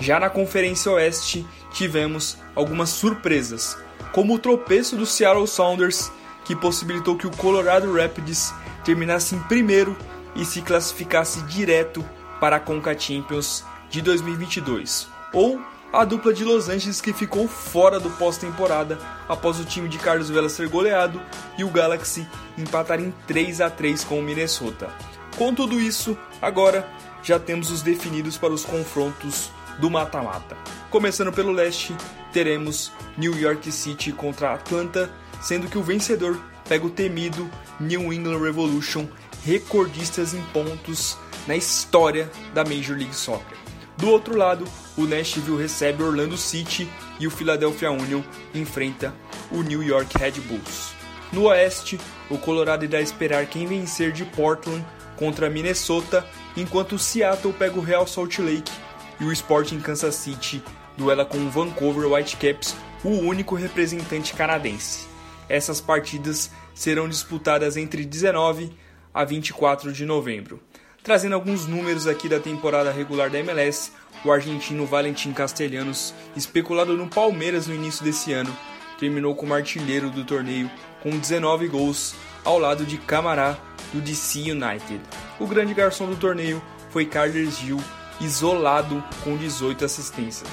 Já 0.00 0.18
na 0.18 0.28
Conferência 0.28 0.90
Oeste, 0.90 1.46
tivemos 1.72 2.36
algumas 2.56 2.90
surpresas, 2.90 3.78
como 4.12 4.34
o 4.34 4.38
tropeço 4.38 4.96
do 4.96 5.06
Seattle 5.06 5.46
Sounders, 5.46 6.10
que 6.44 6.56
possibilitou 6.56 7.16
que 7.16 7.28
o 7.28 7.36
Colorado 7.36 7.92
Rapids 7.92 8.52
terminasse 8.84 9.36
em 9.36 9.40
primeiro 9.44 9.96
e 10.34 10.44
se 10.44 10.62
classificasse 10.62 11.42
direto 11.42 12.04
para 12.40 12.56
a 12.56 12.60
Conca 12.60 12.98
Champions 12.98 13.64
de 13.88 14.02
2022, 14.02 15.08
ou 15.32 15.60
a 15.92 16.04
dupla 16.04 16.32
de 16.32 16.44
Los 16.44 16.68
Angeles 16.68 17.00
que 17.00 17.12
ficou 17.12 17.48
fora 17.48 17.98
do 17.98 18.10
pós-temporada 18.10 18.98
após 19.28 19.58
o 19.58 19.64
time 19.64 19.88
de 19.88 19.98
Carlos 19.98 20.28
Vela 20.28 20.48
ser 20.48 20.68
goleado 20.68 21.20
e 21.56 21.64
o 21.64 21.70
Galaxy 21.70 22.26
empatar 22.56 23.00
em 23.00 23.12
3 23.26 23.60
a 23.60 23.70
3 23.70 24.04
com 24.04 24.18
o 24.18 24.22
Minnesota. 24.22 24.88
Com 25.36 25.54
tudo 25.54 25.80
isso, 25.80 26.16
agora 26.42 26.86
já 27.22 27.38
temos 27.38 27.70
os 27.70 27.82
definidos 27.82 28.36
para 28.36 28.52
os 28.52 28.64
confrontos 28.64 29.50
do 29.78 29.90
mata-mata. 29.90 30.56
Começando 30.90 31.32
pelo 31.32 31.52
leste, 31.52 31.96
teremos 32.32 32.92
New 33.16 33.38
York 33.38 33.70
City 33.72 34.12
contra 34.12 34.54
Atlanta, 34.54 35.10
sendo 35.40 35.68
que 35.68 35.78
o 35.78 35.82
vencedor 35.82 36.38
pega 36.68 36.86
o 36.86 36.90
temido 36.90 37.48
New 37.80 38.12
England 38.12 38.40
Revolution, 38.40 39.06
recordistas 39.44 40.34
em 40.34 40.42
pontos 40.52 41.16
na 41.46 41.56
história 41.56 42.30
da 42.52 42.64
Major 42.64 42.96
League 42.96 43.14
Soccer. 43.14 43.56
Do 43.96 44.10
outro 44.10 44.36
lado, 44.36 44.64
o 44.98 45.06
Nashville 45.06 45.56
recebe 45.56 46.02
Orlando 46.02 46.36
City 46.36 46.88
e 47.20 47.26
o 47.26 47.30
Philadelphia 47.30 47.90
Union 47.90 48.20
enfrenta 48.52 49.14
o 49.50 49.62
New 49.62 49.82
York 49.82 50.18
Red 50.18 50.32
Bulls. 50.42 50.92
No 51.32 51.44
oeste, 51.44 51.98
o 52.28 52.36
Colorado 52.36 52.84
irá 52.84 53.00
esperar 53.00 53.46
quem 53.46 53.66
vencer 53.66 54.12
de 54.12 54.24
Portland 54.24 54.84
contra 55.16 55.48
Minnesota, 55.48 56.26
enquanto 56.56 56.96
o 56.96 56.98
Seattle 56.98 57.52
pega 57.52 57.78
o 57.78 57.82
Real 57.82 58.06
Salt 58.06 58.38
Lake 58.38 58.72
e 59.20 59.24
o 59.24 59.32
Sporting 59.32 59.80
Kansas 59.80 60.16
City 60.16 60.62
duela 60.98 61.24
com 61.24 61.38
o 61.38 61.48
Vancouver 61.48 62.10
Whitecaps, 62.10 62.74
o 63.04 63.10
único 63.10 63.54
representante 63.54 64.34
canadense. 64.34 65.06
Essas 65.48 65.80
partidas 65.80 66.50
serão 66.74 67.08
disputadas 67.08 67.76
entre 67.76 68.04
19 68.04 68.72
a 69.14 69.24
24 69.24 69.92
de 69.92 70.04
novembro. 70.04 70.60
Trazendo 71.02 71.36
alguns 71.36 71.66
números 71.66 72.06
aqui 72.08 72.28
da 72.28 72.40
temporada 72.40 72.90
regular 72.90 73.30
da 73.30 73.38
MLS, 73.38 73.92
o 74.24 74.32
argentino 74.32 74.86
Valentim 74.86 75.32
Castellanos, 75.32 76.14
especulado 76.36 76.96
no 76.96 77.08
Palmeiras 77.08 77.66
no 77.66 77.74
início 77.74 78.04
desse 78.04 78.32
ano, 78.32 78.56
terminou 78.98 79.34
como 79.34 79.54
artilheiro 79.54 80.10
do 80.10 80.24
torneio 80.24 80.70
com 81.02 81.10
19 81.10 81.68
gols, 81.68 82.14
ao 82.44 82.58
lado 82.58 82.84
de 82.84 82.98
Camará 82.98 83.56
do 83.92 84.00
DC 84.00 84.40
United. 84.50 85.00
O 85.38 85.46
grande 85.46 85.74
garçom 85.74 86.06
do 86.06 86.16
torneio 86.16 86.62
foi 86.90 87.06
Carlos 87.06 87.58
Gil, 87.58 87.78
isolado 88.20 89.02
com 89.22 89.36
18 89.36 89.84
assistências. 89.84 90.48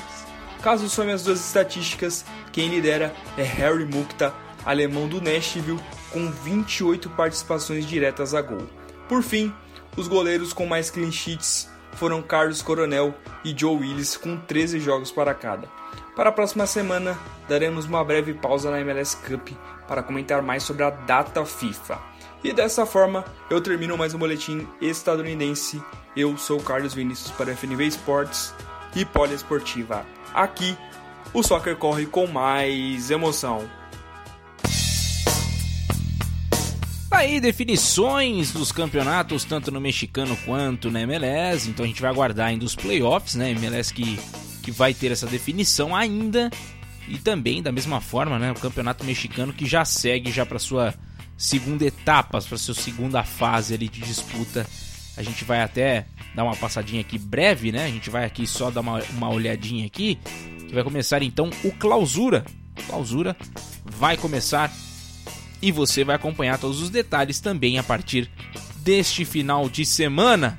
Caso 0.61 0.89
some 0.89 1.11
as 1.11 1.23
duas 1.23 1.39
estatísticas, 1.39 2.25
quem 2.51 2.69
lidera 2.69 3.13
é 3.37 3.43
Harry 3.43 3.85
Mukta, 3.85 4.33
alemão 4.65 5.07
do 5.07 5.21
Nashville, 5.21 5.79
com 6.11 6.31
28 6.31 7.09
participações 7.11 7.85
diretas 7.85 8.33
a 8.33 8.41
gol. 8.41 8.67
Por 9.07 9.21
fim, 9.21 9.53
os 9.95 10.07
goleiros 10.07 10.53
com 10.53 10.65
mais 10.65 10.89
clean 10.89 11.11
sheets 11.11 11.69
foram 11.95 12.21
Carlos 12.21 12.61
Coronel 12.61 13.13
e 13.43 13.53
Joe 13.57 13.75
Willis, 13.75 14.17
com 14.17 14.37
13 14.37 14.79
jogos 14.79 15.11
para 15.11 15.33
cada. 15.33 15.67
Para 16.15 16.29
a 16.29 16.31
próxima 16.31 16.65
semana, 16.65 17.17
daremos 17.47 17.85
uma 17.85 18.03
breve 18.03 18.33
pausa 18.33 18.71
na 18.71 18.79
MLS 18.79 19.17
Cup 19.17 19.49
para 19.87 20.01
comentar 20.01 20.41
mais 20.41 20.63
sobre 20.63 20.83
a 20.83 20.89
data 20.89 21.45
FIFA. 21.45 21.99
E 22.43 22.53
dessa 22.53 22.85
forma, 22.85 23.25
eu 23.49 23.59
termino 23.59 23.97
mais 23.97 24.13
um 24.13 24.19
boletim 24.19 24.67
estadunidense. 24.79 25.81
Eu 26.15 26.37
sou 26.37 26.59
Carlos 26.61 26.93
Vinícius 26.93 27.31
para 27.31 27.55
FNV 27.55 27.85
Esportes 27.85 28.53
e 28.95 29.03
Poliesportiva. 29.03 30.05
Aqui, 30.33 30.77
o 31.33 31.43
soccer 31.43 31.75
corre 31.75 32.05
com 32.05 32.27
mais 32.27 33.11
emoção. 33.11 33.67
Aí, 37.15 37.39
definições 37.39 38.51
dos 38.51 38.73
campeonatos, 38.73 39.45
tanto 39.45 39.71
no 39.71 39.79
mexicano 39.79 40.35
quanto 40.45 40.91
na 40.91 40.99
MLS. 40.99 41.69
Então 41.69 41.85
a 41.85 41.87
gente 41.87 42.01
vai 42.01 42.11
aguardar 42.11 42.47
ainda 42.47 42.65
os 42.65 42.75
playoffs, 42.75 43.35
né? 43.35 43.51
MLS 43.51 43.93
que, 43.93 44.19
que 44.61 44.69
vai 44.69 44.93
ter 44.93 45.13
essa 45.13 45.25
definição 45.25 45.95
ainda. 45.95 46.49
E 47.07 47.17
também, 47.17 47.63
da 47.63 47.71
mesma 47.71 48.01
forma, 48.01 48.37
né? 48.37 48.51
O 48.51 48.55
campeonato 48.55 49.05
mexicano 49.05 49.53
que 49.53 49.65
já 49.65 49.85
segue 49.85 50.29
já 50.29 50.45
para 50.45 50.59
sua 50.59 50.93
segunda 51.37 51.85
etapa, 51.85 52.41
para 52.41 52.57
sua 52.57 52.75
segunda 52.75 53.23
fase 53.23 53.73
ali 53.73 53.87
de 53.87 54.01
disputa. 54.01 54.67
A 55.15 55.23
gente 55.23 55.45
vai 55.45 55.61
até 55.61 56.05
dar 56.35 56.43
uma 56.43 56.55
passadinha 56.57 56.99
aqui 56.99 57.17
breve, 57.17 57.71
né? 57.71 57.85
A 57.85 57.89
gente 57.89 58.09
vai 58.09 58.25
aqui 58.25 58.45
só 58.45 58.69
dar 58.69 58.81
uma, 58.81 59.01
uma 59.11 59.29
olhadinha 59.29 59.85
aqui, 59.85 60.19
que 60.67 60.73
vai 60.73 60.83
começar 60.83 61.23
então 61.23 61.49
o 61.63 61.71
clausura. 61.71 62.43
Clausura 62.87 63.37
vai 63.85 64.17
começar 64.17 64.69
e 65.61 65.71
você 65.71 66.03
vai 66.03 66.15
acompanhar 66.15 66.57
todos 66.57 66.81
os 66.81 66.89
detalhes 66.89 67.39
também 67.39 67.77
a 67.77 67.83
partir 67.83 68.29
deste 68.77 69.25
final 69.25 69.69
de 69.69 69.85
semana. 69.85 70.57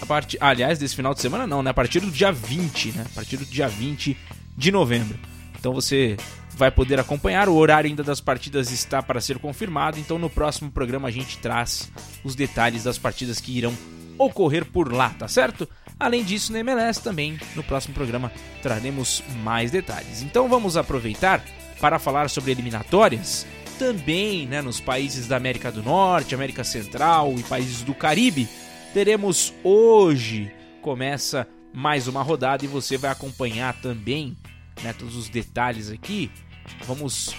A 0.00 0.06
part... 0.06 0.36
Aliás, 0.40 0.78
desse 0.78 0.94
final 0.94 1.14
de 1.14 1.20
semana 1.20 1.46
não, 1.46 1.62
né? 1.62 1.70
A 1.70 1.74
partir 1.74 2.00
do 2.00 2.10
dia 2.10 2.30
20, 2.30 2.92
né? 2.92 3.06
A 3.06 3.14
partir 3.14 3.36
do 3.36 3.44
dia 3.44 3.68
20 3.68 4.16
de 4.56 4.70
novembro. 4.70 5.18
Então 5.58 5.72
você 5.72 6.16
vai 6.54 6.70
poder 6.70 6.98
acompanhar. 6.98 7.48
O 7.48 7.56
horário 7.56 7.88
ainda 7.88 8.02
das 8.02 8.20
partidas 8.20 8.70
está 8.70 9.02
para 9.02 9.20
ser 9.20 9.38
confirmado, 9.38 9.98
então 9.98 10.18
no 10.18 10.30
próximo 10.30 10.70
programa 10.70 11.08
a 11.08 11.10
gente 11.10 11.38
traz 11.38 11.90
os 12.24 12.34
detalhes 12.34 12.84
das 12.84 12.98
partidas 12.98 13.40
que 13.40 13.56
irão 13.56 13.76
ocorrer 14.18 14.64
por 14.64 14.92
lá, 14.92 15.10
tá 15.10 15.28
certo? 15.28 15.68
Além 15.98 16.24
disso, 16.24 16.52
na 16.52 16.60
MLS 16.60 17.02
também, 17.02 17.38
no 17.54 17.62
próximo 17.62 17.94
programa 17.94 18.32
traremos 18.62 19.22
mais 19.42 19.70
detalhes. 19.70 20.22
Então 20.22 20.48
vamos 20.48 20.76
aproveitar 20.76 21.44
para 21.80 21.98
falar 21.98 22.30
sobre 22.30 22.52
eliminatórias, 22.52 23.46
também 23.78 24.46
né, 24.46 24.60
nos 24.62 24.80
países 24.80 25.26
da 25.26 25.36
América 25.36 25.70
do 25.70 25.82
Norte, 25.82 26.34
América 26.34 26.64
Central 26.64 27.34
e 27.36 27.42
países 27.42 27.82
do 27.82 27.94
Caribe. 27.94 28.48
Teremos 28.92 29.52
hoje, 29.62 30.50
começa 30.82 31.46
mais 31.72 32.08
uma 32.08 32.22
rodada 32.22 32.64
e 32.64 32.68
você 32.68 32.96
vai 32.96 33.10
acompanhar 33.10 33.74
também 33.80 34.36
né, 34.82 34.92
todos 34.92 35.16
os 35.16 35.28
detalhes 35.28 35.90
aqui 35.90 36.30
vamos 36.84 37.34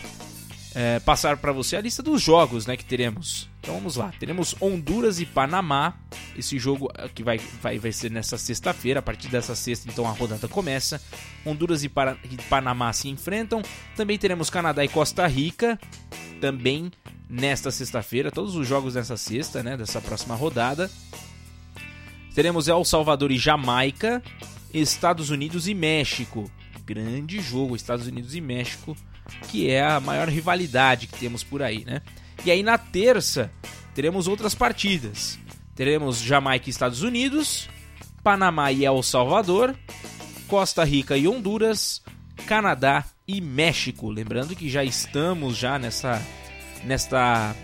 é, 0.73 0.99
passar 0.99 1.37
para 1.37 1.51
você 1.51 1.75
a 1.75 1.81
lista 1.81 2.01
dos 2.01 2.21
jogos 2.21 2.65
né, 2.65 2.77
que 2.77 2.85
teremos. 2.85 3.49
Então 3.67 3.75
vamos 3.75 3.97
lá, 3.97 4.13
teremos 4.17 4.55
Honduras 4.61 5.19
e 5.19 5.25
Panamá. 5.25 5.93
Esse 6.37 6.57
jogo 6.57 6.89
é, 6.97 7.09
que 7.09 7.21
vai, 7.21 7.37
vai, 7.37 7.77
vai 7.77 7.91
ser 7.91 8.09
nessa 8.09 8.37
sexta-feira. 8.37 9.01
A 9.01 9.03
partir 9.03 9.27
dessa 9.27 9.55
sexta, 9.57 9.89
então 9.89 10.07
a 10.07 10.11
rodada 10.11 10.47
começa. 10.47 11.01
Honduras 11.45 11.83
e, 11.83 11.89
Para, 11.89 12.17
e 12.23 12.37
Panamá 12.43 12.93
se 12.93 13.09
enfrentam. 13.09 13.61
Também 13.93 14.17
teremos 14.17 14.49
Canadá 14.49 14.85
e 14.85 14.87
Costa 14.87 15.27
Rica. 15.27 15.77
Também 16.39 16.89
nesta 17.29 17.69
sexta-feira. 17.69 18.31
Todos 18.31 18.55
os 18.55 18.65
jogos 18.65 18.95
nessa 18.95 19.17
sexta, 19.17 19.61
né? 19.61 19.75
Dessa 19.75 19.99
próxima 19.99 20.33
rodada. 20.33 20.89
Teremos 22.33 22.69
El 22.69 22.85
Salvador 22.85 23.33
e 23.33 23.37
Jamaica. 23.37 24.23
Estados 24.73 25.29
Unidos 25.29 25.67
e 25.67 25.73
México. 25.73 26.49
Grande 26.85 27.41
jogo, 27.41 27.75
Estados 27.75 28.07
Unidos 28.07 28.33
e 28.33 28.39
México 28.39 28.95
que 29.49 29.69
é 29.69 29.85
a 29.85 29.99
maior 29.99 30.29
rivalidade 30.29 31.05
que 31.05 31.19
temos 31.19 31.43
por 31.43 31.61
aí, 31.61 31.83
né? 31.83 32.01
E 32.45 32.51
aí 32.51 32.63
na 32.63 32.77
terça 32.77 33.51
teremos 33.93 34.27
outras 34.27 34.53
partidas. 34.53 35.39
Teremos 35.75 36.19
Jamaica 36.19 36.67
e 36.67 36.71
Estados 36.71 37.03
Unidos, 37.03 37.69
Panamá 38.23 38.71
e 38.71 38.83
El 38.83 39.01
Salvador, 39.03 39.75
Costa 40.47 40.83
Rica 40.83 41.15
e 41.17 41.27
Honduras, 41.27 42.01
Canadá 42.47 43.05
e 43.27 43.41
México. 43.41 44.09
Lembrando 44.09 44.55
que 44.55 44.69
já 44.69 44.83
estamos 44.83 45.57
já 45.57 45.77
nessa 45.77 46.21
nesta 46.83 47.55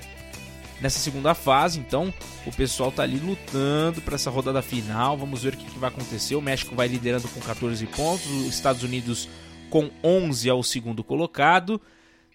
nessa 0.82 1.00
segunda 1.00 1.34
fase, 1.34 1.80
então 1.80 2.14
o 2.46 2.52
pessoal 2.52 2.92
tá 2.92 3.04
ali 3.04 3.18
lutando 3.18 4.02
para 4.02 4.16
essa 4.16 4.30
rodada 4.30 4.62
final. 4.62 5.18
Vamos 5.18 5.44
ver 5.44 5.54
o 5.54 5.58
que, 5.58 5.66
que, 5.66 5.80
vai 5.80 5.90
acontecer. 5.90 6.36
O 6.36 6.42
México 6.42 6.76
vai 6.76 6.88
liderando 6.90 7.28
com 7.30 7.40
14 7.40 7.86
pontos, 7.88 8.26
os 8.26 8.48
Estados 8.48 8.84
Unidos 8.84 9.30
com 9.70 9.90
11 10.04 10.50
ao 10.50 10.62
segundo 10.62 11.04
colocado. 11.04 11.82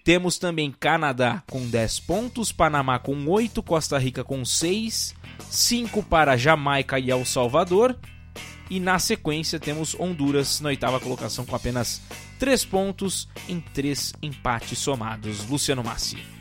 Temos 0.09 0.39
também 0.39 0.73
Canadá 0.73 1.43
com 1.51 1.69
10 1.69 2.01
pontos, 2.01 2.51
Panamá 2.51 2.99
com 2.99 3.29
8, 3.29 3.63
Costa 3.63 3.99
Rica 3.99 4.25
com 4.25 4.43
6, 4.43 5.15
5 5.51 6.03
para 6.03 6.35
Jamaica 6.35 6.99
e 6.99 7.11
El 7.11 7.27
Salvador. 7.27 7.95
E 8.71 8.81
na 8.81 8.99
sequência 8.99 9.61
temos 9.61 9.95
Honduras 10.01 10.63
na 10.63 10.71
oitava 10.71 10.99
colocação 10.99 11.45
com 11.45 11.55
apenas 11.55 12.01
3 12.39 12.65
pontos 12.65 13.29
em 13.47 13.61
3 13.61 14.15
empates 14.23 14.79
somados. 14.79 15.47
Luciano 15.47 15.85
Massi 15.85 16.38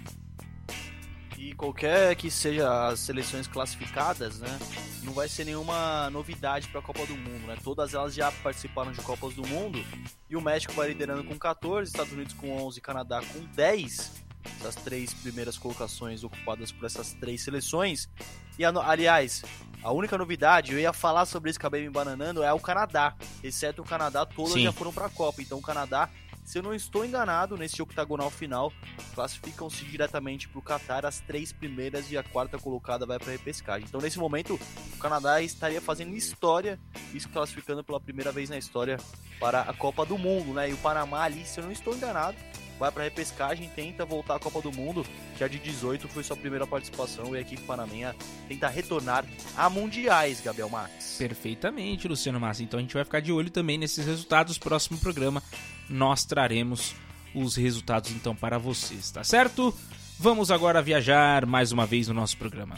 qualquer 1.58 2.16
que 2.16 2.30
seja 2.30 2.88
as 2.88 3.00
seleções 3.00 3.48
classificadas, 3.48 4.40
né, 4.40 4.60
não 5.04 5.12
vai 5.12 5.28
ser 5.28 5.44
nenhuma 5.46 6.10
novidade 6.12 6.68
para 6.68 6.80
a 6.80 6.84
Copa 6.84 7.06
do 7.06 7.18
Mundo, 7.18 7.48
né? 7.48 7.58
Todas 7.64 7.94
elas 7.94 8.14
já 8.14 8.32
participaram 8.32 8.92
de 8.92 9.02
Copas 9.02 9.34
do 9.34 9.46
Mundo 9.48 9.84
e 10.30 10.36
o 10.36 10.42
México 10.42 10.74
vai 10.74 10.90
liderando 10.90 11.24
com 11.24 11.38
14, 11.38 11.90
Estados 11.90 12.14
Unidos 12.14 12.34
com 12.34 12.52
11, 12.52 12.80
Canadá 12.82 13.22
com 13.22 13.40
10. 13.56 14.28
Essas 14.60 14.76
três 14.76 15.14
primeiras 15.14 15.58
colocações 15.58 16.24
ocupadas 16.24 16.72
por 16.72 16.86
essas 16.86 17.14
três 17.14 17.42
seleções. 17.42 18.10
E 18.58 18.64
aliás, 18.64 19.44
a 19.84 19.92
única 19.92 20.18
novidade, 20.18 20.74
eu 20.74 20.80
ia 20.80 20.94
falar 20.94 21.26
sobre 21.26 21.50
isso, 21.50 21.60
acabei 21.60 21.84
me 21.84 21.90
bananando, 21.90 22.44
é 22.44 22.52
o 22.54 22.60
Canadá. 22.60 23.16
Exceto 23.44 23.82
o 23.82 23.86
Canadá, 23.86 24.26
todas 24.26 24.54
Sim. 24.54 24.64
já 24.64 24.72
foram 24.72 24.94
para 24.94 25.06
a 25.06 25.10
Copa. 25.10 25.42
Então 25.42 25.58
o 25.58 25.62
Canadá 25.62 26.10
se 26.48 26.58
eu 26.58 26.64
não 26.64 26.74
estou 26.74 27.04
enganado, 27.04 27.58
nesse 27.58 27.82
octagonal 27.82 28.30
final, 28.30 28.72
classificam-se 29.14 29.84
diretamente 29.84 30.48
para 30.48 30.60
o 30.60 30.62
Qatar 30.62 31.06
as 31.06 31.20
três 31.20 31.52
primeiras 31.52 32.10
e 32.10 32.18
a 32.18 32.24
quarta 32.24 32.58
colocada 32.58 33.06
vai 33.06 33.20
para 33.20 33.28
a 33.28 33.32
repescagem. 33.34 33.86
Então, 33.86 34.00
nesse 34.00 34.18
momento, 34.18 34.58
o 34.94 34.98
Canadá 34.98 35.42
estaria 35.42 35.82
fazendo 35.82 36.16
história, 36.16 36.80
isso 37.14 37.28
classificando 37.28 37.84
pela 37.84 38.00
primeira 38.00 38.32
vez 38.32 38.50
na 38.50 38.58
história 38.58 38.98
para 39.42 39.60
a 39.60 39.74
Copa 39.74 40.06
do 40.06 40.18
Mundo, 40.18 40.54
né? 40.54 40.70
E 40.70 40.74
o 40.74 40.78
Panamá 40.78 41.24
ali, 41.24 41.46
se 41.46 41.60
eu 41.60 41.66
não 41.66 41.72
estou 41.72 41.94
enganado, 41.94 42.38
vai 42.80 42.92
para 42.92 43.04
repescagem, 43.04 43.70
tenta 43.76 44.06
voltar 44.06 44.36
à 44.36 44.40
Copa 44.40 44.62
do 44.62 44.72
Mundo, 44.72 45.06
que 45.38 45.44
a 45.44 45.48
de 45.48 45.60
18 45.60 46.08
foi 46.08 46.24
sua 46.24 46.36
primeira 46.36 46.66
participação 46.66 47.36
e 47.36 47.38
a 47.38 47.42
equipe 47.42 47.62
panamenha 47.64 48.16
tenta 48.48 48.68
retornar 48.68 49.26
a 49.56 49.70
mundiais, 49.70 50.42
Gabriel 50.42 50.70
Max. 50.70 51.18
Perfeitamente, 51.18 52.08
Luciano 52.08 52.40
Massa. 52.40 52.64
Então 52.64 52.80
a 52.80 52.82
gente 52.82 52.94
vai 52.94 53.04
ficar 53.04 53.20
de 53.20 53.32
olho 53.32 53.50
também 53.50 53.78
nesses 53.78 54.06
resultados. 54.06 54.58
Próximo 54.58 54.98
programa 55.00 55.42
nós 55.90 56.26
traremos 56.26 56.96
os 57.34 57.56
resultados 57.56 58.12
então 58.12 58.36
para 58.36 58.58
vocês, 58.58 59.12
tá 59.12 59.24
certo? 59.24 59.74
Vamos 60.20 60.50
agora 60.50 60.82
viajar 60.82 61.46
mais 61.46 61.72
uma 61.72 61.86
vez 61.86 62.08
no 62.08 62.14
nosso 62.14 62.38
programa. 62.38 62.76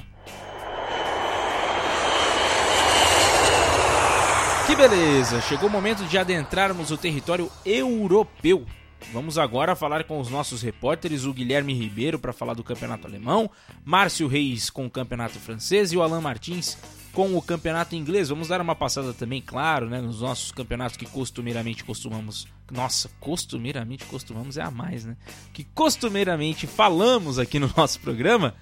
Que 4.67 4.75
beleza! 4.75 5.41
Chegou 5.41 5.67
o 5.67 5.71
momento 5.71 6.05
de 6.05 6.17
adentrarmos 6.17 6.91
o 6.91 6.97
território 6.97 7.49
europeu. 7.65 8.65
Vamos 9.11 9.37
agora 9.37 9.75
falar 9.75 10.03
com 10.03 10.19
os 10.19 10.29
nossos 10.29 10.61
repórteres, 10.61 11.25
o 11.25 11.33
Guilherme 11.33 11.73
Ribeiro 11.73 12.19
para 12.19 12.33
falar 12.33 12.53
do 12.53 12.63
campeonato 12.63 13.07
alemão, 13.07 13.49
Márcio 13.83 14.27
Reis 14.27 14.69
com 14.69 14.85
o 14.85 14.89
campeonato 14.89 15.39
francês 15.39 15.91
e 15.91 15.97
o 15.97 16.01
Alan 16.03 16.21
Martins 16.21 16.77
com 17.11 17.35
o 17.35 17.41
campeonato 17.41 17.95
inglês. 17.95 18.29
Vamos 18.29 18.47
dar 18.47 18.61
uma 18.61 18.75
passada 18.75 19.13
também, 19.13 19.41
claro, 19.41 19.89
né, 19.89 19.99
nos 19.99 20.21
nossos 20.21 20.51
campeonatos 20.51 20.95
que 20.95 21.05
costumeiramente 21.05 21.83
costumamos. 21.83 22.47
Nossa, 22.71 23.09
costumeiramente 23.19 24.05
costumamos 24.05 24.57
é 24.57 24.61
a 24.61 24.69
mais, 24.69 25.05
né? 25.05 25.17
Que 25.51 25.63
costumeiramente 25.63 26.67
falamos 26.67 27.39
aqui 27.39 27.57
no 27.59 27.71
nosso 27.75 27.99
programa. 27.99 28.53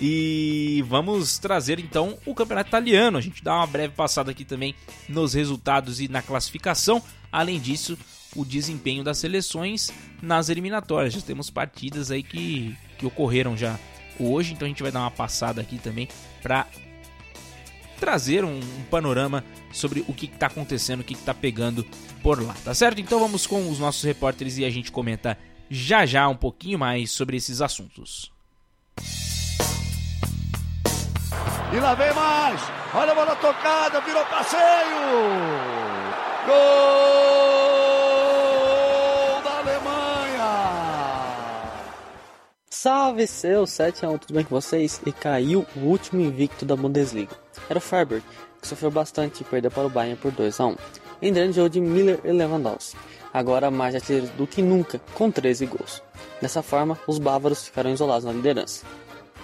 E 0.00 0.84
vamos 0.88 1.38
trazer 1.38 1.78
então 1.78 2.18
o 2.26 2.34
campeonato 2.34 2.68
italiano. 2.68 3.16
A 3.16 3.20
gente 3.20 3.42
dá 3.42 3.56
uma 3.56 3.66
breve 3.66 3.94
passada 3.94 4.30
aqui 4.30 4.44
também 4.44 4.74
nos 5.08 5.32
resultados 5.32 6.00
e 6.00 6.08
na 6.08 6.20
classificação. 6.20 7.02
Além 7.30 7.58
disso, 7.60 7.96
o 8.34 8.44
desempenho 8.44 9.04
das 9.04 9.18
seleções 9.18 9.92
nas 10.22 10.48
eliminatórias. 10.48 11.14
Já 11.14 11.20
temos 11.20 11.50
partidas 11.50 12.10
aí 12.10 12.22
que, 12.22 12.76
que 12.98 13.06
ocorreram 13.06 13.56
já 13.56 13.78
hoje, 14.18 14.52
então 14.52 14.66
a 14.66 14.68
gente 14.68 14.82
vai 14.82 14.90
dar 14.90 15.00
uma 15.00 15.10
passada 15.10 15.60
aqui 15.60 15.78
também 15.78 16.08
para 16.42 16.66
trazer 18.00 18.44
um, 18.44 18.58
um, 18.58 18.84
panorama 18.90 19.44
sobre 19.72 20.04
o 20.06 20.12
que 20.12 20.26
está 20.26 20.46
acontecendo, 20.46 21.00
o 21.00 21.04
que 21.04 21.14
está 21.14 21.32
pegando 21.32 21.84
por 22.22 22.42
lá, 22.42 22.54
tá 22.64 22.74
certo? 22.74 23.00
Então 23.00 23.18
vamos 23.18 23.46
com 23.46 23.70
os 23.70 23.78
nossos 23.78 24.02
repórteres 24.02 24.58
e 24.58 24.64
a 24.64 24.70
gente 24.70 24.92
comenta 24.92 25.38
já 25.70 26.06
já 26.06 26.28
um 26.28 26.36
pouquinho 26.36 26.78
mais 26.78 27.10
sobre 27.10 27.36
esses 27.36 27.60
assuntos. 27.60 28.32
E 31.72 31.80
lá 31.80 31.94
vem 31.94 32.12
mais! 32.14 32.60
Olha 32.94 33.12
a 33.12 33.14
bola 33.14 33.36
tocada, 33.36 34.00
virou 34.00 34.24
passeio! 34.26 34.60
Gol! 36.46 37.75
Salve 42.78 43.26
seus 43.26 43.70
7x1, 43.70 44.18
tudo 44.18 44.34
bem 44.34 44.44
com 44.44 44.54
vocês? 44.54 45.00
E 45.06 45.10
caiu 45.10 45.64
o 45.74 45.78
último 45.80 46.20
invicto 46.20 46.66
da 46.66 46.76
Bundesliga. 46.76 47.34
Era 47.70 47.78
o 47.78 47.80
Freiburg, 47.80 48.22
que 48.60 48.68
sofreu 48.68 48.90
bastante 48.90 49.40
e 49.40 49.44
perdeu 49.44 49.70
para 49.70 49.86
o 49.86 49.88
Bayern 49.88 50.20
por 50.20 50.30
2x1. 50.30 50.76
Em 51.22 51.32
grande 51.32 51.56
jogo 51.56 51.70
de 51.70 51.80
Miller 51.80 52.20
e 52.22 52.30
Lewandowski. 52.30 52.98
Agora 53.32 53.70
mais 53.70 53.94
artilheiros 53.94 54.28
do 54.32 54.46
que 54.46 54.60
nunca, 54.60 55.00
com 55.14 55.30
13 55.30 55.64
gols. 55.64 56.02
Dessa 56.38 56.62
forma, 56.62 56.98
os 57.06 57.18
bávaros 57.18 57.64
ficaram 57.64 57.90
isolados 57.90 58.26
na 58.26 58.32
liderança. 58.32 58.84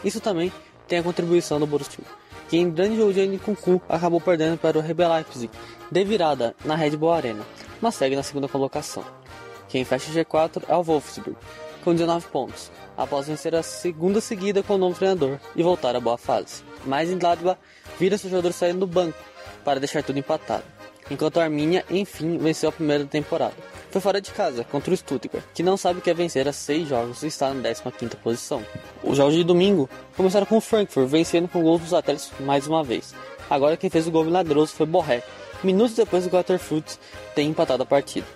Isso 0.04 0.20
também 0.20 0.52
tem 0.86 0.98
a 0.98 1.02
contribuição 1.02 1.58
do 1.58 1.66
Borussia, 1.66 2.04
que 2.50 2.58
em 2.58 2.70
grande 2.70 2.98
jogo 2.98 3.14
de 3.14 3.26
Nkunku 3.26 3.80
acabou 3.88 4.20
perdendo 4.20 4.58
para 4.58 4.78
o 4.78 4.82
RB 4.82 5.08
Leipzig, 5.08 5.50
de 5.90 6.04
virada 6.04 6.54
na 6.66 6.76
Red 6.76 6.98
Bull 6.98 7.12
Arena, 7.12 7.42
mas 7.80 7.94
segue 7.94 8.14
na 8.14 8.22
segunda 8.22 8.46
colocação. 8.46 9.02
Quem 9.70 9.86
fecha 9.86 10.10
o 10.10 10.14
G4 10.14 10.64
é 10.68 10.76
o 10.76 10.82
Wolfsburg, 10.82 11.34
com 11.82 11.92
19 11.92 12.26
pontos, 12.28 12.70
após 12.96 13.26
vencer 13.26 13.54
a 13.54 13.62
segunda 13.62 14.20
seguida 14.20 14.62
com 14.62 14.74
o 14.74 14.78
novo 14.78 14.96
treinador 14.96 15.38
e 15.54 15.62
voltar 15.62 15.94
à 15.94 16.00
boa 16.00 16.16
fase. 16.16 16.62
Mas 16.84 17.10
em 17.10 17.18
Gladbach, 17.18 17.60
vira 17.98 18.18
seu 18.18 18.30
jogador 18.30 18.52
saindo 18.52 18.80
do 18.80 18.86
banco 18.86 19.18
para 19.64 19.80
deixar 19.80 20.02
tudo 20.02 20.18
empatado, 20.18 20.64
enquanto 21.10 21.38
a 21.38 21.44
Arminia, 21.44 21.84
enfim, 21.90 22.38
venceu 22.38 22.68
a 22.68 22.72
primeira 22.72 23.04
temporada. 23.04 23.54
Foi 23.90 24.00
fora 24.00 24.20
de 24.20 24.30
casa, 24.30 24.64
contra 24.64 24.92
o 24.92 24.96
Stuttgart, 24.96 25.44
que 25.52 25.62
não 25.62 25.76
sabe 25.76 25.98
o 25.98 26.02
que 26.02 26.08
é 26.08 26.14
vencer 26.14 26.48
a 26.48 26.52
seis 26.52 26.88
jogos 26.88 27.22
e 27.22 27.26
está 27.26 27.52
na 27.52 27.68
15ª 27.68 28.16
posição. 28.16 28.64
Os 29.02 29.18
jogos 29.18 29.34
de 29.34 29.44
domingo 29.44 29.88
começaram 30.16 30.46
com 30.46 30.56
o 30.56 30.60
Frankfurt 30.62 31.08
vencendo 31.08 31.46
com 31.46 31.62
gols 31.62 31.82
dos 31.82 31.92
atletas 31.92 32.30
mais 32.40 32.66
uma 32.66 32.82
vez. 32.82 33.14
Agora 33.50 33.76
quem 33.76 33.90
fez 33.90 34.06
o 34.06 34.10
gol 34.10 34.24
milagroso 34.24 34.72
foi 34.72 34.86
Borré, 34.86 35.22
minutos 35.62 35.94
depois 35.94 36.24
do 36.24 36.30
Grotterfurt 36.30 36.96
ter 37.34 37.42
empatado 37.42 37.82
a 37.82 37.86
partida. 37.86 38.26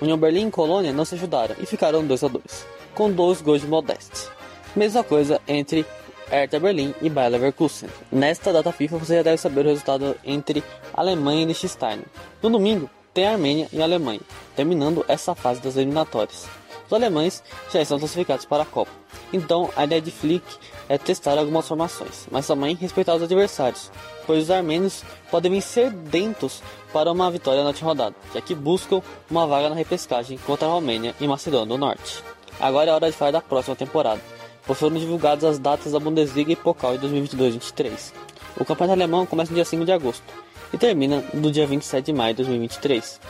União 0.00 0.16
Berlim 0.16 0.46
e 0.46 0.50
Colônia 0.52 0.92
não 0.92 1.04
se 1.04 1.16
ajudaram 1.16 1.56
e 1.58 1.66
ficaram 1.66 2.06
2 2.06 2.24
a 2.24 2.28
2 2.28 2.81
com 2.94 3.10
dois 3.10 3.40
gols 3.40 3.62
de 3.62 3.66
Modeste. 3.66 4.28
Mesma 4.74 5.04
coisa 5.04 5.40
entre 5.46 5.84
Hertha 6.30 6.58
Berlim 6.58 6.94
e 7.02 7.10
Bayer 7.10 7.30
Leverkusen. 7.32 7.90
Nesta 8.10 8.52
data 8.52 8.72
FIFA 8.72 8.98
você 8.98 9.16
já 9.16 9.22
deve 9.22 9.36
saber 9.36 9.66
o 9.66 9.68
resultado 9.68 10.16
entre 10.24 10.64
Alemanha 10.94 11.42
e 11.42 11.44
Liechtenstein. 11.44 12.00
No 12.42 12.48
domingo 12.48 12.88
tem 13.12 13.26
Armênia 13.26 13.68
e 13.72 13.82
Alemanha, 13.82 14.20
terminando 14.56 15.04
essa 15.06 15.34
fase 15.34 15.60
das 15.60 15.76
eliminatórias. 15.76 16.46
Os 16.86 16.92
alemães 16.92 17.42
já 17.70 17.80
estão 17.80 17.98
classificados 17.98 18.44
para 18.44 18.62
a 18.62 18.66
Copa, 18.66 18.90
então 19.32 19.70
a 19.76 19.84
ideia 19.84 20.00
de 20.00 20.10
Flick 20.10 20.44
é 20.88 20.98
testar 20.98 21.38
algumas 21.38 21.66
formações, 21.66 22.26
mas 22.30 22.46
também 22.46 22.74
respeitar 22.74 23.14
os 23.14 23.22
adversários, 23.22 23.90
pois 24.26 24.44
os 24.44 24.50
armênios 24.50 25.02
podem 25.30 25.52
vir 25.52 25.62
sedentos 25.62 26.62
para 26.92 27.10
uma 27.10 27.30
vitória 27.30 27.62
na 27.62 27.68
última 27.68 27.90
rodada, 27.90 28.16
já 28.34 28.40
que 28.40 28.54
buscam 28.54 29.02
uma 29.30 29.46
vaga 29.46 29.70
na 29.70 29.74
repescagem 29.74 30.38
contra 30.38 30.68
a 30.68 30.70
Romênia 30.70 31.14
e 31.18 31.26
Macedônia 31.26 31.66
do 31.66 31.78
Norte. 31.78 32.22
Agora 32.60 32.90
é 32.90 32.94
hora 32.94 33.10
de 33.10 33.16
falar 33.16 33.30
da 33.30 33.40
próxima 33.40 33.74
temporada, 33.74 34.20
pois 34.66 34.78
foram 34.78 34.96
divulgadas 34.96 35.44
as 35.44 35.58
datas 35.58 35.92
da 35.92 35.98
Bundesliga 35.98 36.52
e 36.52 36.56
Pokal 36.56 36.96
de 36.96 37.06
2022-23. 37.08 38.12
O 38.56 38.64
campeonato 38.64 39.00
alemão 39.00 39.26
começa 39.26 39.50
no 39.50 39.56
dia 39.56 39.64
5 39.64 39.84
de 39.84 39.92
agosto 39.92 40.24
e 40.72 40.78
termina 40.78 41.24
no 41.34 41.50
dia 41.50 41.66
27 41.66 42.06
de 42.06 42.12
maio 42.12 42.34
de 42.34 42.42
2023, 42.42 43.20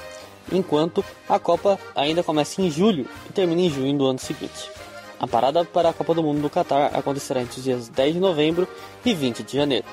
enquanto 0.52 1.04
a 1.28 1.38
Copa 1.38 1.78
ainda 1.94 2.22
começa 2.22 2.60
em 2.60 2.70
julho 2.70 3.06
e 3.28 3.32
termina 3.32 3.62
em 3.62 3.70
junho 3.70 3.96
do 3.96 4.06
ano 4.06 4.18
seguinte. 4.18 4.70
A 5.18 5.26
parada 5.26 5.64
para 5.64 5.90
a 5.90 5.92
Copa 5.92 6.14
do 6.14 6.22
Mundo 6.22 6.42
do 6.42 6.50
Qatar 6.50 6.90
acontecerá 6.96 7.40
entre 7.40 7.58
os 7.58 7.64
dias 7.64 7.88
10 7.88 8.14
de 8.14 8.20
novembro 8.20 8.66
e 9.04 9.14
20 9.14 9.44
de 9.44 9.56
janeiro. 9.56 9.86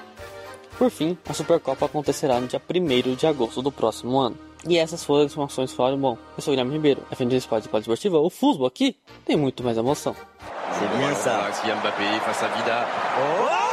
Por 0.77 0.89
fim, 0.89 1.17
a 1.27 1.33
Supercopa 1.33 1.85
acontecerá 1.85 2.39
no 2.39 2.47
dia 2.47 2.59
1 2.59 3.15
de 3.15 3.27
agosto 3.27 3.61
do 3.61 3.71
próximo 3.71 4.17
ano. 4.17 4.48
E 4.67 4.77
essas 4.77 5.03
foram 5.03 5.25
as 5.25 5.31
informações 5.31 5.71
que 5.71 5.77
falaram. 5.77 5.97
Bom, 5.97 6.17
eu 6.35 6.41
sou 6.41 6.51
o 6.51 6.55
Guilherme 6.55 6.73
Ribeiro, 6.73 7.01
FNG 7.11 7.37
Esporte 7.37 7.69
e 7.69 7.79
Esportiva. 7.79 8.19
O 8.19 8.29
futebol 8.29 8.67
aqui 8.67 8.97
tem 9.25 9.37
muito 9.37 9.63
mais 9.63 9.77
emoção. 9.77 10.15
C'est 10.73 10.97
bien 10.97 11.13
ça. 11.15 11.49
Kylian 11.61 11.77
Mbappé 11.77 12.19
face 12.19 12.45
à 12.45 12.47
Vida. 12.49 12.87
Oh 13.19 13.68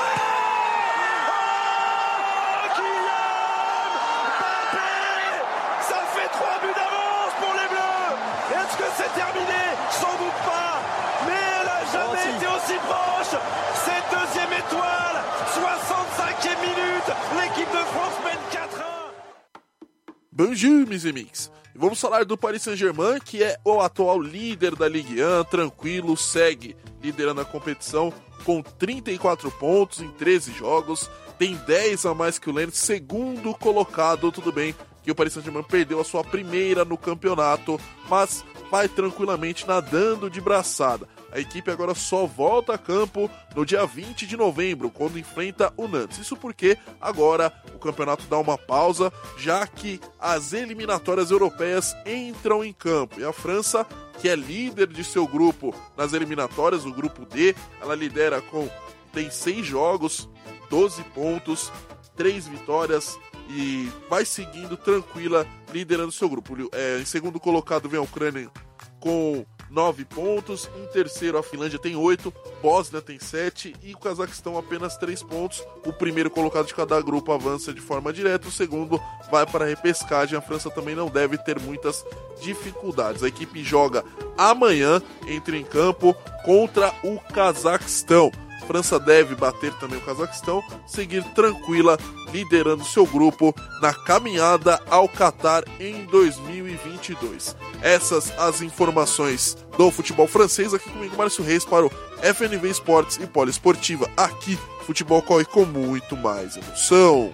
Bonjour, 20.38 20.86
mes 20.86 21.06
amigos. 21.06 21.50
Vamos 21.74 21.98
falar 21.98 22.26
do 22.26 22.36
Paris 22.36 22.60
Saint-Germain, 22.60 23.18
que 23.24 23.42
é 23.42 23.58
o 23.64 23.80
atual 23.80 24.20
líder 24.20 24.76
da 24.76 24.86
Ligue 24.86 25.16
1, 25.24 25.44
tranquilo, 25.44 26.14
segue 26.14 26.76
liderando 27.02 27.40
a 27.40 27.44
competição 27.46 28.12
com 28.44 28.60
34 28.60 29.50
pontos 29.52 30.00
em 30.00 30.10
13 30.10 30.52
jogos, 30.52 31.08
tem 31.38 31.56
10 31.56 32.04
a 32.04 32.12
mais 32.12 32.38
que 32.38 32.50
o 32.50 32.52
Lens, 32.52 32.76
segundo 32.76 33.54
colocado, 33.54 34.30
tudo 34.30 34.52
bem 34.52 34.74
que 35.02 35.10
o 35.10 35.14
Paris 35.14 35.32
Saint-Germain 35.32 35.62
perdeu 35.62 36.00
a 36.00 36.04
sua 36.04 36.22
primeira 36.22 36.84
no 36.84 36.98
campeonato, 36.98 37.80
mas 38.06 38.44
vai 38.70 38.90
tranquilamente 38.90 39.66
nadando 39.66 40.28
de 40.28 40.42
braçada. 40.42 41.08
A 41.36 41.38
equipe 41.38 41.70
agora 41.70 41.94
só 41.94 42.24
volta 42.24 42.72
a 42.72 42.78
campo 42.78 43.30
no 43.54 43.66
dia 43.66 43.84
20 43.84 44.26
de 44.26 44.38
novembro, 44.38 44.88
quando 44.88 45.18
enfrenta 45.18 45.70
o 45.76 45.86
Nantes. 45.86 46.16
Isso 46.16 46.34
porque 46.34 46.78
agora 46.98 47.52
o 47.74 47.78
campeonato 47.78 48.24
dá 48.24 48.38
uma 48.38 48.56
pausa, 48.56 49.12
já 49.36 49.66
que 49.66 50.00
as 50.18 50.54
eliminatórias 50.54 51.30
europeias 51.30 51.94
entram 52.06 52.64
em 52.64 52.72
campo. 52.72 53.20
E 53.20 53.24
a 53.24 53.34
França, 53.34 53.86
que 54.18 54.30
é 54.30 54.34
líder 54.34 54.86
de 54.86 55.04
seu 55.04 55.26
grupo 55.26 55.74
nas 55.94 56.14
eliminatórias, 56.14 56.86
o 56.86 56.90
grupo 56.90 57.26
D, 57.26 57.54
ela 57.82 57.94
lidera 57.94 58.40
com 58.40 58.66
tem 59.12 59.30
seis 59.30 59.66
jogos, 59.66 60.30
12 60.70 61.02
pontos, 61.14 61.70
três 62.16 62.46
vitórias 62.46 63.18
e 63.50 63.92
vai 64.08 64.24
seguindo 64.24 64.74
tranquila, 64.74 65.46
liderando 65.70 66.12
seu 66.12 66.30
grupo. 66.30 66.56
É, 66.72 66.98
em 66.98 67.04
segundo 67.04 67.38
colocado 67.38 67.90
vem 67.90 68.00
a 68.00 68.02
Ucrânia 68.02 68.50
com 68.98 69.44
9 69.70 70.04
pontos. 70.04 70.68
Em 70.76 70.86
terceiro, 70.86 71.38
a 71.38 71.42
Finlândia 71.42 71.78
tem 71.78 71.96
8, 71.96 72.32
Bósnia 72.62 73.02
tem 73.02 73.18
7 73.18 73.74
e 73.82 73.94
o 73.94 73.98
Cazaquistão 73.98 74.56
apenas 74.56 74.96
3 74.96 75.22
pontos. 75.22 75.62
O 75.84 75.92
primeiro 75.92 76.30
colocado 76.30 76.66
de 76.66 76.74
cada 76.74 77.00
grupo 77.00 77.32
avança 77.32 77.72
de 77.72 77.80
forma 77.80 78.12
direta, 78.12 78.48
o 78.48 78.52
segundo 78.52 79.00
vai 79.30 79.46
para 79.46 79.64
a 79.64 79.68
repescagem. 79.68 80.38
A 80.38 80.42
França 80.42 80.70
também 80.70 80.94
não 80.94 81.08
deve 81.08 81.38
ter 81.38 81.60
muitas 81.60 82.04
dificuldades. 82.40 83.22
A 83.22 83.28
equipe 83.28 83.62
joga 83.62 84.04
amanhã, 84.36 85.02
entra 85.26 85.56
em 85.56 85.64
campo 85.64 86.14
contra 86.44 86.94
o 87.02 87.18
Cazaquistão. 87.32 88.30
França 88.66 88.98
deve 88.98 89.34
bater 89.34 89.72
também 89.74 89.98
o 89.98 90.02
Cazaquistão, 90.02 90.62
seguir 90.86 91.22
tranquila, 91.34 91.98
liderando 92.32 92.84
seu 92.84 93.06
grupo 93.06 93.54
na 93.80 93.92
caminhada 93.94 94.80
ao 94.90 95.08
Qatar 95.08 95.64
em 95.78 96.04
2022. 96.06 97.56
Essas 97.82 98.36
as 98.38 98.60
informações 98.62 99.56
do 99.76 99.90
futebol 99.90 100.26
francês. 100.26 100.74
Aqui 100.74 100.90
comigo, 100.90 101.16
Márcio 101.16 101.44
Reis, 101.44 101.64
para 101.64 101.86
o 101.86 101.90
FNV 102.20 102.68
Esportes 102.68 103.18
e 103.18 103.26
Poliesportiva. 103.26 104.08
Aqui, 104.16 104.58
futebol 104.86 105.22
corre 105.22 105.44
com 105.44 105.64
muito 105.64 106.16
mais 106.16 106.56
emoção. 106.56 107.32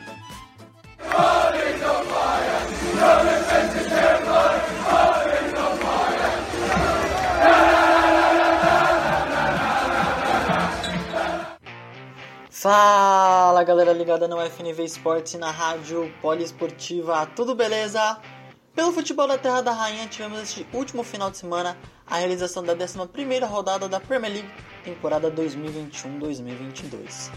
Fala 12.63 13.65
galera 13.65 13.93
ligada 13.93 14.29
no 14.29 14.41
FNV 14.41 14.85
Esportes 14.85 15.35
e 15.35 15.37
na 15.37 15.51
rádio 15.51 16.09
poliesportiva, 16.23 17.27
tudo 17.35 17.57
beleza? 17.57 18.21
Pelo 18.73 18.93
futebol 18.93 19.27
da 19.27 19.37
Terra 19.37 19.63
da 19.63 19.73
Rainha, 19.73 20.07
tivemos 20.07 20.41
este 20.41 20.65
último 20.73 21.03
final 21.03 21.29
de 21.29 21.39
semana 21.39 21.77
a 22.07 22.19
realização 22.19 22.63
da 22.63 22.75
11 22.75 22.99
rodada 23.51 23.89
da 23.89 23.99
Premier 23.99 24.33
League, 24.33 24.49
temporada 24.85 25.29
2021-2022. 25.33 27.33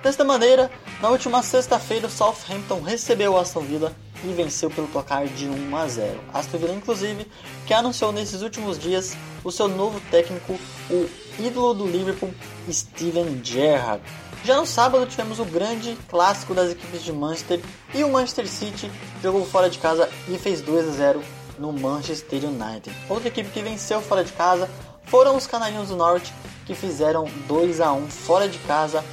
Desta 0.00 0.22
maneira, 0.22 0.70
na 1.02 1.08
última 1.08 1.42
sexta-feira, 1.42 2.06
o 2.06 2.10
Southampton 2.10 2.80
recebeu 2.80 3.32
o 3.32 3.36
Aston 3.36 3.62
Villa 3.62 3.92
e 4.22 4.32
venceu 4.32 4.70
pelo 4.70 4.86
placar 4.86 5.26
de 5.26 5.48
1 5.48 5.76
a 5.76 5.88
0. 5.88 6.20
Aston 6.32 6.58
Villa, 6.58 6.74
inclusive, 6.74 7.26
que 7.66 7.74
anunciou 7.74 8.12
nesses 8.12 8.42
últimos 8.42 8.78
dias 8.78 9.16
o 9.42 9.50
seu 9.50 9.66
novo 9.66 10.00
técnico, 10.08 10.56
o 10.88 11.10
ídolo 11.42 11.74
do 11.74 11.84
Liverpool, 11.84 12.32
Steven 12.70 13.40
Gerrard. 13.42 14.04
Já 14.44 14.56
no 14.56 14.66
sábado 14.66 15.06
tivemos 15.06 15.40
o 15.40 15.44
grande 15.44 15.96
clássico 16.08 16.54
das 16.54 16.70
equipes 16.70 17.02
de 17.02 17.12
Manchester 17.12 17.60
e 17.94 18.04
o 18.04 18.10
Manchester 18.10 18.48
City 18.48 18.90
jogou 19.22 19.44
fora 19.44 19.68
de 19.68 19.78
casa 19.78 20.08
e 20.28 20.38
fez 20.38 20.60
2 20.60 20.88
a 20.88 20.92
0 20.92 21.22
no 21.58 21.72
Manchester 21.72 22.44
United. 22.44 22.94
Outra 23.08 23.28
equipe 23.28 23.50
que 23.50 23.62
venceu 23.62 24.00
fora 24.00 24.24
de 24.24 24.32
casa 24.32 24.70
foram 25.04 25.36
os 25.36 25.46
Canarinhos 25.46 25.88
do 25.88 25.96
Norte 25.96 26.32
que 26.64 26.74
fizeram 26.74 27.24
2 27.46 27.80
a 27.80 27.92
1 27.92 28.08
fora 28.08 28.48
de 28.48 28.58
casa 28.60 29.04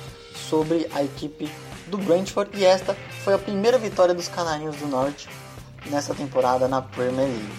sobre 0.49 0.87
a 0.93 1.03
equipe 1.03 1.49
do 1.87 1.97
Brentford 1.97 2.51
e 2.57 2.63
esta 2.63 2.95
foi 3.23 3.33
a 3.33 3.39
primeira 3.39 3.77
vitória 3.77 4.13
dos 4.13 4.27
Canarinhos 4.27 4.75
do 4.77 4.87
Norte 4.87 5.27
nessa 5.87 6.13
temporada 6.13 6.67
na 6.67 6.81
Premier 6.81 7.27
League. 7.27 7.53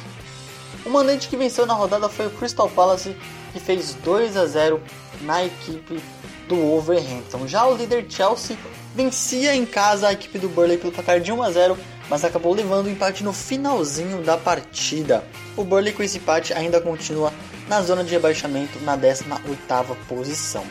O 0.84 0.90
mandante 0.90 1.28
que 1.28 1.36
venceu 1.36 1.66
na 1.66 1.74
rodada 1.74 2.08
foi 2.08 2.26
o 2.26 2.30
Crystal 2.30 2.68
Palace 2.70 3.16
que 3.52 3.58
fez 3.58 3.94
2 3.94 4.36
a 4.36 4.46
0 4.46 4.80
na 5.22 5.44
equipe 5.44 6.00
do 6.48 6.56
Wolverhampton. 6.56 7.46
Já 7.46 7.66
o 7.66 7.76
líder 7.76 8.06
Chelsea 8.08 8.56
vencia 8.94 9.54
em 9.54 9.66
casa 9.66 10.08
a 10.08 10.12
equipe 10.12 10.38
do 10.38 10.48
Burley 10.48 10.78
pelo 10.78 10.92
placar 10.92 11.20
de 11.20 11.32
1 11.32 11.42
a 11.42 11.50
0, 11.50 11.78
mas 12.08 12.24
acabou 12.24 12.54
levando 12.54 12.86
o 12.86 12.90
empate 12.90 13.22
no 13.22 13.32
finalzinho 13.32 14.22
da 14.22 14.36
partida. 14.36 15.24
O 15.56 15.64
Burley 15.64 15.92
com 15.92 16.02
esse 16.02 16.18
empate 16.18 16.52
ainda 16.52 16.80
continua 16.80 17.32
na 17.68 17.82
zona 17.82 18.04
de 18.04 18.10
rebaixamento 18.10 18.78
na 18.80 18.96
18ª 18.96 19.96
posição. 20.08 20.64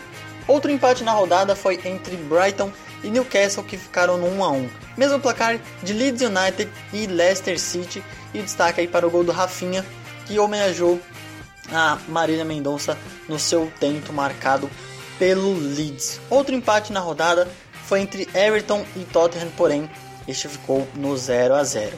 Outro 0.47 0.71
empate 0.71 1.03
na 1.03 1.11
rodada 1.11 1.55
foi 1.55 1.79
entre 1.85 2.15
Brighton 2.15 2.71
e 3.03 3.09
Newcastle 3.09 3.63
que 3.63 3.77
ficaram 3.77 4.17
no 4.17 4.27
1 4.27 4.43
a 4.43 4.51
1. 4.51 4.69
Mesmo 4.97 5.19
placar 5.19 5.59
de 5.83 5.93
Leeds 5.93 6.21
United 6.21 6.69
e 6.93 7.07
Leicester 7.07 7.59
City 7.59 8.03
e 8.33 8.41
destaque 8.41 8.81
aí 8.81 8.87
para 8.87 9.07
o 9.07 9.09
gol 9.09 9.23
do 9.23 9.31
Rafinha 9.31 9.85
que 10.25 10.39
homenageou 10.39 10.99
a 11.71 11.97
Marília 12.07 12.45
Mendonça 12.45 12.97
no 13.27 13.39
seu 13.39 13.71
tento 13.79 14.13
marcado 14.13 14.69
pelo 15.17 15.53
Leeds. 15.57 16.19
Outro 16.29 16.55
empate 16.55 16.91
na 16.91 16.99
rodada 16.99 17.47
foi 17.85 18.01
entre 18.01 18.27
Everton 18.33 18.85
e 18.95 19.03
Tottenham, 19.05 19.51
porém 19.55 19.89
este 20.27 20.47
ficou 20.47 20.87
no 20.95 21.15
0 21.15 21.55
a 21.55 21.63
0. 21.63 21.97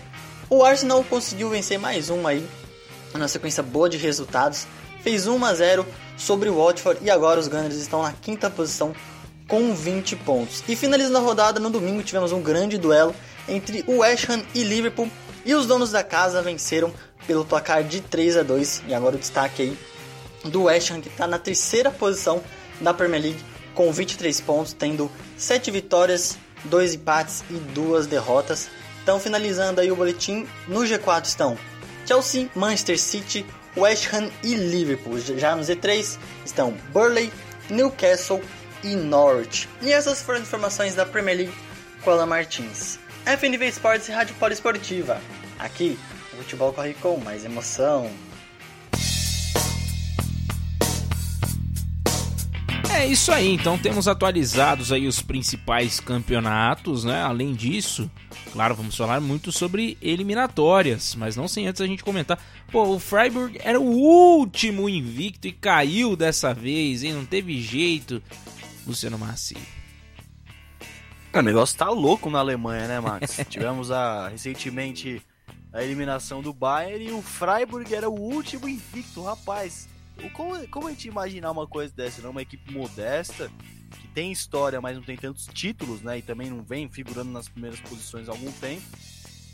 O 0.49 0.63
Arsenal 0.63 1.03
conseguiu 1.03 1.49
vencer 1.49 1.79
mais 1.79 2.09
uma 2.09 2.29
aí, 2.29 2.45
uma 3.13 3.27
sequência 3.27 3.63
boa 3.63 3.89
de 3.89 3.97
resultados, 3.97 4.67
fez 5.01 5.27
1 5.27 5.45
a 5.45 5.53
0 5.53 5.85
sobre 6.17 6.49
o 6.49 6.55
Watford 6.55 6.99
e 7.03 7.09
agora 7.09 7.39
os 7.39 7.47
Gunners 7.47 7.75
estão 7.75 8.01
na 8.01 8.13
quinta 8.13 8.49
posição 8.49 8.93
com 9.47 9.73
20 9.73 10.15
pontos. 10.17 10.63
E 10.67 10.75
finalizando 10.75 11.17
a 11.17 11.21
rodada 11.21 11.59
no 11.59 11.69
domingo 11.69 12.03
tivemos 12.03 12.31
um 12.31 12.41
grande 12.41 12.77
duelo 12.77 13.15
entre 13.47 13.83
o 13.87 13.99
West 13.99 14.29
Ham 14.29 14.43
e 14.53 14.63
Liverpool 14.63 15.09
e 15.45 15.53
os 15.55 15.65
donos 15.65 15.91
da 15.91 16.03
casa 16.03 16.41
venceram 16.41 16.93
pelo 17.25 17.45
placar 17.45 17.83
de 17.83 18.01
3 18.01 18.37
a 18.37 18.43
2 18.43 18.83
e 18.87 18.93
agora 18.93 19.15
o 19.15 19.19
destaque 19.19 19.61
aí 19.61 19.77
do 20.49 20.63
West 20.63 20.91
Ham 20.91 21.01
que 21.01 21.07
está 21.07 21.25
na 21.25 21.39
terceira 21.39 21.89
posição 21.91 22.43
da 22.81 22.93
Premier 22.93 23.21
League 23.21 23.39
com 23.73 23.91
23 23.91 24.41
pontos, 24.41 24.73
tendo 24.73 25.11
7 25.37 25.69
vitórias, 25.69 26.37
2 26.65 26.95
empates 26.95 27.43
e 27.49 27.53
2 27.53 28.07
derrotas. 28.07 28.69
Então, 29.03 29.19
finalizando 29.19 29.79
aí 29.79 29.91
o 29.91 29.95
boletim, 29.95 30.47
no 30.67 30.81
G4 30.81 31.25
estão 31.25 31.57
Chelsea, 32.05 32.49
Manchester 32.55 32.99
City, 32.99 33.45
West 33.75 34.11
Ham 34.13 34.29
e 34.43 34.55
Liverpool. 34.55 35.19
Já 35.19 35.55
no 35.55 35.61
Z3 35.61 36.17
estão 36.45 36.73
Burley, 36.91 37.31
Newcastle 37.69 38.41
e 38.83 38.95
Norwich. 38.95 39.69
E 39.81 39.91
essas 39.91 40.21
foram 40.21 40.39
as 40.39 40.47
informações 40.47 40.95
da 40.95 41.05
Premier 41.05 41.37
League 41.37 41.53
com 42.01 42.11
Alan 42.11 42.25
Martins. 42.25 42.99
FNV 43.25 43.67
Esportes 43.67 44.07
e 44.09 44.11
Rádio 44.11 44.35
Poliesportiva. 44.35 45.21
Aqui, 45.59 45.99
o 46.33 46.37
futebol 46.37 46.73
corre 46.73 46.93
com 46.95 47.17
mais 47.17 47.45
emoção. 47.45 48.09
É 52.97 53.05
isso 53.05 53.31
aí, 53.31 53.53
então 53.53 53.77
temos 53.77 54.07
atualizados 54.07 54.91
aí 54.91 55.07
os 55.07 55.21
principais 55.21 55.99
campeonatos, 55.99 57.03
né? 57.03 57.21
Além 57.21 57.53
disso, 57.53 58.09
claro, 58.51 58.73
vamos 58.73 58.97
falar 58.97 59.21
muito 59.21 59.51
sobre 59.51 59.95
eliminatórias, 60.01 61.13
mas 61.13 61.35
não 61.35 61.47
sem 61.47 61.67
antes 61.67 61.79
a 61.79 61.85
gente 61.85 62.03
comentar. 62.03 62.39
Pô, 62.71 62.95
o 62.95 62.99
Freiburg 62.99 63.55
era 63.63 63.79
o 63.79 63.85
último 63.85 64.89
invicto 64.89 65.47
e 65.47 65.51
caiu 65.51 66.15
dessa 66.15 66.55
vez, 66.55 67.03
hein? 67.03 67.13
Não 67.13 67.23
teve 67.23 67.61
jeito. 67.61 68.21
Luciano 68.85 69.19
Massi. 69.19 69.55
O 71.31 71.41
negócio 71.41 71.77
tá 71.77 71.91
louco 71.91 72.31
na 72.31 72.39
Alemanha, 72.39 72.87
né, 72.87 72.99
Max? 72.99 73.39
Tivemos 73.47 73.91
a, 73.91 74.27
recentemente 74.29 75.21
a 75.71 75.83
eliminação 75.83 76.41
do 76.41 76.51
Bayern 76.51 77.09
e 77.09 77.11
o 77.11 77.21
Freiburg 77.21 77.93
era 77.93 78.09
o 78.09 78.19
último 78.19 78.67
invicto, 78.67 79.21
rapaz. 79.21 79.87
Como, 80.33 80.67
como 80.67 80.87
a 80.87 80.91
gente 80.91 81.07
imaginar 81.07 81.51
uma 81.51 81.67
coisa 81.67 81.93
dessa, 81.93 82.21
não? 82.21 82.31
Uma 82.31 82.41
equipe 82.41 82.71
modesta, 82.73 83.51
que 83.91 84.07
tem 84.09 84.31
história, 84.31 84.81
mas 84.81 84.95
não 84.95 85.03
tem 85.03 85.15
tantos 85.15 85.47
títulos, 85.47 86.01
né? 86.01 86.17
E 86.17 86.21
também 86.21 86.49
não 86.49 86.63
vem 86.63 86.89
figurando 86.89 87.31
nas 87.31 87.47
primeiras 87.47 87.79
posições 87.79 88.27
há 88.27 88.31
algum 88.31 88.51
tempo. 88.53 88.83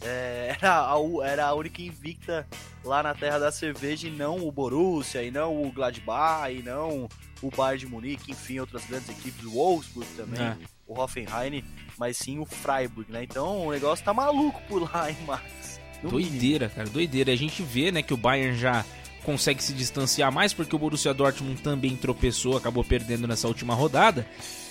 É, 0.01 0.55
era, 0.61 0.91
a, 0.91 0.95
era 1.26 1.45
a 1.47 1.53
única 1.53 1.82
invicta 1.82 2.47
lá 2.84 3.01
na 3.03 3.14
terra 3.14 3.39
da 3.39 3.51
cerveja 3.51 4.07
e 4.07 4.11
não 4.11 4.45
o 4.45 4.51
Borussia, 4.51 5.24
e 5.24 5.32
não 5.32 5.64
o 5.64 5.72
Gladbach, 5.72 6.53
e 6.53 6.61
não 6.61 7.09
o 7.41 7.49
Bayern 7.49 7.80
de 7.80 7.88
Munique, 7.88 8.32
enfim, 8.32 8.59
outras 8.59 8.86
grandes 8.86 9.09
equipes, 9.09 9.43
o 9.45 9.51
Wolfsburg 9.51 10.09
também. 10.16 10.41
É. 10.41 10.57
o 10.88 10.99
Hoffenheim, 10.99 11.64
mas 11.97 12.18
sim 12.18 12.39
o 12.39 12.45
Freiburg, 12.45 13.11
né? 13.11 13.24
Então 13.24 13.68
o 13.68 13.72
negócio 13.72 14.03
tá 14.03 14.14
maluco 14.14 14.61
por 14.68 14.82
lá, 14.91 15.09
hein, 15.09 15.18
Max? 15.26 15.80
No 16.01 16.09
doideira, 16.09 16.70
cara, 16.70 16.89
doideira. 16.89 17.32
A 17.32 17.36
gente 17.36 17.64
vê, 17.64 17.91
né, 17.91 18.01
que 18.01 18.14
o 18.14 18.18
Bayern 18.18 18.57
já 18.57 18.86
consegue 19.24 19.64
se 19.64 19.74
distanciar 19.74 20.32
mais 20.32 20.54
porque 20.54 20.76
o 20.76 20.80
Borussia 20.80 21.14
Dortmund 21.14 21.62
também 21.62 21.96
tropeçou, 21.96 22.58
acabou 22.58 22.84
perdendo 22.84 23.28
nessa 23.28 23.48
última 23.48 23.74
rodada. 23.74 24.28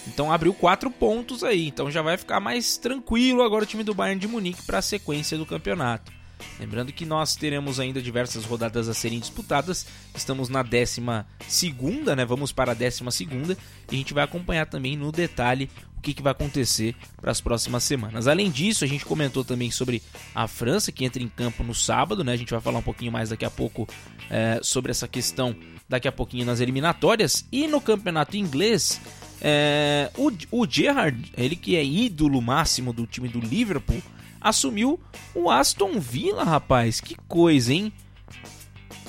Então 0.07 0.33
abriu 0.33 0.53
quatro 0.53 0.91
pontos 0.91 1.43
aí, 1.43 1.69
então 1.69 1.91
já 1.91 2.03
vai 2.03 2.17
ficar 2.17 2.41
mais 2.41 2.77
tranquilo 2.77 3.43
agora 3.43 3.65
o 3.65 3.67
time 3.67 3.85
do 3.85 3.95
Bayern 3.95 4.21
de 4.21 4.29
Munique 4.29 4.63
para 4.63 4.79
a 4.79 4.83
sequência 4.83 5.39
do 5.39 5.47
campeonato. 5.47 6.22
Lembrando 6.59 6.93
que 6.93 7.05
nós 7.05 7.35
teremos 7.35 7.81
ainda 7.81 8.01
diversas 8.01 8.45
rodadas 8.45 8.89
a 8.89 8.95
serem 8.95 9.21
disputadas. 9.21 9.87
Estamos 10.15 10.49
na 10.49 10.63
décima 10.63 11.27
segunda, 11.49 12.15
né? 12.15 12.25
Vamos 12.25 12.53
para 12.53 12.73
a 12.73 12.75
décima 12.75 13.11
segunda 13.11 13.57
e 13.91 13.95
a 13.95 13.99
gente 13.99 14.15
vai 14.15 14.25
acompanhar 14.25 14.67
também 14.67 14.97
no 14.97 15.11
detalhe 15.11 15.71
o 15.97 16.01
que, 16.03 16.15
que 16.15 16.23
vai 16.23 16.33
acontecer 16.33 16.97
para 17.21 17.31
as 17.31 17.41
próximas 17.41 17.85
semanas. 17.85 18.27
Além 18.27 18.51
disso, 18.51 18.85
a 18.85 18.89
gente 18.89 19.05
comentou 19.05 19.45
também 19.45 19.71
sobre 19.71 20.03
a 20.35 20.49
França 20.49 20.91
que 20.91 21.05
entra 21.05 21.23
em 21.23 21.29
campo 21.29 21.63
no 21.63 21.75
sábado, 21.75 22.25
né? 22.25 22.33
A 22.33 22.37
gente 22.37 22.51
vai 22.51 22.61
falar 22.61 22.81
um 22.81 22.83
pouquinho 22.83 23.13
mais 23.13 23.31
daqui 23.31 23.45
a 23.45 23.51
pouco 23.51 23.89
é, 24.29 24.59
sobre 24.63 24.91
essa 24.91 25.07
questão 25.07 25.55
daqui 25.89 26.09
a 26.09 26.13
pouquinho 26.13 26.47
nas 26.47 26.61
eliminatórias 26.61 27.47
e 27.53 27.67
no 27.67 27.81
campeonato 27.81 28.37
inglês. 28.37 29.01
É, 29.41 30.11
o, 30.17 30.33
o 30.51 30.67
Gerrard, 30.69 31.33
ele 31.37 31.55
que 31.57 31.77
é 31.77 31.85
ídolo 31.85 32.41
máximo 32.41 32.93
do 32.93 33.07
time 33.07 33.29
do 33.29 33.41
Liverpool, 33.41 34.01
assumiu 34.43 35.01
o 35.35 35.51
Aston 35.51 35.99
Villa, 36.01 36.45
rapaz. 36.45 37.01
Que 37.01 37.17
coisa, 37.29 37.73
hein? 37.73 37.93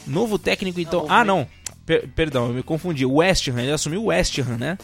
Novo 0.06 0.38
técnico, 0.38 0.80
então. 0.80 1.06
Ah, 1.10 1.24
não. 1.24 1.48
Per 1.86 2.08
perdão, 2.10 2.48
eu 2.48 2.54
me 2.54 2.64
confundi. 2.64 3.06
O 3.06 3.16
West 3.16 3.48
Ham, 3.48 3.62
ele 3.62 3.72
assumiu 3.72 4.04
o 4.04 4.06
West 4.06 4.38
Ham, 4.40 4.58
né? 4.58 4.78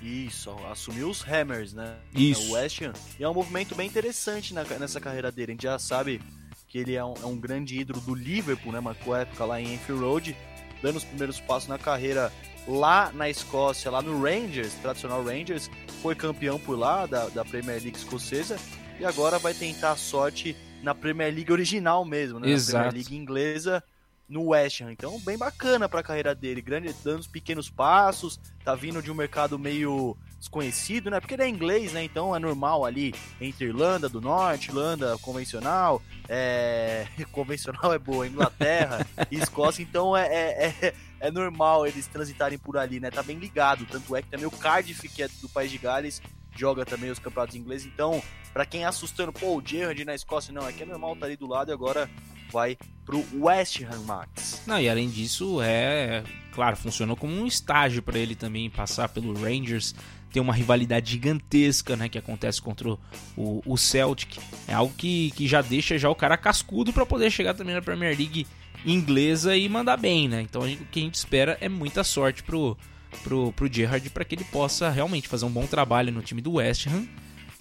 Isso, 0.00 0.50
assumiu 0.70 1.08
os 1.08 1.22
Hammers, 1.22 1.72
né? 1.72 1.96
Isso. 2.14 2.50
O 2.50 2.52
West 2.52 2.82
Ham. 2.82 2.92
E 3.18 3.24
é 3.24 3.28
um 3.28 3.34
movimento 3.34 3.74
bem 3.74 3.86
interessante 3.86 4.52
na, 4.52 4.64
nessa 4.64 5.00
carreira 5.00 5.30
dele. 5.30 5.52
A 5.52 5.54
gente 5.54 5.62
já 5.62 5.78
sabe 5.78 6.20
que 6.68 6.78
ele 6.78 6.94
é 6.94 7.04
um, 7.04 7.14
é 7.22 7.26
um 7.26 7.36
grande 7.36 7.78
ídolo 7.78 8.00
do 8.00 8.14
Liverpool, 8.14 8.72
né? 8.72 8.80
Marcou 8.80 9.14
época 9.14 9.44
lá 9.44 9.60
em 9.60 9.74
Enfield 9.74 10.02
Road, 10.02 10.36
dando 10.82 10.96
os 10.96 11.04
primeiros 11.04 11.38
passos 11.40 11.68
na 11.68 11.78
carreira 11.78 12.32
lá 12.66 13.12
na 13.12 13.28
Escócia, 13.28 13.90
lá 13.90 14.02
no 14.02 14.20
Rangers, 14.22 14.74
tradicional 14.74 15.22
Rangers, 15.24 15.70
foi 16.00 16.14
campeão 16.14 16.58
por 16.58 16.78
lá 16.78 17.06
da, 17.06 17.28
da 17.28 17.44
Premier 17.44 17.80
League 17.80 17.96
escocesa 17.96 18.58
e 19.02 19.04
agora 19.04 19.36
vai 19.36 19.52
tentar 19.52 19.92
a 19.92 19.96
sorte 19.96 20.56
na 20.80 20.94
Premier 20.94 21.34
League 21.34 21.50
original 21.50 22.04
mesmo, 22.04 22.38
né? 22.38 22.48
Exato. 22.48 22.72
Na 22.72 22.82
Premier 22.84 23.04
League 23.04 23.16
inglesa 23.16 23.82
no 24.28 24.50
West 24.50 24.80
Ham. 24.80 24.92
Então, 24.92 25.18
bem 25.20 25.36
bacana 25.36 25.88
para 25.88 26.00
a 26.00 26.02
carreira 26.04 26.34
dele, 26.36 26.62
grande, 26.62 26.94
dando 27.04 27.18
os 27.18 27.26
pequenos 27.26 27.68
passos, 27.68 28.40
tá 28.64 28.76
vindo 28.76 29.02
de 29.02 29.10
um 29.10 29.14
mercado 29.14 29.58
meio 29.58 30.16
desconhecido, 30.38 31.10
né? 31.10 31.18
Porque 31.18 31.34
ele 31.34 31.42
é 31.42 31.48
inglês, 31.48 31.92
né? 31.92 32.04
Então 32.04 32.34
é 32.34 32.38
normal 32.38 32.84
ali 32.84 33.12
entre 33.40 33.66
Irlanda 33.66 34.08
do 34.08 34.20
Norte, 34.20 34.68
Irlanda 34.68 35.18
convencional, 35.18 36.00
é... 36.28 37.06
convencional 37.32 37.92
é 37.92 37.98
boa, 37.98 38.26
Inglaterra 38.26 39.04
e 39.32 39.36
Escócia, 39.36 39.82
então 39.82 40.16
é, 40.16 40.26
é, 40.26 40.74
é, 40.80 40.94
é, 41.18 41.30
normal 41.30 41.88
eles 41.88 42.06
transitarem 42.06 42.58
por 42.58 42.76
ali, 42.76 43.00
né? 43.00 43.10
Tá 43.10 43.22
bem 43.22 43.36
ligado, 43.36 43.84
tanto 43.84 44.14
é 44.14 44.22
que 44.22 44.28
também 44.28 44.46
o 44.46 44.50
Cardiff, 44.50 45.08
que 45.08 45.24
é 45.24 45.28
do 45.40 45.48
País 45.48 45.72
de 45.72 45.78
Gales, 45.78 46.22
joga 46.54 46.84
também 46.84 47.10
os 47.10 47.18
campeonatos 47.18 47.56
ingleses, 47.56 47.86
então 47.86 48.22
para 48.52 48.66
quem 48.66 48.82
é 48.82 48.86
assustando, 48.86 49.32
pô, 49.32 49.56
o 49.56 49.62
Gerrard 49.64 50.04
na 50.04 50.14
Escócia, 50.14 50.52
não, 50.52 50.68
é 50.68 50.72
que 50.72 50.82
é 50.82 50.86
normal 50.86 51.16
tá 51.16 51.26
ali 51.26 51.36
do 51.36 51.46
lado 51.46 51.70
e 51.70 51.74
agora 51.74 52.08
vai 52.50 52.76
pro 53.04 53.24
West 53.34 53.80
Ham 53.80 54.02
Max. 54.04 54.62
Não, 54.66 54.78
e 54.78 54.88
além 54.88 55.08
disso, 55.08 55.60
é, 55.62 56.22
claro, 56.52 56.76
funcionou 56.76 57.16
como 57.16 57.32
um 57.32 57.46
estágio 57.46 58.02
para 58.02 58.18
ele 58.18 58.34
também 58.34 58.68
passar 58.68 59.08
pelo 59.08 59.32
Rangers, 59.32 59.94
tem 60.30 60.40
uma 60.40 60.54
rivalidade 60.54 61.10
gigantesca, 61.10 61.96
né, 61.96 62.08
que 62.08 62.18
acontece 62.18 62.60
contra 62.60 62.88
o, 62.88 62.98
o, 63.36 63.62
o 63.66 63.76
Celtic. 63.76 64.38
É 64.66 64.74
algo 64.74 64.92
que, 64.94 65.30
que 65.32 65.46
já 65.46 65.62
deixa 65.62 65.98
já 65.98 66.08
o 66.08 66.14
cara 66.14 66.36
cascudo 66.36 66.92
para 66.92 67.06
poder 67.06 67.30
chegar 67.30 67.54
também 67.54 67.74
na 67.74 67.82
Premier 67.82 68.16
League 68.16 68.46
inglesa 68.84 69.56
e 69.56 69.68
mandar 69.68 69.96
bem, 69.96 70.28
né? 70.28 70.42
Então 70.42 70.62
o 70.62 70.76
que 70.86 71.00
a 71.00 71.02
gente 71.02 71.14
espera 71.14 71.56
é 71.60 71.68
muita 71.68 72.02
sorte 72.02 72.42
pro 72.42 72.76
pro, 73.22 73.52
pro 73.52 73.72
Gerrard 73.72 74.08
para 74.10 74.24
que 74.24 74.34
ele 74.34 74.44
possa 74.44 74.90
realmente 74.90 75.28
fazer 75.28 75.44
um 75.44 75.50
bom 75.50 75.66
trabalho 75.66 76.12
no 76.12 76.22
time 76.22 76.40
do 76.40 76.54
West 76.54 76.86
Ham 76.86 77.06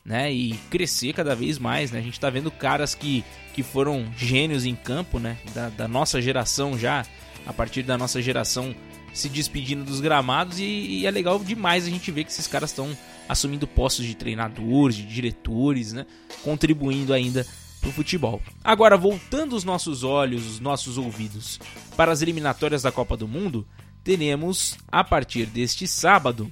né, 0.03 0.31
e 0.31 0.53
crescer 0.69 1.13
cada 1.13 1.35
vez 1.35 1.59
mais, 1.59 1.91
né? 1.91 1.99
A 1.99 2.01
gente 2.01 2.19
tá 2.19 2.29
vendo 2.29 2.49
caras 2.49 2.95
que, 2.95 3.23
que 3.53 3.61
foram 3.61 4.11
gênios 4.17 4.65
em 4.65 4.75
campo, 4.75 5.19
né, 5.19 5.37
da, 5.53 5.69
da 5.69 5.87
nossa 5.87 6.21
geração 6.21 6.77
já, 6.77 7.05
a 7.45 7.53
partir 7.53 7.83
da 7.83 7.97
nossa 7.97 8.21
geração 8.21 8.75
se 9.13 9.29
despedindo 9.29 9.83
dos 9.83 9.99
gramados 9.99 10.59
e, 10.59 10.63
e 10.63 11.05
é 11.05 11.11
legal 11.11 11.37
demais 11.39 11.85
a 11.85 11.89
gente 11.89 12.09
ver 12.11 12.23
que 12.23 12.31
esses 12.31 12.47
caras 12.47 12.69
estão 12.69 12.97
assumindo 13.27 13.67
postos 13.67 14.05
de 14.05 14.15
treinadores, 14.15 14.95
de 14.95 15.05
diretores, 15.05 15.93
né, 15.93 16.05
contribuindo 16.43 17.13
ainda 17.13 17.45
pro 17.79 17.91
futebol. 17.91 18.41
Agora, 18.63 18.95
voltando 18.95 19.55
os 19.55 19.63
nossos 19.63 20.03
olhos, 20.03 20.45
os 20.45 20.59
nossos 20.59 20.97
ouvidos 20.97 21.59
para 21.97 22.11
as 22.11 22.21
eliminatórias 22.21 22.83
da 22.83 22.91
Copa 22.91 23.17
do 23.17 23.27
Mundo, 23.27 23.67
teremos 24.03 24.77
a 24.91 25.03
partir 25.03 25.45
deste 25.45 25.87
sábado 25.87 26.51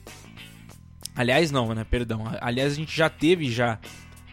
Aliás, 1.19 1.51
não, 1.51 1.75
né? 1.75 1.83
Perdão. 1.83 2.23
Aliás, 2.39 2.71
a 2.71 2.75
gente 2.77 2.95
já 2.95 3.09
teve 3.09 3.51
já 3.51 3.77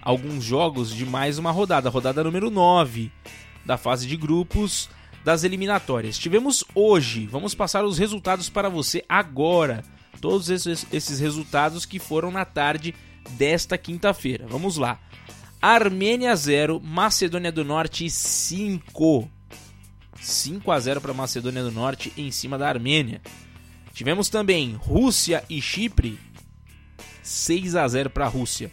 alguns 0.01 0.45
jogos 0.45 0.95
de 0.95 1.05
mais 1.05 1.37
uma 1.37 1.51
rodada, 1.51 1.91
rodada 1.91 2.23
número 2.23 2.49
9 2.49 3.11
da 3.65 3.77
fase 3.77 4.07
de 4.07 4.17
grupos 4.17 4.89
das 5.25 5.43
eliminatórias. 5.43 6.17
Tivemos 6.17 6.65
hoje, 6.77 7.27
vamos 7.27 7.57
passar 7.57 7.85
os 7.85 7.99
resultados 7.99 8.49
para 8.49 8.69
você 8.69 9.05
agora. 9.09 9.83
Todos 10.21 10.49
esses, 10.49 10.87
esses 10.93 11.19
resultados 11.19 11.85
que 11.85 11.99
foram 11.99 12.31
na 12.31 12.45
tarde 12.45 12.95
desta 13.31 13.77
quinta-feira. 13.77 14.47
Vamos 14.47 14.77
lá. 14.77 15.01
Armênia 15.61 16.37
0, 16.37 16.81
Macedônia 16.81 17.51
do 17.51 17.65
Norte 17.65 18.09
5. 18.09 19.29
5 20.21 20.71
a 20.71 20.79
0 20.81 21.01
para 21.01 21.15
Macedônia 21.15 21.63
do 21.63 21.71
Norte 21.71 22.13
em 22.17 22.31
cima 22.31 22.59
da 22.59 22.69
Armênia. 22.69 23.21
Tivemos 23.93 24.29
também 24.29 24.75
Rússia 24.75 25.43
e 25.49 25.61
Chipre 25.61 26.19
6 27.23 27.77
a 27.77 27.89
0 27.89 28.11
para 28.11 28.27
a 28.27 28.29
Rússia. 28.29 28.71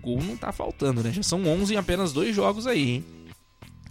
Gol 0.00 0.22
não 0.22 0.36
tá 0.36 0.52
faltando, 0.52 1.02
né? 1.02 1.12
Já 1.12 1.22
são 1.22 1.44
11 1.46 1.74
em 1.74 1.76
apenas 1.76 2.12
dois 2.12 2.34
jogos 2.34 2.66
aí, 2.66 2.90
hein? 2.90 3.04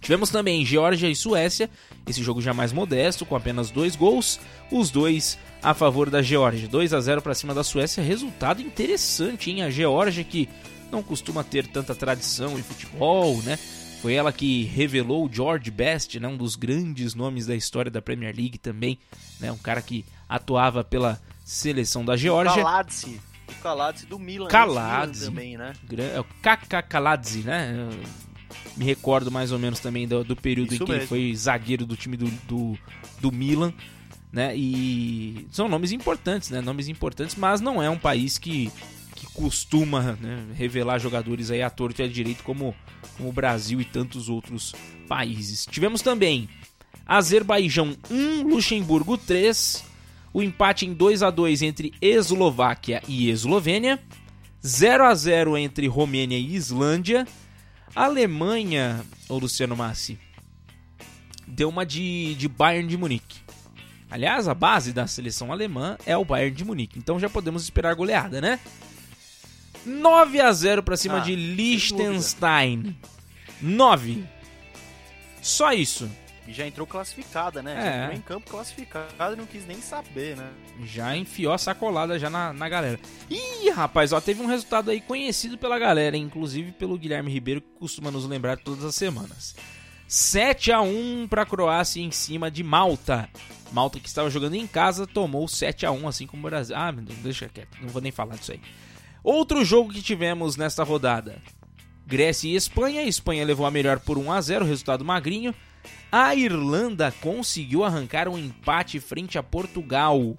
Tivemos 0.00 0.28
também 0.28 0.66
Geórgia 0.66 1.08
e 1.08 1.16
Suécia, 1.16 1.70
esse 2.06 2.22
jogo 2.22 2.42
já 2.42 2.52
mais 2.52 2.74
modesto, 2.74 3.24
com 3.24 3.34
apenas 3.34 3.70
dois 3.70 3.96
gols, 3.96 4.38
os 4.70 4.90
dois 4.90 5.38
a 5.62 5.72
favor 5.72 6.10
da 6.10 6.20
Geórgia. 6.20 6.68
2 6.68 6.92
a 6.92 7.00
0 7.00 7.22
para 7.22 7.34
cima 7.34 7.54
da 7.54 7.64
Suécia, 7.64 8.04
resultado 8.04 8.60
interessante, 8.60 9.50
hein? 9.50 9.62
A 9.62 9.70
Geórgia 9.70 10.22
que 10.22 10.46
não 10.92 11.02
costuma 11.02 11.42
ter 11.42 11.66
tanta 11.66 11.94
tradição 11.94 12.58
em 12.58 12.62
futebol, 12.62 13.40
né? 13.42 13.58
Foi 14.04 14.12
ela 14.12 14.34
que 14.34 14.64
revelou 14.64 15.24
o 15.24 15.32
George 15.32 15.70
Best, 15.70 16.20
né? 16.20 16.28
um 16.28 16.36
dos 16.36 16.56
grandes 16.56 17.14
nomes 17.14 17.46
da 17.46 17.56
história 17.56 17.90
da 17.90 18.02
Premier 18.02 18.36
League 18.36 18.58
também, 18.58 18.98
né? 19.40 19.50
Um 19.50 19.56
cara 19.56 19.80
que 19.80 20.04
atuava 20.28 20.84
pela 20.84 21.18
seleção 21.42 22.04
da 22.04 22.14
Geórgia. 22.14 22.62
Kaladze. 22.62 23.18
O 23.48 23.54
Kaladze 23.62 24.04
do 24.04 24.18
Milan. 24.18 24.48
Kaladze. 24.48 25.24
também, 25.24 25.56
né? 25.56 25.72
É 26.14 26.20
o 26.20 26.24
Kaka 26.42 26.82
Kaladze, 26.82 27.44
né? 27.44 27.88
Me 28.76 28.84
recordo 28.84 29.30
mais 29.30 29.50
ou 29.50 29.58
menos 29.58 29.80
também 29.80 30.06
do, 30.06 30.22
do 30.22 30.36
período 30.36 30.74
Isso 30.74 30.82
em 30.82 30.86
que 30.86 30.92
mesmo. 30.92 31.00
ele 31.00 31.06
foi 31.06 31.34
zagueiro 31.34 31.86
do 31.86 31.96
time 31.96 32.18
do, 32.18 32.26
do, 32.46 32.78
do 33.22 33.32
Milan, 33.32 33.72
né? 34.30 34.54
E 34.54 35.48
são 35.50 35.66
nomes 35.66 35.92
importantes, 35.92 36.50
né? 36.50 36.60
Nomes 36.60 36.88
importantes, 36.88 37.36
mas 37.36 37.62
não 37.62 37.82
é 37.82 37.88
um 37.88 37.98
país 37.98 38.36
que 38.36 38.70
costuma 39.34 40.16
né, 40.20 40.46
revelar 40.54 40.98
jogadores 40.98 41.50
aí 41.50 41.60
à 41.60 41.68
torto 41.68 42.00
e 42.00 42.04
à 42.04 42.08
direito 42.08 42.42
como, 42.44 42.74
como 43.16 43.28
o 43.28 43.32
Brasil 43.32 43.80
e 43.80 43.84
tantos 43.84 44.28
outros 44.28 44.74
países. 45.08 45.66
Tivemos 45.66 46.00
também 46.00 46.48
Azerbaijão 47.04 47.96
1, 48.10 48.42
Luxemburgo 48.42 49.18
3, 49.18 49.84
o 50.32 50.42
empate 50.42 50.86
em 50.86 50.94
2 50.94 51.22
a 51.22 51.30
2 51.30 51.62
entre 51.62 51.92
Eslováquia 52.00 53.02
e 53.06 53.28
Eslovênia, 53.28 54.00
0 54.64 55.04
a 55.04 55.14
0 55.14 55.58
entre 55.58 55.86
Romênia 55.86 56.38
e 56.38 56.54
Islândia, 56.54 57.26
Alemanha, 57.94 59.04
ô 59.28 59.36
Luciano 59.36 59.76
Massi, 59.76 60.18
deu 61.46 61.68
uma 61.68 61.84
de, 61.84 62.34
de 62.36 62.48
Bayern 62.48 62.88
de 62.88 62.96
Munique. 62.96 63.40
Aliás, 64.10 64.46
a 64.46 64.54
base 64.54 64.92
da 64.92 65.06
seleção 65.06 65.52
alemã 65.52 65.98
é 66.06 66.16
o 66.16 66.24
Bayern 66.24 66.56
de 66.56 66.64
Munique, 66.64 66.98
então 66.98 67.18
já 67.18 67.28
podemos 67.28 67.64
esperar 67.64 67.94
goleada, 67.94 68.40
né? 68.40 68.60
9 69.84 70.40
a 70.40 70.52
0 70.52 70.82
para 70.82 70.96
cima 70.96 71.18
Ah, 71.18 71.20
de 71.20 71.34
Liechtenstein. 71.34 72.96
9. 73.60 74.24
Só 75.42 75.72
isso. 75.72 76.10
E 76.46 76.52
já 76.52 76.66
entrou 76.66 76.86
classificada, 76.86 77.62
né? 77.62 77.72
É. 77.72 77.82
Já 77.82 78.02
entrou 78.04 78.16
em 78.18 78.20
campo 78.20 78.50
classificada 78.50 79.32
e 79.32 79.36
não 79.36 79.46
quis 79.46 79.66
nem 79.66 79.80
saber, 79.80 80.36
né? 80.36 80.50
Já 80.84 81.16
enfiou 81.16 81.52
a 81.54 81.58
sacolada 81.58 82.18
já 82.18 82.28
na, 82.28 82.52
na 82.52 82.68
galera. 82.68 83.00
Ih, 83.30 83.70
rapaz, 83.70 84.12
ó, 84.12 84.20
teve 84.20 84.42
um 84.42 84.46
resultado 84.46 84.90
aí 84.90 85.00
conhecido 85.00 85.56
pela 85.56 85.78
galera, 85.78 86.16
inclusive 86.16 86.72
pelo 86.72 86.98
Guilherme 86.98 87.32
Ribeiro, 87.32 87.62
que 87.62 87.68
costuma 87.78 88.10
nos 88.10 88.26
lembrar 88.26 88.58
todas 88.58 88.84
as 88.84 88.94
semanas. 88.94 89.56
7 90.06 90.70
a 90.70 90.82
1 90.82 91.26
para 91.30 91.42
a 91.42 91.46
Croácia 91.46 92.02
em 92.02 92.10
cima 92.10 92.50
de 92.50 92.62
Malta. 92.62 93.28
Malta 93.72 93.98
que 93.98 94.06
estava 94.06 94.28
jogando 94.28 94.54
em 94.54 94.66
casa 94.66 95.06
tomou 95.06 95.48
7 95.48 95.86
a 95.86 95.90
1 95.90 96.06
assim 96.06 96.26
como 96.26 96.46
o 96.46 96.50
Brasil. 96.50 96.76
Ah, 96.76 96.92
meu 96.92 97.02
Deus, 97.04 97.18
deixa 97.20 97.48
quieto, 97.48 97.78
não 97.80 97.88
vou 97.88 98.02
nem 98.02 98.12
falar 98.12 98.36
disso 98.36 98.52
aí. 98.52 98.60
Outro 99.24 99.64
jogo 99.64 99.90
que 99.90 100.02
tivemos 100.02 100.54
nesta 100.54 100.84
rodada. 100.84 101.36
Grécia 102.06 102.46
e 102.46 102.56
Espanha. 102.56 103.00
A 103.00 103.04
Espanha 103.04 103.42
levou 103.42 103.64
a 103.64 103.70
melhor 103.70 103.98
por 103.98 104.18
1 104.18 104.30
a 104.30 104.40
0, 104.40 104.66
resultado 104.66 105.02
magrinho. 105.02 105.54
A 106.12 106.34
Irlanda 106.34 107.10
conseguiu 107.22 107.82
arrancar 107.82 108.28
um 108.28 108.36
empate 108.36 109.00
frente 109.00 109.38
a 109.38 109.42
Portugal. 109.42 110.36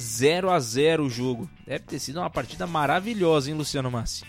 0 0.00 0.50
a 0.50 0.58
0 0.58 1.04
o 1.04 1.10
jogo. 1.10 1.50
Deve 1.66 1.84
ter 1.84 1.98
sido 1.98 2.18
uma 2.18 2.30
partida 2.30 2.66
maravilhosa, 2.66 3.50
hein, 3.50 3.56
Luciano 3.56 3.90
Massi? 3.90 4.24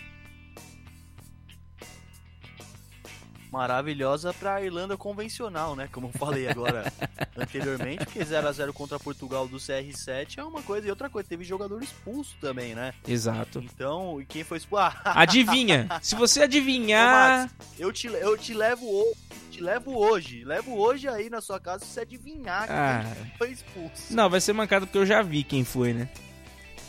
Maravilhosa 3.56 4.32
para 4.34 4.56
a 4.56 4.62
Irlanda 4.62 4.96
convencional, 4.96 5.74
né? 5.74 5.88
Como 5.90 6.08
eu 6.08 6.18
falei 6.18 6.46
agora 6.48 6.92
anteriormente, 7.36 8.04
porque 8.04 8.24
0 8.24 8.48
a 8.48 8.52
0 8.52 8.72
contra 8.72 8.98
Portugal 8.98 9.48
do 9.48 9.56
CR7 9.56 10.38
é 10.38 10.44
uma 10.44 10.62
coisa 10.62 10.86
e 10.86 10.90
outra 10.90 11.08
coisa, 11.08 11.28
teve 11.28 11.42
jogador 11.44 11.82
expulso 11.82 12.36
também, 12.40 12.74
né? 12.74 12.92
Exato. 13.06 13.58
Então, 13.64 14.20
e 14.20 14.26
quem 14.26 14.44
foi 14.44 14.58
expulso? 14.58 14.84
Adivinha? 15.04 15.88
Se 16.02 16.14
você 16.14 16.42
adivinhar, 16.42 17.06
Ô, 17.08 17.42
Max, 17.42 17.54
eu 17.78 17.92
te 17.92 18.06
eu 18.08 18.36
te 18.36 18.52
levo 18.54 18.86
hoje, 18.86 19.16
te 19.50 19.60
levo 19.62 19.96
hoje, 19.96 20.44
levo 20.44 20.76
hoje 20.78 21.08
aí 21.08 21.30
na 21.30 21.40
sua 21.40 21.58
casa 21.58 21.84
se 21.84 21.90
você 21.92 22.00
adivinhar 22.00 22.66
Ah. 22.70 23.04
quem 23.14 23.32
foi 23.38 23.50
expulso. 23.52 24.14
não, 24.14 24.28
vai 24.28 24.40
ser 24.40 24.52
mancado 24.52 24.86
porque 24.86 24.98
eu 24.98 25.06
já 25.06 25.22
vi 25.22 25.42
quem 25.42 25.64
foi, 25.64 25.92
né? 25.94 26.08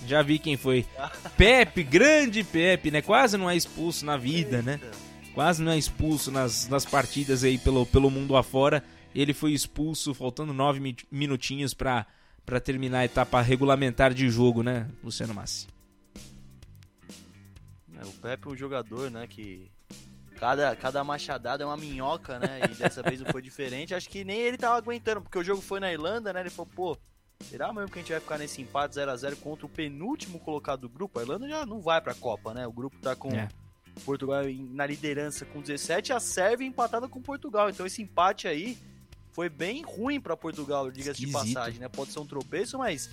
Já 0.05 0.21
vi 0.21 0.37
quem 0.37 0.57
foi. 0.57 0.85
Pepe, 1.37 1.83
grande 1.83 2.43
Pepe, 2.43 2.91
né? 2.91 3.01
Quase 3.01 3.37
não 3.37 3.49
é 3.49 3.55
expulso 3.55 4.05
na 4.05 4.17
vida, 4.17 4.61
né? 4.61 4.79
Quase 5.37 5.61
não 5.61 5.71
é 5.71 5.77
expulso 5.77 6.31
nas, 6.31 6.67
nas 6.67 6.83
partidas 6.83 7.43
aí 7.43 7.59
pelo, 7.59 7.85
pelo 7.85 8.09
mundo 8.09 8.35
afora. 8.35 8.83
Ele 9.13 9.35
foi 9.35 9.51
expulso 9.53 10.11
faltando 10.11 10.51
nove 10.51 10.79
mi- 10.79 10.97
minutinhos 11.11 11.75
pra, 11.75 12.07
pra 12.43 12.59
terminar 12.59 13.01
a 13.01 13.05
etapa 13.05 13.39
regulamentar 13.39 14.15
de 14.15 14.27
jogo, 14.31 14.63
né, 14.63 14.89
Luciano 15.03 15.35
Massi? 15.35 15.67
É, 18.01 18.03
o 18.03 18.11
Pepe 18.13 18.47
é 18.47 18.51
um 18.51 18.57
jogador, 18.57 19.11
né, 19.11 19.27
que 19.27 19.69
cada, 20.39 20.75
cada 20.75 21.03
machadada 21.03 21.63
é 21.63 21.67
uma 21.67 21.77
minhoca, 21.77 22.39
né, 22.39 22.61
e 22.71 22.73
dessa 22.73 23.03
vez 23.03 23.19
não 23.21 23.31
foi 23.31 23.43
diferente. 23.43 23.93
Acho 23.93 24.09
que 24.09 24.23
nem 24.23 24.39
ele 24.39 24.57
tava 24.57 24.77
aguentando, 24.77 25.21
porque 25.21 25.37
o 25.37 25.43
jogo 25.43 25.61
foi 25.61 25.79
na 25.79 25.93
Irlanda, 25.93 26.33
né, 26.33 26.39
ele 26.39 26.49
falou, 26.49 26.71
pô, 26.75 26.97
será 27.43 27.71
mesmo 27.71 27.91
que 27.91 27.99
a 27.99 28.01
gente 28.01 28.11
vai 28.11 28.19
ficar 28.21 28.39
nesse 28.39 28.59
empate 28.59 28.95
0 28.95 29.11
a 29.11 29.15
0 29.15 29.35
contra 29.37 29.67
o 29.67 29.69
penúltimo 29.69 30.39
colocado 30.39 30.81
do 30.81 30.89
grupo? 30.89 31.19
A 31.19 31.21
Irlanda 31.21 31.47
já 31.47 31.63
não 31.63 31.79
vai 31.79 32.01
pra 32.01 32.15
Copa, 32.15 32.55
né, 32.55 32.65
o 32.65 32.71
grupo 32.71 32.97
tá 32.99 33.15
com 33.15 33.29
É. 33.35 33.47
Portugal 33.99 34.43
na 34.71 34.85
liderança 34.85 35.45
com 35.45 35.61
17 35.61 36.11
e 36.11 36.13
a 36.13 36.19
Sérvia 36.19 36.65
empatada 36.67 37.07
com 37.07 37.21
Portugal. 37.21 37.69
Então 37.69 37.85
esse 37.85 38.01
empate 38.01 38.47
aí 38.47 38.77
foi 39.31 39.49
bem 39.49 39.83
ruim 39.83 40.19
pra 40.19 40.35
Portugal, 40.35 40.89
diga-se 40.89 41.19
de 41.25 41.31
passagem, 41.31 41.79
né? 41.79 41.87
Pode 41.87 42.11
ser 42.11 42.19
um 42.19 42.25
tropeço, 42.25 42.77
mas 42.79 43.09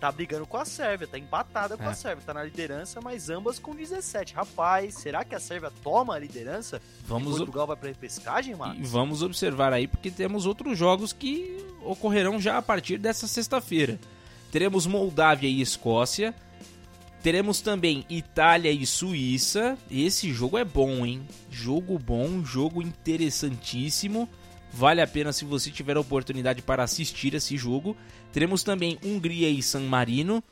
tá 0.00 0.10
brigando 0.10 0.46
com 0.46 0.56
a 0.56 0.64
Sérvia, 0.64 1.06
tá 1.06 1.18
empatada 1.18 1.76
com 1.76 1.84
É. 1.84 1.88
a 1.88 1.94
Sérvia, 1.94 2.24
tá 2.24 2.32
na 2.32 2.42
liderança, 2.44 2.98
mas 3.02 3.28
ambas 3.28 3.58
com 3.58 3.74
17. 3.74 4.34
Rapaz, 4.34 4.94
será 4.94 5.22
que 5.24 5.34
a 5.34 5.40
Sérvia 5.40 5.70
toma 5.82 6.14
a 6.14 6.18
liderança? 6.18 6.80
Vamos, 7.06 7.34
e 7.34 7.36
Portugal 7.38 7.66
vai 7.66 7.76
pra 7.76 7.88
repescagem, 7.90 8.54
mano? 8.54 8.78
vamos 8.86 9.22
observar 9.22 9.72
aí, 9.74 9.86
porque 9.86 10.10
temos 10.10 10.46
outros 10.46 10.78
jogos 10.78 11.12
que 11.12 11.62
ocorrerão 11.82 12.40
já 12.40 12.56
a 12.56 12.62
partir 12.62 12.96
dessa 12.98 13.26
sexta-feira. 13.26 13.98
Teremos 14.50 14.86
Moldávia 14.86 15.48
e 15.48 15.60
Escócia. 15.60 16.34
Teremos 17.22 17.60
também 17.60 18.04
Itália 18.08 18.70
e 18.70 18.86
Suíça. 18.86 19.76
Esse 19.90 20.32
jogo 20.32 20.56
é 20.58 20.64
bom, 20.64 21.04
hein? 21.04 21.26
Jogo 21.50 21.98
bom, 21.98 22.44
jogo 22.44 22.80
interessantíssimo. 22.80 24.28
Vale 24.72 25.00
a 25.00 25.06
pena 25.06 25.32
se 25.32 25.44
você 25.44 25.70
tiver 25.70 25.96
a 25.96 26.00
oportunidade 26.00 26.62
para 26.62 26.82
assistir 26.82 27.34
esse 27.34 27.56
jogo. 27.56 27.96
Teremos 28.32 28.62
também 28.62 28.98
Hungria 29.02 29.48
e 29.48 29.62
San 29.62 29.80
Marino, 29.80 30.42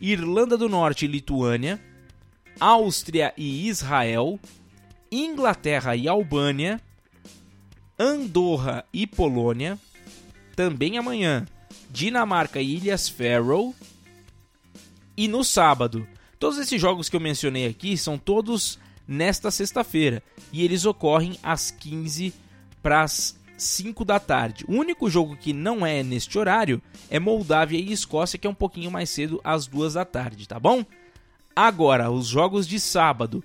Irlanda 0.00 0.56
do 0.56 0.68
Norte 0.68 1.04
e 1.04 1.08
Lituânia, 1.08 1.78
Áustria 2.58 3.34
e 3.36 3.68
Israel, 3.68 4.40
Inglaterra 5.12 5.94
e 5.94 6.08
Albânia, 6.08 6.80
Andorra 7.98 8.84
e 8.92 9.06
Polônia. 9.06 9.78
Também 10.56 10.96
amanhã, 10.96 11.46
Dinamarca 11.90 12.60
e 12.60 12.76
Ilhas 12.76 13.08
Faroe. 13.08 13.74
E 15.16 15.28
no 15.28 15.44
sábado, 15.44 16.08
todos 16.44 16.58
esses 16.58 16.78
jogos 16.78 17.08
que 17.08 17.16
eu 17.16 17.20
mencionei 17.20 17.66
aqui 17.66 17.96
são 17.96 18.18
todos 18.18 18.78
nesta 19.08 19.50
sexta-feira 19.50 20.22
e 20.52 20.62
eles 20.62 20.84
ocorrem 20.84 21.38
às 21.42 21.70
15 21.70 22.34
para 22.82 23.00
as 23.00 23.40
5 23.56 24.04
da 24.04 24.20
tarde. 24.20 24.62
O 24.68 24.74
único 24.74 25.08
jogo 25.08 25.38
que 25.38 25.54
não 25.54 25.86
é 25.86 26.02
neste 26.02 26.38
horário 26.38 26.82
é 27.08 27.18
Moldávia 27.18 27.78
e 27.78 27.90
Escócia, 27.90 28.38
que 28.38 28.46
é 28.46 28.50
um 28.50 28.54
pouquinho 28.54 28.90
mais 28.90 29.08
cedo, 29.08 29.40
às 29.42 29.66
2 29.66 29.94
da 29.94 30.04
tarde, 30.04 30.46
tá 30.46 30.60
bom? 30.60 30.84
Agora, 31.56 32.10
os 32.10 32.26
jogos 32.26 32.68
de 32.68 32.78
sábado. 32.78 33.42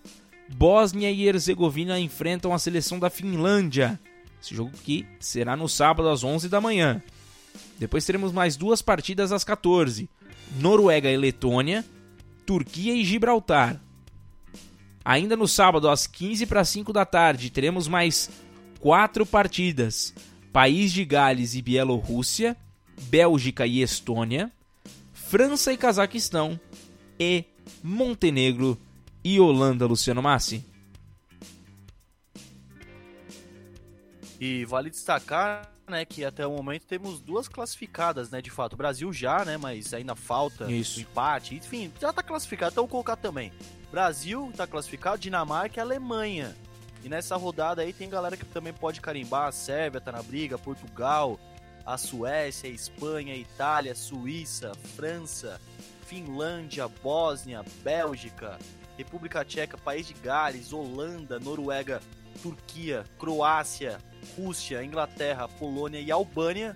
Bósnia 0.50 1.10
e 1.10 1.26
Herzegovina 1.26 1.98
enfrentam 2.02 2.54
a 2.54 2.60
seleção 2.60 3.00
da 3.00 3.10
Finlândia. 3.10 3.98
Esse 4.44 4.54
jogo 4.54 4.72
que 4.84 5.06
será 5.22 5.56
no 5.56 5.70
sábado 5.70 6.10
às 6.10 6.22
11 6.22 6.50
da 6.50 6.60
manhã. 6.60 7.02
Depois 7.78 8.06
teremos 8.06 8.34
mais 8.34 8.58
duas 8.58 8.82
partidas 8.82 9.32
às 9.32 9.46
14. 9.46 10.10
Noruega 10.60 11.10
e 11.10 11.16
Letônia, 11.16 11.86
Turquia 12.50 12.96
e 12.96 13.06
Gibraltar. 13.06 13.80
Ainda 15.06 15.38
no 15.38 15.48
sábado 15.48 15.88
às 15.88 16.08
15 16.08 16.48
para 16.48 16.66
5 16.66 16.92
da 16.92 17.06
tarde 17.06 17.52
teremos 17.52 17.88
mais 17.88 18.28
quatro 18.80 19.24
partidas: 19.24 20.16
País 20.52 20.92
de 20.92 21.06
Gales 21.06 21.54
e 21.54 21.62
Bielorrússia, 21.62 22.58
Bélgica 23.04 23.68
e 23.68 23.84
Estônia, 23.84 24.52
França 25.14 25.72
e 25.72 25.78
Cazaquistão 25.78 26.60
e 27.20 27.46
Montenegro 27.84 28.76
e 29.24 29.40
Holanda, 29.40 29.86
Luciano 29.86 30.24
Massi. 30.24 30.66
E 34.42 34.66
vale 34.66 34.90
destacar, 34.90 35.72
né, 35.90 36.06
que 36.06 36.24
até 36.24 36.46
o 36.46 36.52
momento 36.52 36.86
temos 36.86 37.20
duas 37.20 37.48
classificadas, 37.48 38.30
né, 38.30 38.42
de 38.42 38.50
fato. 38.50 38.74
O 38.74 38.78
Brasil 38.78 39.12
já, 39.12 39.44
né, 39.44 39.58
mas 39.58 39.94
ainda 39.94 40.16
falta 40.16 40.72
Isso. 40.72 41.00
um 41.00 41.02
empate. 41.02 41.56
Enfim, 41.56 41.92
já 42.00 42.14
tá 42.14 42.24
classificado, 42.24 42.72
então 42.72 42.84
vou 42.84 42.90
colocar 42.90 43.16
também. 43.16 43.52
Brasil 43.92 44.52
tá 44.56 44.68
classificado, 44.68 45.18
Dinamarca 45.18 45.80
e 45.80 45.82
Alemanha. 45.82 46.56
E 47.04 47.10
nessa 47.10 47.36
rodada 47.36 47.82
aí 47.82 47.94
tem 47.94 48.10
galera 48.10 48.38
que 48.38 48.46
também 48.46 48.74
pode 48.74 49.02
carimbar. 49.02 49.48
A 49.48 49.52
Sérvia 49.52 50.02
tá 50.02 50.12
na 50.12 50.22
briga, 50.22 50.58
Portugal, 50.58 51.40
a 51.86 51.98
Suécia, 51.98 52.70
a 52.70 52.74
Espanha, 52.74 53.34
a 53.34 53.38
Itália, 53.38 53.94
a 53.94 53.96
Suíça, 53.96 54.74
França, 54.96 55.60
Finlândia, 56.06 56.88
Bósnia, 56.88 57.64
Bélgica, 57.84 58.60
República 58.98 59.46
Tcheca, 59.46 59.78
País 59.78 60.08
de 60.08 60.14
Gales, 60.16 60.74
Holanda, 60.74 61.40
Noruega, 61.40 62.02
Turquia, 62.42 63.06
Croácia, 63.18 64.00
Rússia, 64.36 64.84
Inglaterra, 64.84 65.48
Polônia 65.48 66.00
e 66.00 66.12
Albânia 66.12 66.76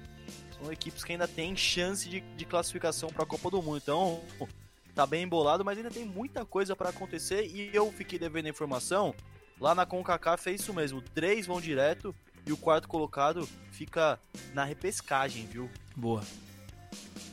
são 0.58 0.72
equipes 0.72 1.04
que 1.04 1.12
ainda 1.12 1.28
têm 1.28 1.56
chance 1.56 2.08
de, 2.08 2.22
de 2.22 2.46
classificação 2.46 3.10
para 3.10 3.24
a 3.24 3.28
Copa 3.28 3.50
do 3.50 3.62
Mundo. 3.62 3.78
Então, 3.78 4.22
tá 4.96 5.06
bem 5.06 5.24
embolado, 5.24 5.66
mas 5.66 5.78
ainda 5.78 5.92
tem 5.92 6.06
muita 6.06 6.46
coisa 6.46 6.76
para 6.76 6.90
acontecer 6.90 7.46
e 7.48 7.70
eu 7.74 7.92
fiquei 7.92 8.18
devendo 8.18 8.46
a 8.46 8.50
informação. 8.50 9.14
Lá 9.60 9.76
na 9.76 9.86
CONCACAF 9.86 10.50
é 10.50 10.54
isso 10.54 10.74
mesmo, 10.74 11.02
três 11.02 11.46
vão 11.46 11.62
direto 11.62 12.16
e 12.46 12.52
o 12.52 12.58
quarto 12.58 12.88
colocado 12.88 13.48
fica 13.72 14.20
na 14.54 14.64
repescagem, 14.64 15.46
viu? 15.46 15.70
Boa. 15.96 16.24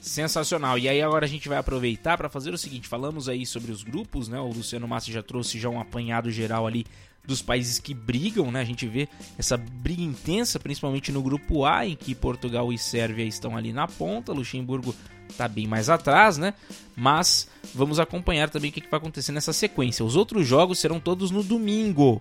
Sensacional. 0.00 0.78
E 0.78 0.88
aí 0.88 1.02
agora 1.02 1.26
a 1.26 1.28
gente 1.28 1.48
vai 1.48 1.58
aproveitar 1.58 2.16
para 2.16 2.28
fazer 2.28 2.54
o 2.54 2.58
seguinte, 2.58 2.88
falamos 2.88 3.28
aí 3.28 3.44
sobre 3.44 3.70
os 3.70 3.82
grupos, 3.82 4.28
né? 4.28 4.40
O 4.40 4.48
Luciano 4.48 4.88
Massi 4.88 5.12
já 5.12 5.22
trouxe 5.22 5.58
já 5.58 5.68
um 5.68 5.80
apanhado 5.80 6.30
geral 6.30 6.66
ali 6.66 6.86
dos 7.26 7.42
países 7.42 7.78
que 7.78 7.94
brigam, 7.94 8.50
né? 8.50 8.60
A 8.60 8.64
gente 8.64 8.86
vê 8.86 9.08
essa 9.38 9.56
briga 9.56 10.02
intensa, 10.02 10.58
principalmente 10.58 11.12
no 11.12 11.22
grupo 11.22 11.64
A, 11.64 11.86
em 11.86 11.94
que 11.94 12.14
Portugal 12.14 12.72
e 12.72 12.78
Sérvia 12.78 13.24
estão 13.24 13.56
ali 13.56 13.72
na 13.72 13.86
ponta, 13.86 14.32
Luxemburgo 14.32 14.94
tá 15.36 15.46
bem 15.46 15.66
mais 15.66 15.88
atrás, 15.88 16.38
né? 16.38 16.54
Mas 16.96 17.48
vamos 17.74 18.00
acompanhar 18.00 18.50
também 18.50 18.70
o 18.70 18.72
que 18.72 18.80
que 18.80 18.90
vai 18.90 18.98
acontecer 18.98 19.32
nessa 19.32 19.52
sequência. 19.52 20.04
Os 20.04 20.16
outros 20.16 20.46
jogos 20.46 20.78
serão 20.78 20.98
todos 20.98 21.30
no 21.30 21.42
domingo. 21.42 22.20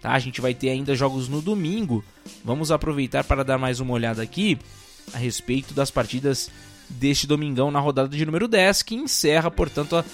Tá? 0.00 0.12
A 0.12 0.18
gente 0.18 0.40
vai 0.40 0.52
ter 0.52 0.70
ainda 0.70 0.96
jogos 0.96 1.28
no 1.28 1.40
domingo. 1.40 2.04
Vamos 2.44 2.72
aproveitar 2.72 3.22
para 3.22 3.44
dar 3.44 3.58
mais 3.58 3.78
uma 3.78 3.94
olhada 3.94 4.22
aqui 4.22 4.58
a 5.12 5.18
respeito 5.18 5.72
das 5.72 5.90
partidas 5.90 6.50
deste 6.88 7.26
domingão 7.26 7.70
na 7.70 7.80
rodada 7.80 8.08
de 8.08 8.26
número 8.26 8.46
10, 8.46 8.82
que 8.82 8.94
encerra, 8.94 9.50
portanto, 9.50 9.96
a, 9.96 10.04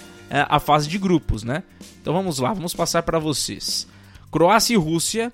a 0.55 0.59
fase 0.59 0.87
de 0.87 0.97
grupos, 0.97 1.43
né? 1.43 1.63
Então 2.01 2.13
vamos 2.13 2.39
lá, 2.39 2.53
vamos 2.53 2.73
passar 2.73 3.03
para 3.03 3.19
vocês. 3.19 3.87
Croácia 4.31 4.73
e 4.73 4.77
Rússia, 4.77 5.33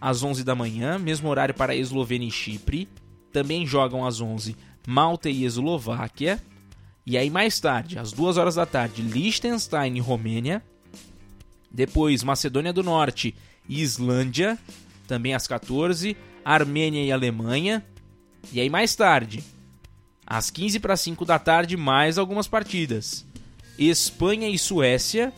às 0.00 0.22
11 0.22 0.42
da 0.42 0.54
manhã, 0.54 0.98
mesmo 0.98 1.28
horário 1.28 1.54
para 1.54 1.76
Eslovênia 1.76 2.26
e 2.26 2.30
Chipre. 2.30 2.88
Também 3.32 3.66
jogam 3.66 4.04
às 4.04 4.20
11 4.20 4.56
Malta 4.86 5.30
e 5.30 5.44
Eslováquia. 5.44 6.42
E 7.06 7.16
aí 7.16 7.30
mais 7.30 7.58
tarde, 7.60 7.98
às 7.98 8.12
2 8.12 8.36
horas 8.36 8.56
da 8.56 8.66
tarde, 8.66 9.02
Liechtenstein 9.02 9.96
e 9.96 10.00
Romênia. 10.00 10.62
Depois 11.70 12.22
Macedônia 12.22 12.72
do 12.72 12.82
Norte 12.82 13.34
e 13.68 13.80
Islândia, 13.80 14.58
também 15.06 15.34
às 15.34 15.46
14, 15.46 16.16
Armênia 16.44 17.04
e 17.04 17.12
Alemanha. 17.12 17.84
E 18.52 18.60
aí 18.60 18.68
mais 18.68 18.94
tarde, 18.94 19.42
Às 20.26 20.50
15 20.50 20.80
para 20.80 20.96
5 20.96 21.24
da 21.24 21.38
tarde, 21.38 21.76
mais 21.76 22.16
algumas 22.16 22.48
partidas. 22.48 23.26
Espanha 23.78 24.48
e 24.48 24.56
Suécia, 24.56 25.32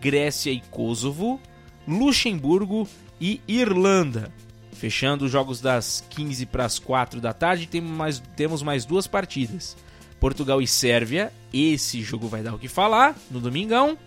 Grécia 0.00 0.50
e 0.50 0.60
Kosovo, 0.60 1.40
Luxemburgo 1.86 2.88
e 3.20 3.40
Irlanda. 3.46 4.32
Fechando 4.72 5.24
os 5.24 5.30
jogos 5.30 5.60
das 5.60 6.04
15 6.10 6.46
para 6.46 6.64
as 6.64 6.78
4 6.78 7.20
da 7.20 7.32
tarde, 7.32 7.66
temos 7.66 7.90
mais, 7.90 8.22
temos 8.36 8.62
mais 8.62 8.84
duas 8.84 9.06
partidas. 9.06 9.76
Portugal 10.18 10.60
e 10.62 10.66
Sérvia, 10.66 11.32
esse 11.52 12.00
jogo 12.02 12.28
vai 12.28 12.42
dar 12.42 12.54
o 12.54 12.58
que 12.58 12.68
falar 12.68 13.16
no 13.30 13.40
domingão. 13.40 13.98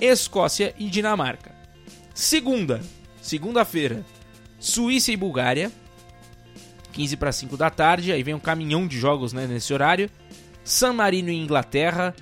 Escócia 0.00 0.74
e 0.78 0.88
Dinamarca. 0.88 1.52
Segunda, 2.14 2.80
segunda-feira, 3.20 4.04
Suíça 4.58 5.12
e 5.12 5.16
Bulgária, 5.16 5.70
15 6.92 7.16
para 7.16 7.30
5 7.30 7.56
da 7.56 7.70
tarde, 7.70 8.12
aí 8.12 8.22
vem 8.22 8.34
um 8.34 8.40
caminhão 8.40 8.86
de 8.86 8.98
jogos 8.98 9.32
né, 9.32 9.46
nesse 9.46 9.72
horário. 9.72 10.10
San 10.64 10.92
Marino 10.92 11.30
e 11.30 11.36
Inglaterra, 11.36 12.14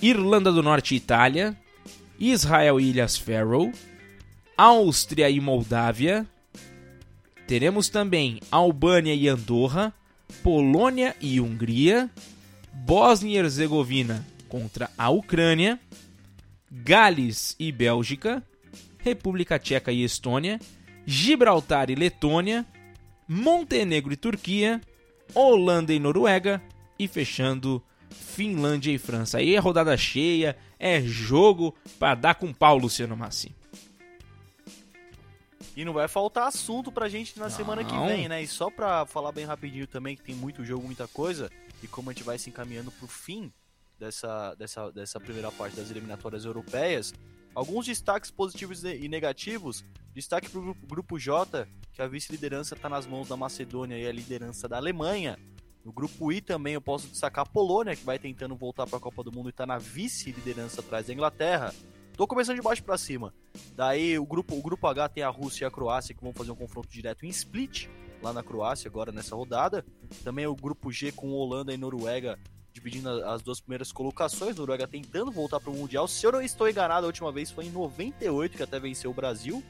Irlanda 0.00 0.50
do 0.50 0.62
Norte 0.62 0.94
e 0.94 0.96
Itália, 0.96 1.56
Israel 2.18 2.80
e 2.80 2.90
Ilhas 2.90 3.16
Faroe, 3.16 3.72
Áustria 4.56 5.28
e 5.28 5.40
Moldávia. 5.40 6.26
Teremos 7.46 7.88
também 7.88 8.40
Albânia 8.50 9.14
e 9.14 9.28
Andorra, 9.28 9.92
Polônia 10.42 11.14
e 11.20 11.40
Hungria, 11.40 12.10
Bósnia 12.72 13.34
e 13.34 13.36
Herzegovina 13.38 14.24
contra 14.48 14.90
a 14.96 15.10
Ucrânia, 15.10 15.78
Gales 16.70 17.54
e 17.58 17.70
Bélgica, 17.70 18.42
República 18.98 19.58
Tcheca 19.58 19.92
e 19.92 20.02
Estônia, 20.02 20.58
Gibraltar 21.04 21.90
e 21.90 21.94
Letônia, 21.94 22.64
Montenegro 23.28 24.12
e 24.12 24.16
Turquia, 24.16 24.80
Holanda 25.34 25.92
e 25.92 25.98
Noruega 25.98 26.62
e 26.98 27.06
fechando 27.08 27.82
Finlândia 28.10 28.92
e 28.92 28.98
França. 28.98 29.38
Aí 29.38 29.54
é 29.54 29.58
rodada 29.58 29.96
cheia, 29.96 30.56
é 30.84 31.00
jogo 31.00 31.74
para 31.98 32.14
dar 32.14 32.34
com 32.34 32.52
pau, 32.52 32.76
Luciano 32.76 33.16
Massi. 33.16 33.56
E 35.74 35.82
não 35.82 35.94
vai 35.94 36.06
faltar 36.06 36.46
assunto 36.46 36.92
pra 36.92 37.08
gente 37.08 37.38
na 37.38 37.46
não. 37.46 37.50
semana 37.50 37.82
que 37.82 37.98
vem, 38.06 38.28
né? 38.28 38.42
E 38.42 38.46
só 38.46 38.70
pra 38.70 39.06
falar 39.06 39.32
bem 39.32 39.46
rapidinho 39.46 39.86
também, 39.86 40.14
que 40.14 40.22
tem 40.22 40.34
muito 40.34 40.62
jogo, 40.62 40.84
muita 40.84 41.08
coisa, 41.08 41.50
e 41.82 41.88
como 41.88 42.10
a 42.10 42.12
gente 42.12 42.22
vai 42.22 42.38
se 42.38 42.50
encaminhando 42.50 42.90
pro 42.92 43.08
fim 43.08 43.50
dessa, 43.98 44.54
dessa, 44.56 44.92
dessa 44.92 45.18
primeira 45.18 45.50
parte 45.50 45.74
das 45.74 45.90
eliminatórias 45.90 46.44
europeias, 46.44 47.14
alguns 47.54 47.86
destaques 47.86 48.30
positivos 48.30 48.84
e 48.84 49.08
negativos. 49.08 49.82
Destaque 50.12 50.50
pro 50.50 50.60
grupo, 50.60 50.86
grupo 50.86 51.18
J, 51.18 51.66
que 51.94 52.02
a 52.02 52.06
vice-liderança 52.06 52.76
tá 52.76 52.90
nas 52.90 53.06
mãos 53.06 53.26
da 53.26 53.38
Macedônia 53.38 53.96
e 53.96 54.06
a 54.06 54.12
liderança 54.12 54.68
da 54.68 54.76
Alemanha. 54.76 55.38
No 55.84 55.92
grupo 55.92 56.32
I 56.32 56.40
também 56.40 56.72
eu 56.72 56.80
posso 56.80 57.06
destacar 57.08 57.44
a 57.44 57.48
Polônia, 57.48 57.94
que 57.94 58.04
vai 58.04 58.18
tentando 58.18 58.56
voltar 58.56 58.86
para 58.86 58.96
a 58.96 59.00
Copa 59.00 59.22
do 59.22 59.30
Mundo 59.30 59.48
e 59.48 59.50
está 59.50 59.66
na 59.66 59.76
vice-liderança 59.76 60.80
atrás 60.80 61.06
da 61.06 61.12
Inglaterra. 61.12 61.74
Tô 62.16 62.26
começando 62.26 62.56
de 62.56 62.62
baixo 62.62 62.82
para 62.82 62.96
cima. 62.96 63.34
Daí 63.74 64.18
o 64.18 64.24
grupo, 64.24 64.56
o 64.56 64.62
grupo 64.62 64.86
H 64.86 65.10
tem 65.10 65.22
a 65.22 65.28
Rússia 65.28 65.64
e 65.64 65.66
a 65.66 65.70
Croácia 65.70 66.14
que 66.14 66.22
vão 66.22 66.32
fazer 66.32 66.52
um 66.52 66.56
confronto 66.56 66.88
direto 66.88 67.26
em 67.26 67.28
Split, 67.28 67.88
lá 68.22 68.32
na 68.32 68.42
Croácia, 68.42 68.88
agora 68.88 69.12
nessa 69.12 69.36
rodada. 69.36 69.84
Também 70.22 70.46
o 70.46 70.54
grupo 70.56 70.90
G 70.90 71.12
com 71.12 71.32
Holanda 71.32 71.74
e 71.74 71.76
Noruega 71.76 72.38
dividindo 72.72 73.08
as 73.26 73.42
duas 73.42 73.60
primeiras 73.60 73.92
colocações. 73.92 74.56
Noruega 74.56 74.88
tentando 74.88 75.30
voltar 75.30 75.60
para 75.60 75.70
o 75.70 75.74
Mundial. 75.74 76.08
Se 76.08 76.26
eu 76.26 76.32
não 76.32 76.40
estou 76.40 76.68
enganado, 76.68 77.04
a 77.04 77.08
última 77.08 77.30
vez 77.30 77.50
foi 77.50 77.66
em 77.66 77.70
98 77.70 78.56
que 78.56 78.62
até 78.62 78.80
venceu 78.80 79.10
o 79.10 79.14
Brasil. 79.14 79.62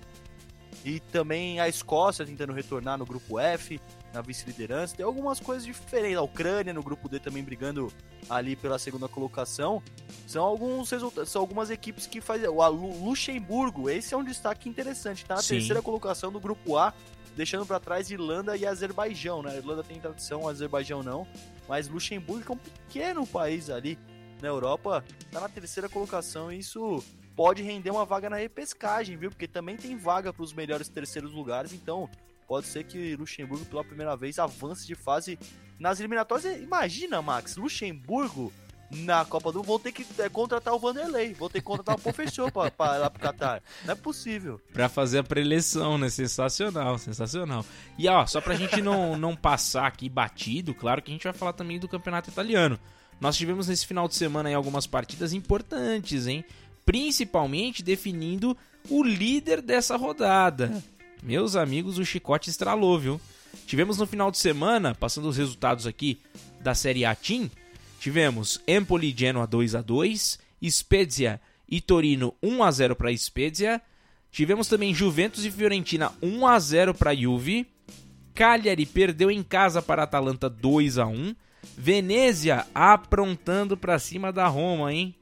E 0.85 1.01
também 1.01 1.61
a 1.61 1.69
Escócia 1.69 2.27
tentando 2.27 2.53
retornar 2.53 2.99
no 2.99 3.07
grupo 3.07 3.39
F, 3.39 3.81
na 4.13 4.21
vice-liderança. 4.21 4.95
Tem 4.95 5.05
algumas 5.05 5.41
coisas 5.41 5.65
diferentes. 5.65 6.19
A 6.19 6.23
Ucrânia 6.23 6.75
no 6.75 6.83
grupo 6.83 7.09
D 7.09 7.19
também 7.19 7.43
brigando 7.43 7.91
ali 8.29 8.55
pela 8.55 8.79
segunda 8.79 9.09
colocação. 9.09 9.83
São 10.27 10.45
alguns 10.45 10.91
resultados, 10.91 11.31
são 11.31 11.41
algumas 11.41 11.71
equipes 11.71 12.07
que 12.07 12.21
fazem. 12.21 12.49
O 12.49 13.05
Luxemburgo, 13.05 13.89
esse 13.89 14.13
é 14.13 14.17
um 14.17 14.25
destaque 14.25 14.69
interessante. 14.69 15.25
Tá 15.25 15.37
na 15.37 15.43
Sim. 15.43 15.57
terceira 15.57 15.81
colocação 15.81 16.31
do 16.31 16.39
grupo 16.39 16.77
A, 16.77 16.93
deixando 17.35 17.65
para 17.65 17.81
trás 17.81 18.11
Irlanda 18.11 18.55
e 18.55 18.67
Azerbaijão, 18.67 19.43
né? 19.43 19.53
A 19.53 19.57
Irlanda 19.57 19.83
tem 19.83 19.99
tradição, 19.99 20.47
Azerbaijão 20.47 21.03
não. 21.03 21.27
Mas 21.67 21.89
Luxemburgo, 21.89 22.45
que 22.45 22.53
é 22.53 22.55
um 22.55 22.59
pequeno 22.59 23.27
país 23.27 23.71
ali 23.71 23.99
na 24.43 24.49
Europa, 24.49 25.03
tá 25.33 25.41
na 25.41 25.49
terceira 25.49 25.89
colocação 25.89 26.53
e 26.53 26.59
isso 26.59 27.03
pode 27.37 27.63
render 27.63 27.91
uma 27.91 28.05
vaga 28.05 28.31
na 28.31 28.37
repescagem, 28.37 29.17
viu? 29.17 29.31
Porque 29.31 29.49
também 29.49 29.77
tem 29.77 29.97
vaga 29.97 30.33
para 30.33 30.43
os 30.43 30.53
melhores 30.53 30.89
terceiros 30.89 31.33
lugares, 31.33 31.73
então 31.73 32.09
pode 32.47 32.67
ser 32.67 32.85
que 32.85 33.17
Luxemburgo 33.17 33.65
pela 33.65 33.85
primeira 33.85 34.17
vez 34.17 34.39
avance 34.39 34.87
de 34.87 34.95
fase 34.95 35.39
nas 35.79 35.99
eliminatórias. 35.99 36.61
Imagina, 36.61 37.21
Max, 37.23 37.57
Luxemburgo 37.57 38.53
na 38.91 39.25
Copa 39.25 39.51
do 39.51 39.59
Mundo, 39.59 39.67
vou 39.67 39.79
ter 39.79 39.93
que 39.93 40.07
é, 40.19 40.29
contratar 40.29 40.75
o 40.75 40.79
Vanderlei, 40.79 41.35
vou 41.35 41.49
ter 41.49 41.59
que 41.59 41.65
contratar 41.65 41.97
o 41.97 42.01
professor 42.01 42.53
para 42.53 42.99
lá 42.99 43.11
pro 43.11 43.21
Qatar. 43.21 43.63
Não 43.85 43.93
é 43.93 43.97
possível. 43.97 44.61
Para 44.73 44.89
fazer 44.89 45.19
a 45.19 45.25
preleção, 45.25 45.99
né? 45.99 46.09
Sensacional, 46.09 46.99
sensacional. 46.99 47.65
E 47.99 48.09
ó, 48.09 48.25
só 48.27 48.41
pra 48.41 48.55
gente 48.55 48.81
não, 48.81 49.17
não 49.17 49.35
passar 49.35 49.87
aqui 49.87 50.09
batido, 50.09 50.75
claro 50.75 51.03
que 51.03 51.11
a 51.11 51.15
gente 51.15 51.25
vai 51.25 51.33
falar 51.33 51.55
também 51.55 51.79
do 51.79 51.89
campeonato 51.89 52.31
italiano. 52.31 52.79
Nós 53.21 53.37
tivemos 53.37 53.69
nesse 53.69 53.87
final 53.87 54.09
de 54.09 54.15
semana 54.15 54.49
aí 54.49 54.55
algumas 54.55 54.87
partidas 54.87 55.33
importantes, 55.33 56.27
hein? 56.27 56.45
Principalmente 56.85 57.83
definindo 57.83 58.57
o 58.89 59.03
líder 59.03 59.61
dessa 59.63 59.97
rodada. 59.97 60.83
Meus 61.23 61.57
amigos, 61.57 61.99
o 61.99 62.05
chicote 62.05 62.51
estralou, 62.51 62.99
viu? 62.99 63.21
Tivemos 63.67 63.99
no 63.99 64.07
final 64.07 64.31
de 64.31 64.39
semana, 64.39 64.95
passando 64.95 65.29
os 65.29 65.37
resultados 65.37 65.87
aqui 65.87 66.19
da 66.61 66.75
Série 66.75 67.05
A 67.05 67.15
Team, 67.15 67.51
tivemos 67.99 68.61
Empoli 68.67 69.11
e 69.11 69.17
Genoa 69.17 69.47
2 69.47 69.75
a 69.75 69.83
2, 69.83 70.39
Spezia 70.69 71.41
e 71.69 71.81
Torino 71.81 72.35
1 72.43 72.63
a 72.63 72.71
0 72.71 72.97
para 72.97 73.17
Spezia. 73.17 73.81
Tivemos 74.31 74.69
também 74.69 74.95
Juventus 74.95 75.45
e 75.45 75.51
Fiorentina 75.51 76.13
1 76.23 76.47
a 76.47 76.59
0 76.59 76.95
para 76.95 77.15
Juve. 77.15 77.67
Cagliari 78.35 78.85
perdeu 78.85 79.31
em 79.31 79.43
casa 79.43 79.81
para 79.81 80.03
Atalanta 80.03 80.51
2 80.51 80.99
a 80.99 81.07
1. 81.07 81.35
Venezia 81.77 82.67
aprontando 82.75 83.77
para 83.77 83.99
cima 83.99 84.33
da 84.33 84.47
Roma, 84.47 84.93
hein? 84.93 85.15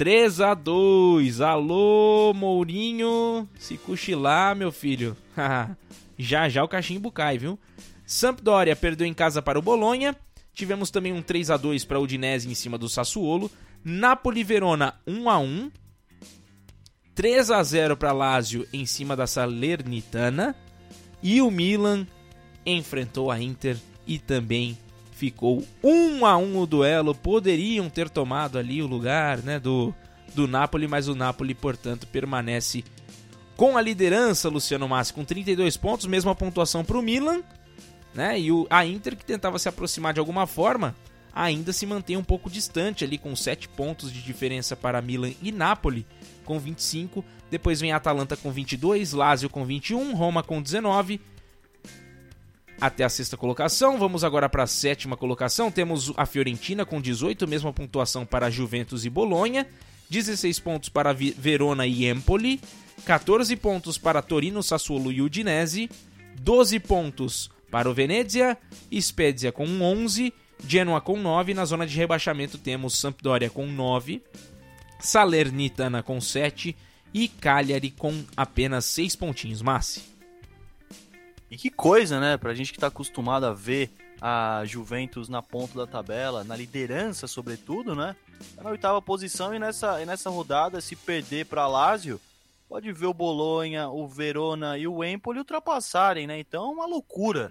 3 0.00 0.40
a 0.40 0.54
2 0.54 1.42
Alô, 1.42 2.32
Mourinho. 2.34 3.46
Se 3.58 3.76
cochilar, 3.76 4.56
meu 4.56 4.72
filho. 4.72 5.14
já 6.16 6.48
já 6.48 6.64
o 6.64 6.68
cachimbo 6.68 7.12
cai, 7.12 7.36
viu? 7.36 7.58
Sampdoria 8.06 8.74
perdeu 8.74 9.06
em 9.06 9.12
casa 9.12 9.42
para 9.42 9.58
o 9.58 9.62
Bolonha. 9.62 10.16
Tivemos 10.54 10.90
também 10.90 11.12
um 11.12 11.20
3 11.20 11.50
a 11.50 11.58
2 11.58 11.84
para 11.84 12.00
o 12.00 12.04
Udinese 12.04 12.50
em 12.50 12.54
cima 12.54 12.78
do 12.78 12.88
Sassuolo. 12.88 13.50
Napoli 13.84 14.42
Verona 14.42 14.98
1 15.06 15.28
a 15.28 15.38
1. 15.38 15.70
3 17.14 17.50
a 17.50 17.62
0 17.62 17.94
para 17.94 18.12
Lazio 18.12 18.66
em 18.72 18.86
cima 18.86 19.14
da 19.14 19.26
Salernitana. 19.26 20.56
E 21.22 21.42
o 21.42 21.50
Milan 21.50 22.06
enfrentou 22.64 23.30
a 23.30 23.38
Inter 23.38 23.76
e 24.06 24.18
também 24.18 24.78
ficou 25.20 25.62
um 25.84 26.24
a 26.24 26.38
um 26.38 26.58
o 26.58 26.66
duelo. 26.66 27.14
Poderiam 27.14 27.90
ter 27.90 28.08
tomado 28.08 28.58
ali 28.58 28.82
o 28.82 28.86
lugar 28.86 29.42
né, 29.42 29.60
do, 29.60 29.94
do 30.34 30.48
Napoli, 30.48 30.88
mas 30.88 31.08
o 31.08 31.14
Napoli, 31.14 31.54
portanto, 31.54 32.06
permanece 32.06 32.82
com 33.54 33.76
a 33.76 33.82
liderança, 33.82 34.48
Luciano 34.48 34.88
Massi, 34.88 35.12
com 35.12 35.22
32 35.22 35.76
pontos, 35.76 36.06
mesma 36.06 36.34
pontuação 36.34 36.82
para 36.82 36.96
o 36.96 37.02
Milan. 37.02 37.42
Né, 38.14 38.40
e 38.40 38.50
o, 38.50 38.66
a 38.70 38.84
Inter, 38.84 39.14
que 39.14 39.24
tentava 39.24 39.58
se 39.58 39.68
aproximar 39.68 40.14
de 40.14 40.18
alguma 40.18 40.46
forma, 40.46 40.96
ainda 41.32 41.72
se 41.72 41.84
mantém 41.84 42.16
um 42.16 42.24
pouco 42.24 42.50
distante 42.50 43.04
ali, 43.04 43.18
com 43.18 43.36
7 43.36 43.68
pontos 43.68 44.10
de 44.10 44.22
diferença 44.22 44.74
para 44.74 45.02
Milan 45.02 45.32
e 45.42 45.52
Napoli, 45.52 46.06
com 46.46 46.58
25. 46.58 47.22
Depois 47.50 47.80
vem 47.80 47.92
a 47.92 47.96
Atalanta 47.96 48.36
com 48.36 48.50
22, 48.50 49.12
Lazio 49.12 49.50
com 49.50 49.66
21, 49.66 50.14
Roma 50.14 50.42
com 50.42 50.62
19 50.62 51.20
até 52.80 53.04
a 53.04 53.08
sexta 53.08 53.36
colocação. 53.36 53.98
Vamos 53.98 54.24
agora 54.24 54.48
para 54.48 54.62
a 54.62 54.66
sétima 54.66 55.16
colocação. 55.16 55.70
Temos 55.70 56.12
a 56.16 56.24
Fiorentina 56.24 56.86
com 56.86 57.00
18, 57.00 57.46
mesma 57.46 57.72
pontuação 57.72 58.24
para 58.24 58.50
Juventus 58.50 59.04
e 59.04 59.10
Bolonha. 59.10 59.66
16 60.08 60.58
pontos 60.58 60.88
para 60.88 61.12
Verona 61.12 61.86
e 61.86 62.06
Empoli. 62.08 62.60
14 63.04 63.54
pontos 63.56 63.96
para 63.98 64.22
Torino, 64.22 64.62
Sassuolo 64.62 65.12
e 65.12 65.22
Udinese. 65.22 65.90
12 66.40 66.80
pontos 66.80 67.50
para 67.70 67.88
o 67.88 67.94
Venezia. 67.94 68.56
Spezia 69.00 69.52
com 69.52 69.64
11. 69.80 70.32
Genoa 70.66 71.00
com 71.00 71.16
9. 71.16 71.54
Na 71.54 71.64
zona 71.64 71.86
de 71.86 71.96
rebaixamento 71.96 72.58
temos 72.58 72.98
Sampdoria 72.98 73.50
com 73.50 73.66
9. 73.66 74.22
Salernitana 74.98 76.02
com 76.02 76.20
7. 76.20 76.76
E 77.12 77.28
Cagliari 77.28 77.90
com 77.90 78.24
apenas 78.36 78.84
6 78.86 79.16
pontinhos. 79.16 79.62
Massi. 79.62 80.02
E 81.50 81.56
que 81.56 81.68
coisa, 81.68 82.20
né? 82.20 82.36
Pra 82.36 82.54
gente 82.54 82.72
que 82.72 82.78
tá 82.78 82.86
acostumado 82.86 83.44
a 83.44 83.52
ver 83.52 83.90
a 84.20 84.62
Juventus 84.64 85.28
na 85.28 85.42
ponta 85.42 85.78
da 85.78 85.86
tabela, 85.86 86.44
na 86.44 86.54
liderança, 86.54 87.26
sobretudo, 87.26 87.94
né? 87.94 88.14
Tá 88.54 88.62
na 88.62 88.70
oitava 88.70 89.02
posição 89.02 89.52
e 89.54 89.58
nessa, 89.58 90.00
e 90.00 90.06
nessa 90.06 90.30
rodada, 90.30 90.80
se 90.80 90.94
perder 90.94 91.46
para 91.46 91.66
Lazio, 91.66 92.20
pode 92.68 92.92
ver 92.92 93.06
o 93.06 93.14
Bolonha, 93.14 93.88
o 93.88 94.06
Verona 94.06 94.78
e 94.78 94.86
o 94.86 95.02
Empoli 95.02 95.40
ultrapassarem, 95.40 96.26
né? 96.26 96.38
Então 96.38 96.70
é 96.70 96.74
uma 96.74 96.86
loucura. 96.86 97.50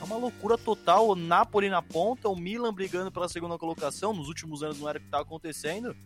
É 0.00 0.04
uma 0.04 0.16
loucura 0.16 0.58
total. 0.58 1.08
O 1.08 1.14
Napoli 1.14 1.70
na 1.70 1.80
ponta, 1.80 2.28
o 2.28 2.36
Milan 2.36 2.74
brigando 2.74 3.12
pela 3.12 3.28
segunda 3.28 3.56
colocação. 3.56 4.12
Nos 4.12 4.26
últimos 4.26 4.62
anos 4.62 4.80
não 4.80 4.88
era 4.88 4.98
o 4.98 5.00
que 5.00 5.06
estava 5.06 5.22
acontecendo. 5.22 5.96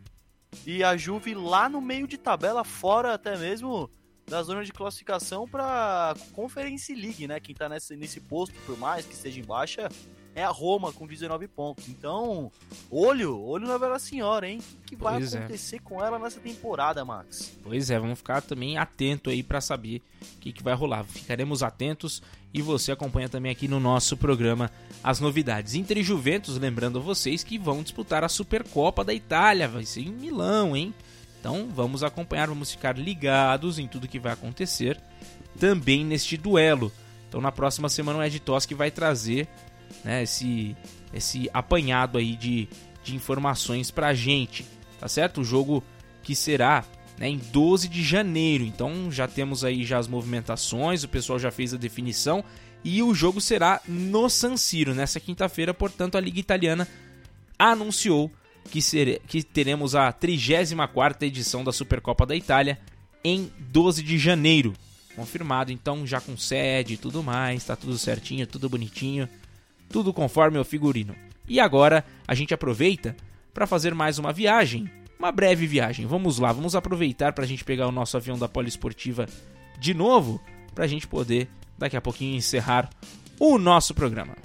E 0.67 0.85
a 0.85 0.97
Juve 0.97 1.35
lá 1.35 1.69
no 1.69 1.81
meio 1.81 2.07
de 2.07 2.19
tabela, 2.19 2.65
fora 2.65 3.15
até 3.15 3.37
mesmo 3.37 3.89
da 4.31 4.43
zona 4.45 4.65
de 4.65 4.73
classificação 4.73 5.47
para 5.47 6.15
Conference 6.33 6.95
League, 6.95 7.27
né? 7.27 7.41
Quem 7.41 7.53
tá 7.53 7.69
nesse, 7.69 7.97
nesse 7.97 8.21
posto, 8.21 8.55
por 8.65 8.79
mais 8.79 9.05
que 9.05 9.13
esteja 9.13 9.41
em 9.41 9.45
baixa, 9.45 9.89
é 10.37 10.45
a 10.45 10.51
Roma 10.51 10.93
com 10.93 11.05
19 11.05 11.49
pontos. 11.49 11.89
Então, 11.89 12.53
olho, 12.89 13.37
olho 13.41 13.67
na 13.67 13.77
Bela 13.77 13.99
Senhora, 13.99 14.49
hein? 14.49 14.61
O 14.83 14.87
que 14.87 14.95
vai 14.95 15.15
Pois 15.19 15.35
é. 15.35 15.39
acontecer 15.39 15.81
com 15.81 16.03
ela 16.03 16.17
nessa 16.17 16.39
temporada, 16.39 17.05
Max? 17.05 17.59
Pois 17.61 17.91
é, 17.91 17.99
vamos 17.99 18.19
ficar 18.21 18.41
também 18.41 18.79
atento 18.79 19.31
aí 19.31 19.43
para 19.43 19.61
saber 19.61 20.01
o 20.37 20.39
que, 20.39 20.53
que 20.53 20.63
vai 20.63 20.75
rolar. 20.75 21.03
Ficaremos 21.03 21.61
atentos 21.65 22.23
e 22.55 22.63
você 22.63 22.93
acompanha 22.93 23.29
também 23.29 23.51
aqui 23.51 23.67
no 23.67 23.81
nosso 23.81 24.17
programa 24.17 24.71
as 25.03 25.19
novidades. 25.19 25.75
Inter 25.75 25.99
e 25.99 26.05
Juventus, 26.05 26.57
lembrando 26.57 27.03
vocês 27.03 27.43
que 27.43 27.59
vão 27.59 27.83
disputar 27.83 28.23
a 28.23 28.29
Supercopa 28.29 29.05
da 29.05 29.13
Itália, 29.13 29.67
vai 29.67 29.85
ser 29.85 30.03
em 30.03 30.13
Milão, 30.13 30.77
hein? 30.77 30.95
Então 31.41 31.69
vamos 31.75 32.05
acompanhar, 32.05 32.49
vamos 32.49 32.71
ficar 32.71 32.97
ligados 32.97 33.79
em 33.79 33.89
tudo 33.89 34.07
que 34.07 34.19
vai 34.19 34.33
acontecer 34.33 35.01
também 35.59 36.05
neste 36.05 36.37
duelo. 36.37 36.93
Então 37.29 37.41
na 37.41 37.51
próxima 37.51 37.89
semana 37.89 38.19
o 38.19 38.23
Ed 38.23 38.39
Toski 38.41 38.75
vai 38.75 38.91
trazer 38.91 39.49
né, 40.05 40.23
esse, 40.23 40.77
esse 41.13 41.51
apanhado 41.53 42.19
aí 42.19 42.37
de, 42.37 42.69
de 43.03 43.17
informações 43.17 43.91
pra 43.91 44.15
gente, 44.15 44.67
tá 44.99 45.09
certo? 45.09 45.41
O 45.41 45.45
jogo 45.45 45.83
que 46.23 46.35
será 46.37 46.85
né, 47.19 47.29
em 47.29 47.39
12 47.39 47.89
de 47.89 48.03
janeiro. 48.03 48.65
Então 48.65 49.11
já 49.11 49.27
temos 49.27 49.65
aí 49.65 49.85
já 49.85 49.99
as 49.99 50.07
movimentações, 50.07 51.05
o 51.05 51.09
pessoal 51.09 51.39
já 51.39 51.51
fez 51.51 51.73
a 51.73 51.79
definição 51.79 52.45
e 52.85 53.03
o 53.03 53.15
jogo 53.15 53.41
será 53.41 53.81
no 53.87 54.29
San 54.29 54.57
Siro 54.57 54.95
nessa 54.95 55.19
quinta-feira. 55.19 55.73
Portanto, 55.73 56.17
a 56.17 56.21
Liga 56.21 56.39
Italiana 56.39 56.87
anunciou 57.59 58.31
que, 58.71 58.81
sere- 58.81 59.21
que 59.27 59.43
teremos 59.43 59.95
a 59.95 60.13
34ª 60.13 61.23
edição 61.23 61.63
da 61.65 61.73
Supercopa 61.73 62.25
da 62.25 62.37
Itália 62.37 62.79
em 63.25 63.51
12 63.59 64.03
de 64.03 64.19
janeiro. 64.19 64.73
Confirmado, 65.17 65.73
então, 65.73 66.07
já 66.07 66.21
com 66.21 66.37
sede 66.37 66.95
e 66.95 66.97
tudo 66.97 67.23
mais, 67.23 67.65
tá 67.65 67.75
tudo 67.77 67.99
certinho, 67.99 68.47
tudo 68.47 68.69
bonitinho, 68.71 69.29
tudo 69.91 70.13
conforme 70.13 70.59
o 70.59 70.65
figurino. 70.65 71.15
E 71.49 71.59
agora 71.59 72.05
a 72.27 72.35
gente 72.35 72.55
aproveita 72.55 73.17
para 73.53 73.67
fazer 73.67 73.93
mais 73.95 74.19
uma 74.19 74.33
viagem, 74.33 74.89
uma 75.19 75.33
breve 75.33 75.67
viagem. 75.67 76.07
Vamos 76.07 76.39
lá, 76.39 76.53
vamos 76.53 76.77
aproveitar 76.77 77.33
para 77.33 77.45
a 77.45 77.47
gente 77.47 77.65
pegar 77.65 77.89
o 77.89 77.93
nosso 77.93 78.17
avião 78.17 78.39
da 78.39 78.49
Poliesportiva 78.49 79.27
de 79.79 79.93
novo, 79.93 80.41
para 80.75 80.85
a 80.85 80.89
gente 80.89 81.07
poder 81.09 81.49
daqui 81.77 81.97
a 81.97 82.01
pouquinho 82.01 82.37
encerrar 82.37 82.89
o 83.39 83.59
nosso 83.59 83.93
programa. 83.95 84.37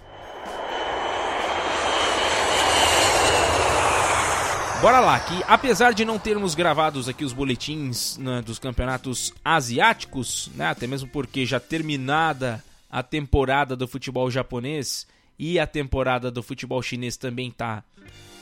Bora 4.82 5.00
lá, 5.00 5.20
que 5.20 5.42
apesar 5.48 5.94
de 5.94 6.06
não 6.06 6.20
termos 6.20 6.54
gravados 6.54 7.10
aqui 7.10 7.26
os 7.26 7.34
boletins 7.34 8.18
né, 8.18 8.42
dos 8.42 8.60
campeonatos 8.60 9.34
asiáticos, 9.44 10.52
né, 10.54 10.68
até 10.68 10.86
mesmo 10.86 11.10
porque 11.10 11.46
já 11.46 11.60
terminada 11.60 12.64
a 12.90 13.02
temporada 13.02 13.76
do 13.76 13.88
futebol 13.88 14.30
japonês 14.30 15.08
e 15.40 15.58
a 15.60 15.66
temporada 15.66 16.30
do 16.30 16.44
futebol 16.44 16.82
chinês 16.82 17.18
também 17.18 17.50
tá 17.50 17.84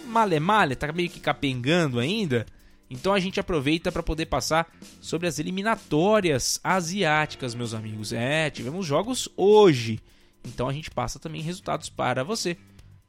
male 0.05 0.39
male, 0.39 0.75
tá 0.75 0.91
meio 0.91 1.09
que 1.09 1.19
capengando 1.19 1.99
ainda. 1.99 2.45
Então 2.89 3.13
a 3.13 3.19
gente 3.19 3.39
aproveita 3.39 3.91
para 3.91 4.03
poder 4.03 4.25
passar 4.27 4.67
sobre 5.01 5.27
as 5.27 5.39
eliminatórias 5.39 6.59
asiáticas, 6.63 7.55
meus 7.55 7.73
amigos. 7.73 8.13
É, 8.13 8.49
tivemos 8.49 8.85
jogos 8.85 9.29
hoje. 9.35 9.99
Então 10.43 10.67
a 10.67 10.73
gente 10.73 10.91
passa 10.91 11.19
também 11.19 11.41
resultados 11.41 11.89
para 11.89 12.23
você. 12.23 12.57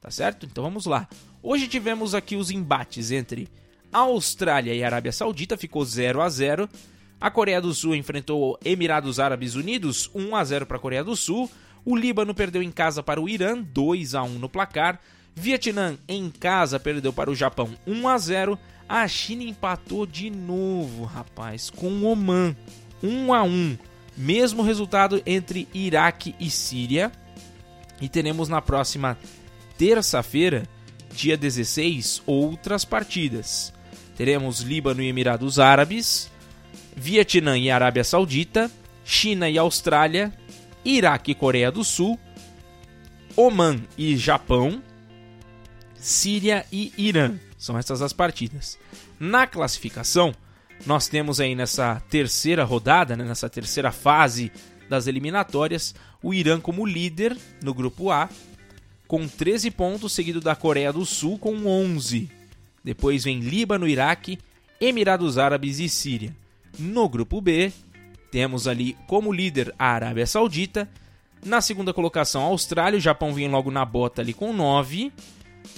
Tá 0.01 0.09
certo? 0.09 0.45
Então 0.45 0.63
vamos 0.63 0.85
lá. 0.85 1.07
Hoje 1.47 1.67
tivemos 1.67 2.15
aqui 2.15 2.35
os 2.35 2.49
embates 2.49 3.11
entre 3.11 3.47
Austrália 3.93 4.73
e 4.73 4.83
Arábia 4.83 5.11
Saudita, 5.11 5.55
ficou 5.55 5.85
0 5.85 6.19
a 6.19 6.27
0. 6.27 6.67
A 7.21 7.29
Coreia 7.29 7.61
do 7.61 7.71
Sul 7.71 7.93
enfrentou 7.93 8.57
Emirados 8.65 9.19
Árabes 9.19 9.53
Unidos, 9.53 10.09
1 10.15 10.35
a 10.35 10.43
0 10.43 10.65
para 10.65 10.77
a 10.77 10.79
Coreia 10.79 11.03
do 11.03 11.15
Sul. 11.15 11.47
O 11.85 11.95
Líbano 11.95 12.33
perdeu 12.33 12.63
em 12.63 12.71
casa 12.71 13.03
para 13.03 13.21
o 13.21 13.29
Irã, 13.29 13.61
2 13.61 14.15
a 14.15 14.23
1 14.23 14.29
no 14.39 14.49
placar. 14.49 14.99
Vietnã 15.35 15.99
em 16.07 16.31
casa 16.31 16.79
perdeu 16.79 17.13
para 17.13 17.29
o 17.29 17.35
Japão, 17.35 17.75
1 17.85 18.07
a 18.07 18.17
0. 18.17 18.59
A 18.89 19.07
China 19.07 19.43
empatou 19.43 20.07
de 20.07 20.31
novo, 20.31 21.03
rapaz, 21.03 21.69
com 21.69 21.89
o 21.89 22.05
Oman, 22.05 22.55
1 23.03 23.31
a 23.31 23.43
1. 23.43 23.77
Mesmo 24.17 24.63
resultado 24.63 25.21
entre 25.27 25.67
Iraque 25.75 26.33
e 26.39 26.49
Síria. 26.49 27.11
E 28.01 28.09
teremos 28.09 28.49
na 28.49 28.63
próxima 28.63 29.15
terça-feira, 29.77 30.67
dia 31.15 31.37
16, 31.37 32.21
outras 32.25 32.83
partidas. 32.83 33.73
Teremos 34.15 34.59
Líbano 34.59 35.01
e 35.01 35.07
Emirados 35.07 35.59
Árabes, 35.59 36.29
Vietnã 36.95 37.57
e 37.57 37.71
Arábia 37.71 38.03
Saudita, 38.03 38.69
China 39.03 39.49
e 39.49 39.57
Austrália, 39.57 40.33
Iraque 40.83 41.31
e 41.31 41.35
Coreia 41.35 41.71
do 41.71 41.83
Sul, 41.83 42.19
Oman 43.35 43.81
e 43.97 44.15
Japão, 44.15 44.81
Síria 45.95 46.65
e 46.71 46.93
Irã. 46.97 47.35
São 47.57 47.77
essas 47.77 48.01
as 48.01 48.13
partidas. 48.13 48.77
Na 49.19 49.47
classificação, 49.47 50.33
nós 50.85 51.07
temos 51.07 51.39
aí 51.39 51.55
nessa 51.55 52.01
terceira 52.09 52.63
rodada, 52.63 53.15
né, 53.15 53.23
nessa 53.23 53.49
terceira 53.49 53.91
fase 53.91 54.51
das 54.89 55.07
eliminatórias, 55.07 55.95
o 56.21 56.33
Irã 56.33 56.59
como 56.59 56.85
líder 56.85 57.35
no 57.63 57.73
grupo 57.73 58.11
A, 58.11 58.29
com 59.07 59.27
13 59.27 59.71
pontos, 59.71 60.13
seguido 60.13 60.41
da 60.41 60.55
Coreia 60.55 60.91
do 60.91 61.05
Sul 61.05 61.37
com 61.37 61.65
11. 61.65 62.29
Depois 62.83 63.23
vem 63.23 63.39
Líbano, 63.39 63.87
Iraque, 63.87 64.39
Emirados 64.79 65.37
Árabes 65.37 65.79
e 65.79 65.89
Síria. 65.89 66.35
No 66.77 67.07
grupo 67.07 67.39
B, 67.41 67.71
temos 68.31 68.67
ali 68.67 68.97
como 69.07 69.31
líder 69.31 69.73
a 69.79 69.87
Arábia 69.87 70.27
Saudita. 70.27 70.89
Na 71.43 71.61
segunda 71.61 71.93
colocação, 71.93 72.41
a 72.43 72.47
Austrália. 72.47 72.97
O 72.97 73.01
Japão 73.01 73.33
vem 73.33 73.47
logo 73.47 73.71
na 73.71 73.85
bota 73.85 74.21
ali 74.21 74.33
com 74.33 74.51
9. 74.51 75.11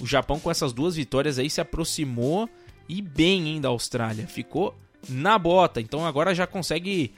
O 0.00 0.06
Japão, 0.06 0.38
com 0.40 0.50
essas 0.50 0.72
duas 0.72 0.96
vitórias 0.96 1.38
aí, 1.38 1.48
se 1.48 1.60
aproximou 1.60 2.48
e 2.88 3.00
bem 3.00 3.44
ainda 3.44 3.62
da 3.62 3.68
Austrália. 3.68 4.26
Ficou 4.26 4.74
na 5.08 5.38
bota. 5.38 5.80
Então 5.80 6.04
agora 6.04 6.34
já 6.34 6.46
consegue 6.46 7.12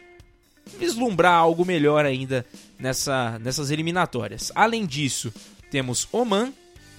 vislumbrar 0.79 1.35
algo 1.35 1.65
melhor 1.65 2.05
ainda 2.05 2.45
nessa, 2.79 3.39
nessas 3.39 3.71
eliminatórias. 3.71 4.53
Além 4.55 4.87
disso, 4.87 5.33
temos 5.71 6.09
Oman 6.13 6.53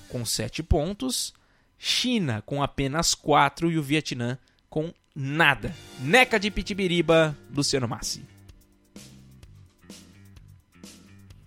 com 0.07 0.25
7 0.25 0.63
pontos, 0.63 1.33
China 1.77 2.41
com 2.45 2.63
apenas 2.63 3.13
4 3.13 3.71
e 3.71 3.77
o 3.77 3.83
Vietnã 3.83 4.37
com 4.69 4.93
nada. 5.13 5.75
Neca 5.99 6.39
de 6.39 6.49
Pitibiriba, 6.49 7.37
Luciano 7.53 7.87
Massi. 7.87 8.25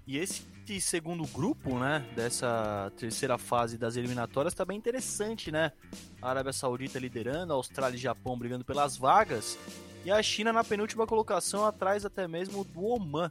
E 0.07 0.19
esse 0.19 0.45
segundo 0.81 1.27
grupo, 1.27 1.79
né, 1.79 2.05
dessa 2.15 2.93
terceira 2.97 3.39
fase 3.39 3.79
das 3.79 3.97
eliminatórias 3.97 4.55
tá 4.55 4.65
bem 4.65 4.77
interessante, 4.77 5.51
né? 5.51 5.73
A 6.21 6.31
Arábia 6.31 6.53
Saudita 6.53 6.99
liderando, 6.99 7.53
a 7.53 7.57
Austrália 7.57 7.97
e 7.97 8.01
Japão 8.01 8.39
brigando 8.39 8.65
pelas 8.65 8.97
vagas 8.97 9.59
e 10.05 10.11
a 10.11 10.23
China 10.23 10.53
na 10.53 10.63
penúltima 10.63 11.07
colocação 11.07 11.67
atrás 11.67 12.05
até 12.05 12.29
mesmo 12.29 12.65
do 12.65 12.85
Oman. 12.85 13.31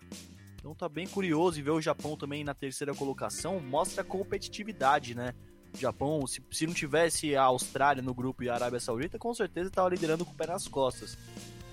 Então 0.63 0.73
tá 0.73 0.87
bem 0.87 1.05
curioso 1.05 1.59
e 1.59 1.61
ver 1.61 1.71
o 1.71 1.81
Japão 1.81 2.15
também 2.15 2.41
na 2.41 2.53
terceira 2.53 2.95
colocação 2.95 3.59
mostra 3.59 4.01
competitividade, 4.01 5.13
né? 5.13 5.33
O 5.73 5.77
Japão, 5.77 6.25
se, 6.25 6.41
se 6.49 6.65
não 6.65 6.73
tivesse 6.73 7.35
a 7.35 7.43
Austrália 7.43 8.01
no 8.01 8.13
grupo 8.13 8.43
e 8.43 8.49
a 8.49 8.53
Arábia 8.53 8.79
Saudita, 8.79 9.19
com 9.19 9.33
certeza 9.33 9.67
estava 9.67 9.89
liderando 9.89 10.23
com 10.23 10.31
o 10.31 10.35
pé 10.35 10.47
nas 10.47 10.65
costas. 10.65 11.17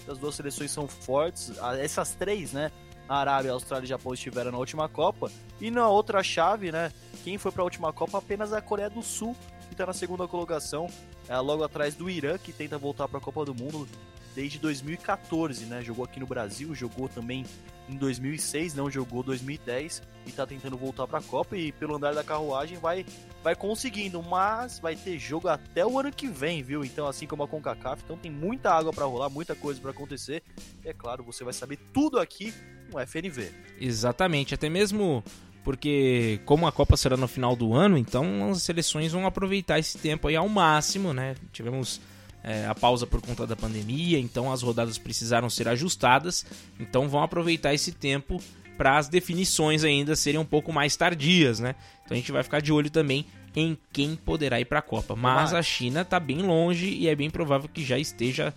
As 0.09 0.19
duas 0.19 0.35
seleções 0.35 0.73
são 0.73 0.89
fortes, 0.89 1.53
essas 1.79 2.17
três, 2.17 2.53
né? 2.53 2.73
A 3.09 3.19
Arábia, 3.21 3.53
a 3.53 3.55
Austrália 3.55 3.85
e 3.85 3.87
o 3.87 3.89
Japão 3.89 4.13
estiveram 4.13 4.51
na 4.51 4.59
última 4.59 4.89
Copa. 4.89 5.31
E 5.61 5.71
na 5.71 5.89
outra 5.89 6.21
chave, 6.21 6.73
né? 6.73 6.93
Quem 7.23 7.39
foi 7.39 7.53
para 7.53 7.63
a 7.63 7.67
última 7.67 7.93
Copa 7.93 8.19
apenas 8.19 8.53
a 8.53 8.61
Coreia 8.61 8.91
do 8.91 9.05
Sul, 9.05 9.37
que 9.69 9.75
está 9.75 9.87
na 9.87 9.93
segunda 9.93 10.27
colocação, 10.27 10.89
é, 11.29 11.39
logo 11.39 11.63
atrás 11.63 11.95
do 11.95 12.11
Irã, 12.11 12.37
que 12.39 12.53
tenta 12.53 12.77
voltar 12.77 13.07
para 13.07 13.19
a 13.19 13.21
Copa 13.21 13.45
do 13.45 13.55
Mundo 13.55 13.89
desde 14.35 14.59
2014, 14.59 15.67
né? 15.67 15.81
Jogou 15.81 16.05
aqui 16.05 16.19
no 16.19 16.27
Brasil, 16.27 16.75
jogou 16.75 17.09
também 17.09 17.47
em 17.91 17.97
2006, 17.97 18.75
não 18.75 18.91
jogou 18.91 19.23
2010 19.23 20.03
e 20.27 20.33
tá 20.33 20.47
tentando 20.47 20.77
voltar 20.77 21.07
para 21.07 21.19
a 21.19 21.23
Copa 21.23 21.57
e 21.57 21.73
pelo 21.73 21.97
andar 21.97 22.15
da 22.15 22.23
carruagem 22.23 22.79
vai 22.79 23.05
vai 23.43 23.57
conseguindo, 23.57 24.23
mas 24.23 24.79
vai 24.79 24.95
ter 24.95 25.19
jogo 25.19 25.49
até 25.49 25.85
o 25.85 25.99
ano 25.99 26.13
que 26.13 26.29
vem, 26.29 26.63
viu? 26.63 26.85
Então 26.85 27.07
assim 27.07 27.27
como 27.27 27.43
a 27.43 27.49
CONCACAF, 27.49 28.03
então 28.05 28.17
tem 28.17 28.31
muita 28.31 28.71
água 28.71 28.93
para 28.93 29.05
rolar, 29.05 29.31
muita 29.31 29.55
coisa 29.55 29.81
para 29.81 29.91
acontecer. 29.91 30.43
E 30.85 30.89
é 30.89 30.93
claro, 30.93 31.25
você 31.25 31.43
vai 31.43 31.53
saber 31.53 31.79
tudo 31.93 32.19
aqui 32.19 32.55
no 32.93 32.99
FNV. 32.99 33.51
Exatamente, 33.81 34.55
até 34.55 34.69
mesmo 34.69 35.25
porque 35.63 36.41
como 36.45 36.67
a 36.67 36.73
Copa 36.73 36.97
será 36.97 37.17
no 37.17 37.29
final 37.29 37.55
do 37.55 37.75
ano, 37.75 37.99
então 37.99 38.51
as 38.51 38.63
seleções 38.63 39.13
vão 39.13 39.27
aproveitar 39.27 39.79
esse 39.79 39.99
tempo 39.99 40.29
aí 40.29 40.37
ao 40.37 40.49
máximo, 40.49 41.13
né? 41.13 41.35
Tivemos 41.53 42.01
é, 42.43 42.67
a 42.67 42.75
pausa 42.75 43.07
por 43.07 43.21
conta 43.21 43.47
da 43.47 43.57
pandemia, 43.57 44.19
então 44.19 44.53
as 44.53 44.63
rodadas 44.63 44.99
precisaram 44.99 45.51
ser 45.51 45.69
ajustadas, 45.69 46.45
então 46.79 47.09
vão 47.09 47.23
aproveitar 47.23 47.75
esse 47.75 47.93
tempo 47.93 48.41
para 48.77 48.97
as 48.97 49.09
definições 49.09 49.85
ainda 49.85 50.17
serem 50.17 50.41
um 50.41 50.45
pouco 50.45 50.73
mais 50.73 50.97
tardias, 50.97 51.61
né? 51.61 51.75
Então 52.05 52.15
a 52.15 52.19
gente 52.19 52.33
vai 52.33 52.43
ficar 52.43 52.61
de 52.61 52.73
olho 52.73 52.89
também 52.89 53.27
em 53.55 53.77
quem 53.93 54.17
poderá 54.17 54.61
ir 54.61 54.65
para 54.65 54.79
a 54.79 54.83
Copa. 54.83 55.15
Mas 55.15 55.53
a 55.53 55.63
China 55.63 56.03
está 56.03 56.19
bem 56.19 56.39
longe 56.39 56.89
e 56.89 57.09
é 57.09 57.15
bem 57.15 57.29
provável 57.29 57.69
que 57.69 57.85
já 57.85 57.99
esteja 57.99 58.55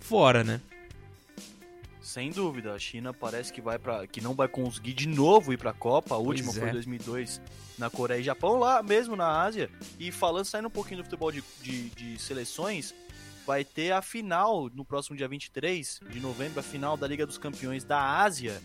fora, 0.00 0.42
né? 0.42 0.60
Sem 2.00 2.30
dúvida, 2.30 2.72
a 2.72 2.78
China 2.78 3.12
parece 3.12 3.52
que 3.52 3.60
vai 3.60 3.78
para 3.78 4.06
que 4.06 4.20
não 4.20 4.34
vai 4.34 4.48
conseguir 4.48 4.94
de 4.94 5.06
novo 5.06 5.52
ir 5.52 5.56
para 5.56 5.70
a 5.70 5.74
Copa. 5.74 6.14
A 6.14 6.18
última 6.18 6.46
Pois 6.46 6.58
foi 6.58 6.66
é. 6.66 6.70
em 6.70 6.74
2002 6.74 7.40
na 7.78 7.88
Coreia 7.88 8.18
e 8.18 8.22
Japão, 8.24 8.58
lá 8.58 8.82
mesmo 8.82 9.14
na 9.14 9.42
Ásia. 9.42 9.70
E 9.98 10.10
falando, 10.10 10.44
saindo 10.44 10.66
um 10.66 10.72
pouquinho 10.72 10.98
do 10.98 11.04
futebol 11.04 11.30
de, 11.30 11.44
de, 11.62 11.90
de 11.90 12.18
seleções, 12.20 12.94
vai 13.50 13.64
ter 13.64 13.90
a 13.90 14.00
final 14.00 14.70
no 14.72 14.84
próximo 14.84 15.16
dia 15.16 15.26
23 15.26 15.98
de 16.08 16.20
novembro, 16.20 16.60
a 16.60 16.62
final 16.62 16.96
da 16.96 17.04
Liga 17.04 17.26
dos 17.26 17.36
Campeões 17.36 17.82
da 17.82 18.20
Ásia 18.20 18.62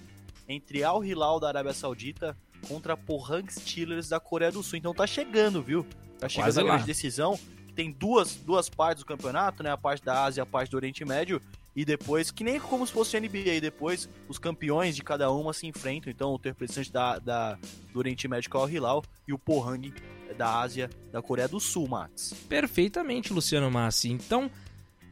entre 0.47 0.83
Al 0.83 1.03
Hilal 1.03 1.39
da 1.39 1.47
Arábia 1.47 1.73
Saudita 1.73 2.37
contra 2.67 2.95
Pohang 2.95 3.51
Steelers 3.51 4.07
da 4.09 4.19
Coreia 4.19 4.51
do 4.51 4.61
Sul. 4.61 4.77
Então 4.77 4.93
tá 4.93 5.07
chegando, 5.07 5.59
viu? 5.59 5.83
Tá 6.19 6.29
chegando 6.29 6.45
quase 6.45 6.59
a 6.59 6.63
lá. 6.63 6.69
grande 6.73 6.85
decisão. 6.85 7.39
Tem 7.75 7.89
duas, 7.89 8.35
duas 8.35 8.69
partes 8.69 9.03
do 9.03 9.07
campeonato, 9.07 9.63
né? 9.63 9.71
A 9.71 9.77
parte 9.77 10.05
da 10.05 10.23
Ásia 10.23 10.41
e 10.41 10.43
a 10.43 10.45
parte 10.45 10.69
do 10.69 10.77
Oriente 10.77 11.03
Médio. 11.03 11.41
E 11.75 11.83
depois, 11.83 12.29
que 12.29 12.43
nem 12.43 12.59
como 12.59 12.85
se 12.85 12.93
fosse 12.93 13.19
NBA, 13.19 13.59
depois 13.59 14.07
os 14.29 14.37
campeões 14.37 14.95
de 14.95 15.01
cada 15.01 15.31
uma 15.31 15.51
se 15.51 15.65
enfrentam. 15.65 16.11
Então, 16.11 16.31
o 16.31 16.37
representante 16.37 16.91
da, 16.91 17.17
da, 17.17 17.57
do 17.91 17.97
Oriente 17.97 18.27
Médio 18.27 18.51
que 18.51 18.55
é 18.55 18.59
o 18.59 18.61
Al 18.61 18.69
Hilal 18.69 19.03
e 19.27 19.33
o 19.33 19.39
Pohang 19.39 19.91
da 20.37 20.59
Ásia, 20.59 20.91
da 21.11 21.23
Coreia 21.23 21.47
do 21.47 21.59
Sul, 21.59 21.87
Max. 21.87 22.35
Perfeitamente, 22.47 23.33
Luciano 23.33 23.71
Massi. 23.71 24.09
Então, 24.09 24.51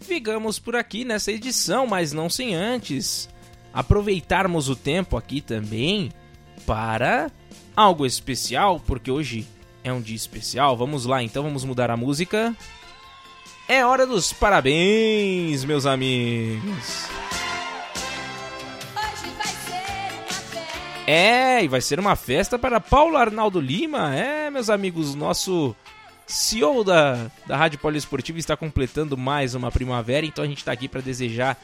ficamos 0.02 0.60
por 0.60 0.76
aqui 0.76 1.06
nessa 1.06 1.32
edição, 1.32 1.88
mas 1.88 2.12
não 2.14 2.30
sem 2.30 2.54
antes 2.54 3.30
aproveitarmos 3.74 4.70
o 4.70 4.76
tempo 4.76 5.18
aqui 5.18 5.42
também 5.42 6.12
para 6.66 7.32
algo 7.76 8.06
especial, 8.06 8.80
porque 8.80 9.10
hoje 9.10 9.48
é 9.84 9.92
um 9.92 10.02
dia 10.02 10.16
especial. 10.16 10.78
Vamos 10.78 11.06
lá, 11.06 11.24
então 11.24 11.44
vamos 11.44 11.64
mudar 11.66 11.90
a 11.90 11.98
música. 11.98 12.56
É 13.68 13.86
hora 13.86 14.06
dos 14.06 14.32
parabéns, 14.32 15.64
meus 15.64 15.86
amigos. 15.86 17.08
É, 21.06 21.64
e 21.64 21.68
vai 21.68 21.82
ser 21.82 22.00
uma 22.00 22.16
festa 22.16 22.58
para 22.58 22.80
Paulo 22.80 23.18
Arnaldo 23.18 23.60
Lima. 23.60 24.16
É, 24.16 24.50
meus 24.50 24.70
amigos, 24.70 25.16
nosso 25.16 25.76
CEO 26.28 26.84
da, 26.84 27.30
da 27.46 27.58
Rádio 27.58 27.80
Poliesportiva 27.80 28.40
está 28.40 28.56
completando 28.56 29.18
mais 29.18 29.56
uma 29.56 29.72
primavera, 29.72 30.26
então 30.26 30.44
a 30.44 30.48
gente 30.48 30.60
está 30.60 30.72
aqui 30.72 30.88
para 30.88 31.02
desejar 31.02 31.58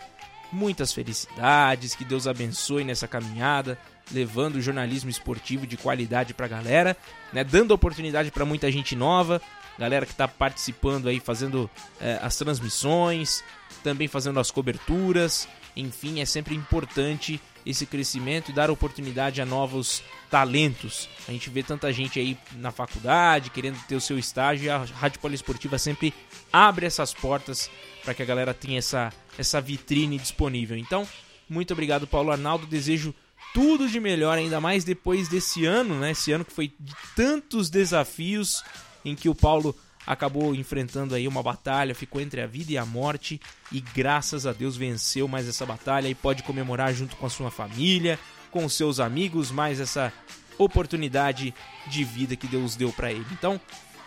muitas 0.52 0.92
felicidades, 0.92 1.96
que 1.96 2.04
Deus 2.04 2.28
abençoe 2.28 2.84
nessa 2.84 3.08
caminhada, 3.08 3.78
levando 4.12 4.56
o 4.56 4.62
jornalismo 4.62 5.10
esportivo 5.10 5.68
de 5.68 5.78
qualidade 5.78 6.34
para 6.34 6.46
a 6.46 6.50
galera, 6.50 6.98
né, 7.32 7.44
dando 7.44 7.72
oportunidade 7.72 8.32
para 8.32 8.46
muita 8.46 8.72
gente 8.72 8.96
nova, 8.96 9.42
galera 9.78 10.06
que 10.06 10.12
está 10.12 10.28
participando 10.28 11.08
aí, 11.08 11.20
fazendo 11.20 11.70
eh, 12.02 12.20
as 12.22 12.36
transmissões, 12.36 13.44
também 13.84 14.08
fazendo 14.08 14.40
as 14.40 14.52
coberturas, 14.52 15.48
enfim, 15.76 16.20
é 16.20 16.26
sempre 16.26 16.56
importante 16.56 17.40
esse 17.70 17.86
crescimento 17.86 18.50
e 18.50 18.54
dar 18.54 18.72
oportunidade 18.72 19.42
a 19.42 19.46
novos 19.46 20.02
talentos. 20.30 21.08
A 21.28 21.32
gente 21.32 21.50
vê 21.50 21.62
tanta 21.62 21.94
gente 21.94 22.20
aí 22.20 22.36
na 22.54 22.72
faculdade 22.72 23.52
querendo 23.52 23.80
ter 23.88 23.96
o 23.96 24.02
seu 24.02 24.18
estágio 24.18 24.66
e 24.66 24.70
a 24.70 24.78
Rádio 24.78 25.20
Poliesportiva 25.20 25.78
sempre 25.78 26.14
abre 26.52 26.88
essas 26.88 27.14
portas 27.14 27.70
para 28.04 28.14
que 28.16 28.24
a 28.24 28.26
galera 28.26 28.54
tenha 28.54 28.80
essa, 28.80 29.14
essa 29.38 29.62
vitrine 29.62 30.18
disponível. 30.18 30.76
Então, 30.76 31.08
muito 31.48 31.72
obrigado, 31.72 32.08
Paulo 32.08 32.32
Arnaldo. 32.32 32.66
Desejo 32.66 33.14
tudo 33.54 33.88
de 33.88 34.00
melhor, 34.00 34.38
ainda 34.38 34.60
mais 34.60 34.84
depois 34.84 35.28
desse 35.28 35.66
ano, 35.66 36.00
né? 36.00 36.12
Esse 36.12 36.32
ano 36.32 36.46
que 36.46 36.54
foi 36.54 36.74
de 36.80 36.94
tantos 37.16 37.70
desafios 37.70 38.64
em 39.06 39.16
que 39.16 39.30
o 39.30 39.36
Paulo 39.36 39.76
acabou 40.10 40.56
enfrentando 40.56 41.14
aí 41.14 41.28
uma 41.28 41.44
batalha, 41.44 41.94
ficou 41.94 42.20
entre 42.20 42.42
a 42.42 42.48
vida 42.48 42.72
e 42.72 42.78
a 42.80 42.84
morte 42.84 43.40
e 43.72 43.80
graças 43.80 44.48
a 44.48 44.52
Deus 44.52 44.76
venceu 44.76 45.28
mais 45.28 45.48
essa 45.48 45.68
batalha 45.68 46.08
e 46.08 46.16
pode 46.16 46.42
comemorar 46.42 46.92
junto 46.96 47.16
com 47.16 47.28
a 47.28 47.30
sua 47.30 47.52
família, 47.52 48.18
com 48.50 48.68
seus 48.68 49.00
amigos, 49.00 49.52
mais 49.52 49.80
essa 49.80 50.12
oportunidade 50.58 51.54
de 51.86 52.04
vida 52.04 52.36
que 52.36 52.48
Deus 52.48 52.76
deu 52.76 52.92
para 52.92 53.12
ele. 53.12 53.26
Então, 53.32 53.62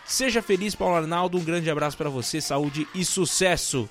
seja 0.05 0.41
feliz, 0.41 0.75
Paulo 0.75 0.95
Arnaldo, 0.95 1.37
um 1.37 1.43
grande 1.43 1.71
abraço 1.71 1.95
para 1.95 2.09
você, 2.09 2.41
saúde 2.41 2.85
e 2.93 3.05
sucesso. 3.05 3.89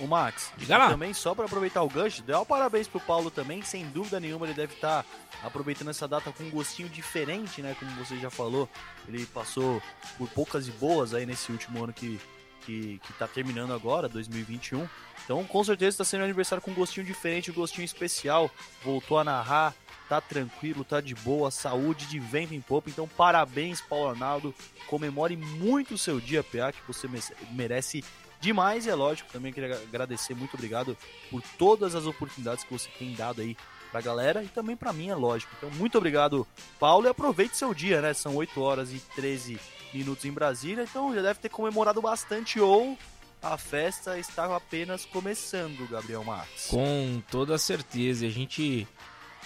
O 0.00 0.06
Max, 0.08 0.50
Diga 0.56 0.76
lá. 0.76 0.88
também 0.90 1.14
só 1.14 1.34
para 1.34 1.44
aproveitar 1.44 1.82
o 1.82 1.88
gancho, 1.88 2.22
dê 2.22 2.34
um 2.34 2.44
parabéns 2.44 2.88
pro 2.88 2.98
Paulo 2.98 3.30
também, 3.30 3.62
sem 3.62 3.84
dúvida 3.86 4.18
nenhuma 4.18 4.44
ele 4.46 4.54
deve 4.54 4.74
estar 4.74 5.04
aproveitando 5.42 5.90
essa 5.90 6.08
data 6.08 6.32
com 6.32 6.42
um 6.42 6.50
gostinho 6.50 6.88
diferente, 6.88 7.62
né, 7.62 7.76
como 7.78 7.90
você 7.92 8.16
já 8.18 8.28
falou, 8.30 8.68
ele 9.06 9.24
passou 9.26 9.80
por 10.18 10.28
poucas 10.30 10.66
e 10.66 10.70
boas 10.72 11.14
aí 11.14 11.24
nesse 11.24 11.52
último 11.52 11.84
ano 11.84 11.92
que, 11.92 12.18
que, 12.66 12.98
que 13.06 13.12
tá 13.12 13.28
terminando 13.28 13.72
agora, 13.72 14.08
2021, 14.08 14.88
então 15.24 15.44
com 15.44 15.62
certeza 15.62 15.90
está 15.94 16.04
sendo 16.04 16.22
um 16.22 16.24
aniversário 16.24 16.62
com 16.62 16.70
um 16.72 16.74
gostinho 16.74 17.06
diferente, 17.06 17.50
um 17.50 17.54
gostinho 17.54 17.84
especial, 17.84 18.50
voltou 18.82 19.18
a 19.18 19.24
narrar, 19.24 19.74
tá 20.08 20.20
tranquilo, 20.20 20.82
tá 20.84 21.00
de 21.00 21.14
boa, 21.14 21.50
saúde 21.50 22.06
de 22.06 22.18
vento 22.18 22.52
em 22.52 22.60
popa, 22.60 22.90
então 22.90 23.06
parabéns 23.06 23.80
Paulo 23.80 24.10
Arnaldo, 24.10 24.52
comemore 24.88 25.36
muito 25.36 25.94
o 25.94 25.98
seu 25.98 26.20
dia, 26.20 26.42
PA, 26.42 26.72
que 26.72 26.80
você 26.86 27.06
me- 27.06 27.20
merece 27.52 28.02
demais 28.44 28.86
e 28.86 28.90
é 28.90 28.94
lógico, 28.94 29.32
também 29.32 29.52
queria 29.52 29.74
agradecer, 29.76 30.34
muito 30.34 30.54
obrigado 30.54 30.96
por 31.30 31.42
todas 31.58 31.94
as 31.94 32.06
oportunidades 32.06 32.62
que 32.64 32.72
você 32.72 32.88
tem 32.98 33.12
dado 33.14 33.40
aí 33.40 33.56
pra 33.90 34.00
galera 34.00 34.42
e 34.42 34.48
também 34.48 34.76
pra 34.76 34.92
mim, 34.92 35.08
é 35.08 35.14
lógico. 35.14 35.52
Então, 35.56 35.70
muito 35.70 35.96
obrigado, 35.96 36.46
Paulo, 36.78 37.06
e 37.06 37.08
aproveite 37.08 37.56
seu 37.56 37.72
dia, 37.72 38.00
né? 38.00 38.12
São 38.12 38.36
8 38.36 38.60
horas 38.60 38.92
e 38.92 38.98
13 39.14 39.58
minutos 39.92 40.24
em 40.24 40.32
Brasília, 40.32 40.84
então 40.84 41.14
já 41.14 41.22
deve 41.22 41.40
ter 41.40 41.48
comemorado 41.48 42.02
bastante 42.02 42.60
ou 42.60 42.98
a 43.44 43.58
festa 43.58 44.18
está 44.18 44.56
apenas 44.56 45.04
começando, 45.04 45.86
Gabriel 45.88 46.24
Marques. 46.24 46.66
Com 46.66 47.22
toda 47.30 47.58
certeza. 47.58 48.26
A 48.26 48.30
gente. 48.30 48.88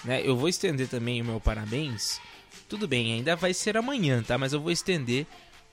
Né, 0.05 0.23
eu 0.25 0.37
vou 0.37 0.49
estender 0.49 0.89
também 0.89 1.21
o 1.21 1.25
meu 1.25 1.41
parabéns. 1.41 2.21
Tudo 2.69 2.87
bem, 2.87 3.15
ainda 3.15 3.35
vai 3.35 3.53
ser 3.53 3.77
amanhã, 3.77 4.23
tá? 4.23 4.39
Mas 4.39 4.53
eu 4.53 4.61
vou 4.61 4.71
estender 4.71 5.27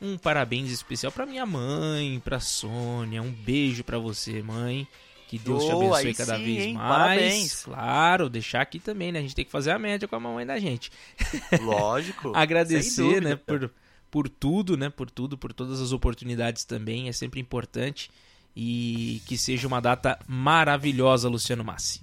um 0.06 0.18
parabéns 0.18 0.72
especial 0.72 1.12
pra 1.12 1.26
minha 1.26 1.46
mãe, 1.46 2.22
pra 2.24 2.40
Sônia. 2.40 3.22
Um 3.22 3.32
beijo 3.32 3.84
pra 3.84 3.98
você, 3.98 4.42
mãe. 4.42 4.88
Que 5.28 5.40
Deus 5.40 5.64
te 5.66 5.72
Oh, 5.72 5.78
abençoe 5.78 6.08
aí 6.08 6.14
cada 6.14 6.38
sim, 6.38 6.44
vez 6.44 6.64
hein? 6.66 6.74
mais. 6.76 6.88
Parabéns. 6.88 7.64
Claro, 7.66 8.30
deixar 8.30 8.62
aqui 8.62 8.80
também, 8.80 9.12
né? 9.12 9.20
A 9.20 9.22
gente 9.24 9.36
tem 9.36 9.44
que 9.44 9.52
fazer 9.52 9.72
a 9.72 9.80
média 9.80 10.08
com 10.08 10.16
a 10.16 10.20
mamãe 10.20 10.46
da 10.46 10.60
gente. 10.60 10.92
Lógico. 11.62 12.32
Agradecer, 12.36 13.22
né, 13.22 13.36
por, 13.36 13.72
por 14.12 14.30
tudo, 14.30 14.78
né? 14.78 14.90
Por 14.90 15.10
tudo, 15.10 15.36
por 15.38 15.52
todas 15.52 15.82
as 15.82 15.92
oportunidades 15.92 16.64
também. 16.64 17.10
É 17.10 17.12
sempre 17.12 17.40
importante. 17.40 18.12
E 18.56 19.22
que 19.26 19.38
seja 19.38 19.68
uma 19.68 19.82
data 19.82 20.18
maravilhosa, 20.28 21.28
Luciano 21.28 21.64
Massi. 21.64 22.02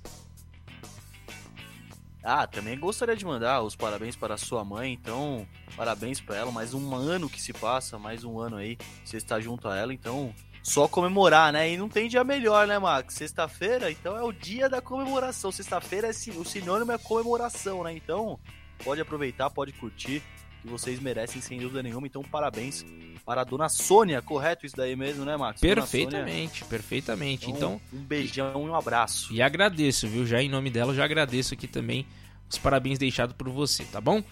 Ah, 2.25 2.47
também 2.47 2.79
gostaria 2.79 3.17
de 3.17 3.25
mandar 3.25 3.63
os 3.63 3.75
parabéns 3.75 4.15
para 4.15 4.37
sua 4.37 4.65
mãe, 4.65 4.93
então 4.93 5.47
parabéns 5.77 6.21
para 6.21 6.37
ela, 6.37 6.53
mais 6.53 6.73
um 6.73 6.95
ano 6.95 7.29
que 7.29 7.43
se 7.43 7.53
passa, 7.53 7.99
mais 7.99 8.23
um 8.23 8.39
ano 8.39 8.57
aí, 8.57 8.79
você 9.05 9.17
está 9.17 9.41
junto 9.41 9.69
a 9.69 9.77
ela, 9.77 9.93
então 9.93 10.33
só 10.63 10.87
comemorar, 10.87 11.53
né? 11.53 11.73
E 11.73 11.77
não 11.77 11.89
tem 11.89 12.09
dia 12.09 12.23
melhor, 12.23 12.69
né, 12.69 12.79
Max? 12.79 13.15
Sexta-feira, 13.15 13.91
então 13.91 14.17
é 14.17 14.23
o 14.23 14.31
dia 14.31 14.69
da 14.69 14.81
comemoração. 14.81 15.51
Sexta-feira 15.51 16.07
é 16.07 16.11
o 16.37 16.45
sinônimo 16.45 16.93
é 16.93 16.99
comemoração, 16.99 17.83
né? 17.83 17.93
Então 17.93 18.39
pode 18.85 19.01
aproveitar, 19.01 19.51
pode 19.51 19.73
curtir, 19.73 20.23
que 20.63 20.69
vocês 20.69 21.01
merecem 21.01 21.43
sem 21.43 21.59
dúvida 21.59 21.83
nenhuma. 21.83 22.07
Então 22.07 22.23
parabéns 22.23 22.85
para 23.27 23.43
a 23.43 23.45
dona 23.45 23.69
Sônia, 23.69 24.23
correto 24.23 24.65
isso 24.65 24.77
daí 24.77 24.97
mesmo, 24.97 25.25
né, 25.25 25.37
Max? 25.37 25.61
Perfeitamente, 25.61 26.65
perfeitamente. 26.65 27.51
Então, 27.51 27.81
um 27.93 27.99
beijão 27.99 28.67
e 28.67 28.71
um 28.71 28.75
abraço. 28.75 29.33
e 29.33 29.43
agradeço, 29.43 30.09
viu? 30.09 30.27
Já 30.27 30.43
em 30.43 30.49
nome 30.49 30.71
dela, 30.71 30.95
já 30.95 31.05
agradeço 31.05 31.55
aqui 31.55 31.67
também 31.67 32.07
os 32.49 32.59
parabéns 32.59 32.99
deixados 32.99 33.35
por 33.37 33.49
você, 33.49 33.85
tá 33.85 34.01
bom? 34.01 34.23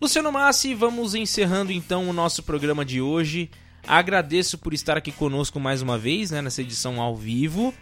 Luciano 0.00 0.30
Massi, 0.30 0.74
vamos 0.74 1.14
encerrando 1.14 1.72
então 1.72 2.08
o 2.08 2.12
nosso 2.12 2.42
programa 2.42 2.84
de 2.84 3.00
hoje. 3.00 3.50
Agradeço 3.86 4.58
por 4.58 4.74
estar 4.74 4.96
aqui 4.96 5.12
conosco 5.12 5.58
mais 5.58 5.80
uma 5.80 5.96
vez, 5.96 6.30
né, 6.30 6.42
nessa 6.42 6.60
edição 6.60 7.00
ao 7.00 7.16
vivo. 7.16 7.72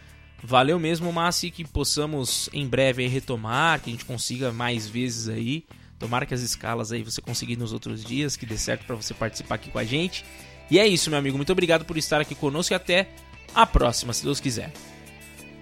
Valeu 0.42 0.78
mesmo, 0.78 1.10
Massi, 1.10 1.50
que 1.50 1.64
possamos 1.64 2.50
em 2.52 2.68
breve 2.68 3.06
retomar, 3.08 3.80
que 3.80 3.88
a 3.88 3.92
gente 3.92 4.04
consiga 4.04 4.52
mais 4.52 4.86
vezes 4.86 5.28
aí. 5.28 5.64
Tomara 5.98 6.26
que 6.26 6.34
as 6.34 6.40
escalas 6.40 6.92
aí 6.92 7.02
você 7.02 7.20
consiga 7.20 7.52
ir 7.52 7.58
nos 7.58 7.72
outros 7.72 8.04
dias, 8.04 8.36
que 8.36 8.44
dê 8.44 8.58
certo 8.58 8.84
para 8.84 8.96
você 8.96 9.14
participar 9.14 9.56
aqui 9.56 9.70
com 9.70 9.78
a 9.78 9.84
gente. 9.84 10.24
E 10.70 10.78
é 10.78 10.86
isso, 10.86 11.10
meu 11.10 11.18
amigo. 11.18 11.36
Muito 11.36 11.52
obrigado 11.52 11.84
por 11.84 11.96
estar 11.96 12.20
aqui 12.20 12.34
conosco 12.34 12.72
e 12.72 12.76
até 12.76 13.08
a 13.54 13.64
próxima, 13.66 14.12
se 14.12 14.24
Deus 14.24 14.40
quiser. 14.40 14.72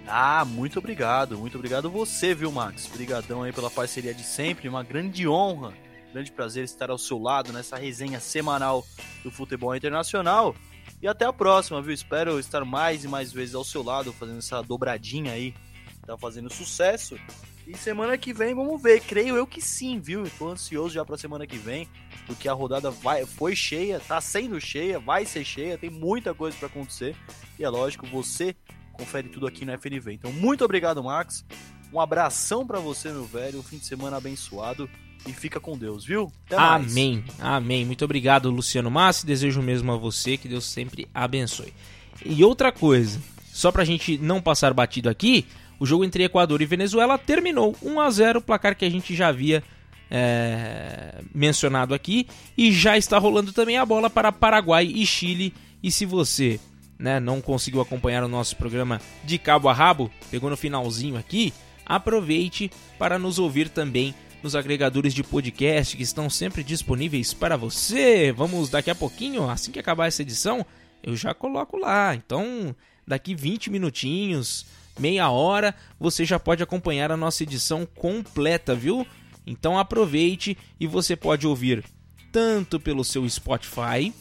Ah, 0.07 0.43
muito 0.43 0.79
obrigado, 0.79 1.37
muito 1.37 1.55
obrigado 1.55 1.89
você, 1.89 2.35
viu, 2.35 2.51
Max? 2.51 2.87
Obrigadão 2.87 3.43
aí 3.43 3.53
pela 3.53 3.71
parceria 3.71 4.13
de 4.13 4.23
sempre, 4.23 4.67
uma 4.67 4.83
grande 4.83 5.27
honra, 5.27 5.73
grande 6.11 6.31
prazer 6.31 6.65
estar 6.65 6.89
ao 6.89 6.97
seu 6.97 7.17
lado 7.17 7.53
nessa 7.53 7.77
resenha 7.77 8.19
semanal 8.19 8.85
do 9.23 9.31
futebol 9.31 9.75
internacional. 9.75 10.55
E 11.01 11.07
até 11.07 11.25
a 11.25 11.33
próxima, 11.33 11.81
viu? 11.81 11.93
Espero 11.93 12.39
estar 12.39 12.65
mais 12.65 13.03
e 13.03 13.07
mais 13.07 13.31
vezes 13.31 13.55
ao 13.55 13.63
seu 13.63 13.81
lado, 13.81 14.11
fazendo 14.13 14.39
essa 14.39 14.61
dobradinha 14.61 15.31
aí, 15.31 15.53
tá 16.05 16.17
fazendo 16.17 16.51
sucesso. 16.51 17.17
E 17.65 17.77
semana 17.77 18.17
que 18.17 18.33
vem 18.33 18.53
vamos 18.53 18.81
ver. 18.81 19.01
Creio 19.01 19.35
eu 19.35 19.47
que 19.47 19.61
sim, 19.61 19.99
viu? 19.99 20.23
Tô 20.37 20.49
ansioso 20.49 20.93
já 20.93 21.05
pra 21.05 21.17
semana 21.17 21.47
que 21.47 21.57
vem, 21.57 21.87
porque 22.27 22.49
a 22.49 22.53
rodada 22.53 22.91
vai, 22.91 23.25
foi 23.25 23.55
cheia, 23.55 23.99
tá 23.99 24.19
sendo 24.19 24.59
cheia, 24.59 24.99
vai 24.99 25.25
ser 25.25 25.45
cheia, 25.45 25.77
tem 25.77 25.89
muita 25.89 26.33
coisa 26.33 26.57
para 26.57 26.67
acontecer. 26.67 27.15
E 27.57 27.63
é 27.63 27.69
lógico, 27.69 28.05
você 28.07 28.55
confere 28.91 29.29
tudo 29.29 29.47
aqui 29.47 29.65
no 29.65 29.71
FNV. 29.77 30.13
Então, 30.13 30.31
muito 30.31 30.63
obrigado, 30.63 31.03
Max. 31.03 31.45
Um 31.91 31.99
abração 31.99 32.65
para 32.65 32.79
você, 32.79 33.09
meu 33.11 33.25
velho. 33.25 33.59
Um 33.59 33.63
fim 33.63 33.77
de 33.77 33.85
semana 33.85 34.17
abençoado. 34.17 34.89
E 35.25 35.31
fica 35.31 35.59
com 35.59 35.77
Deus, 35.77 36.03
viu? 36.03 36.31
Até 36.45 36.57
mais. 36.57 36.91
Amém, 36.91 37.23
amém. 37.39 37.85
Muito 37.85 38.03
obrigado, 38.03 38.49
Luciano 38.49 38.91
Massi. 38.91 39.25
Desejo 39.25 39.61
mesmo 39.61 39.91
a 39.91 39.97
você 39.97 40.35
que 40.37 40.49
Deus 40.49 40.65
sempre 40.65 41.07
abençoe. 41.13 41.73
E 42.25 42.43
outra 42.43 42.71
coisa, 42.73 43.21
só 43.53 43.71
pra 43.71 43.85
gente 43.85 44.17
não 44.17 44.41
passar 44.41 44.73
batido 44.73 45.09
aqui, 45.09 45.45
o 45.83 45.85
jogo 45.85 46.05
entre 46.05 46.23
Equador 46.23 46.61
e 46.61 46.65
Venezuela 46.65 47.17
terminou 47.17 47.75
1 47.83 47.99
a 47.99 48.09
0 48.09 48.41
placar 48.41 48.73
que 48.73 48.85
a 48.85 48.89
gente 48.89 49.13
já 49.13 49.27
havia 49.27 49.61
é, 50.09 51.21
mencionado 51.35 51.93
aqui. 51.93 52.25
E 52.57 52.71
já 52.71 52.97
está 52.97 53.17
rolando 53.17 53.51
também 53.51 53.77
a 53.77 53.85
bola 53.85 54.09
para 54.09 54.31
Paraguai 54.31 54.85
e 54.85 55.05
Chile. 55.05 55.53
E 55.83 55.91
se 55.91 56.05
você 56.05 56.57
né, 56.97 57.19
não 57.19 57.41
conseguiu 57.41 57.81
acompanhar 57.81 58.23
o 58.23 58.29
nosso 58.29 58.55
programa 58.55 59.01
de 59.25 59.37
cabo 59.37 59.67
a 59.67 59.73
rabo, 59.73 60.09
pegou 60.31 60.49
no 60.49 60.55
finalzinho 60.55 61.17
aqui, 61.17 61.53
aproveite 61.85 62.71
para 62.97 63.19
nos 63.19 63.37
ouvir 63.37 63.67
também 63.67 64.15
nos 64.41 64.55
agregadores 64.55 65.13
de 65.13 65.21
podcast 65.21 65.97
que 65.97 66.03
estão 66.03 66.29
sempre 66.29 66.63
disponíveis 66.63 67.33
para 67.33 67.57
você. 67.57 68.31
Vamos 68.31 68.69
daqui 68.69 68.89
a 68.89 68.95
pouquinho, 68.95 69.49
assim 69.49 69.69
que 69.69 69.79
acabar 69.79 70.07
essa 70.07 70.21
edição, 70.21 70.65
eu 71.03 71.13
já 71.13 71.33
coloco 71.33 71.75
lá. 71.75 72.15
Então, 72.15 72.73
daqui 73.05 73.35
20 73.35 73.69
minutinhos, 73.69 74.65
meia 74.99 75.29
hora, 75.29 75.75
você 75.99 76.25
já 76.25 76.39
pode 76.39 76.63
acompanhar 76.63 77.11
a 77.11 77.17
nossa 77.17 77.43
edição 77.43 77.85
completa, 77.85 78.75
viu? 78.75 79.05
Então 79.45 79.77
aproveite 79.77 80.57
e 80.79 80.87
você 80.87 81.15
pode 81.15 81.45
ouvir 81.45 81.83
tanto 82.31 82.79
pelo 82.79 83.03
seu 83.03 83.27
Spotify, 83.29 84.13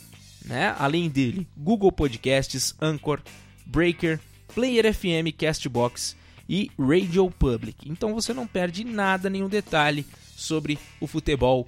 né? 0.44 0.74
Além 0.78 1.08
dele, 1.08 1.46
Google 1.56 1.92
Podcasts, 1.92 2.74
Anchor, 2.80 3.20
Breaker, 3.64 4.20
Player 4.54 4.92
FM, 4.92 5.34
Castbox 5.36 6.16
e 6.48 6.70
Radio 6.78 7.30
Public. 7.30 7.88
Então 7.88 8.12
você 8.14 8.34
não 8.34 8.46
perde 8.46 8.84
nada, 8.84 9.30
nenhum 9.30 9.48
detalhe 9.48 10.04
sobre 10.36 10.78
o 11.00 11.06
futebol 11.06 11.66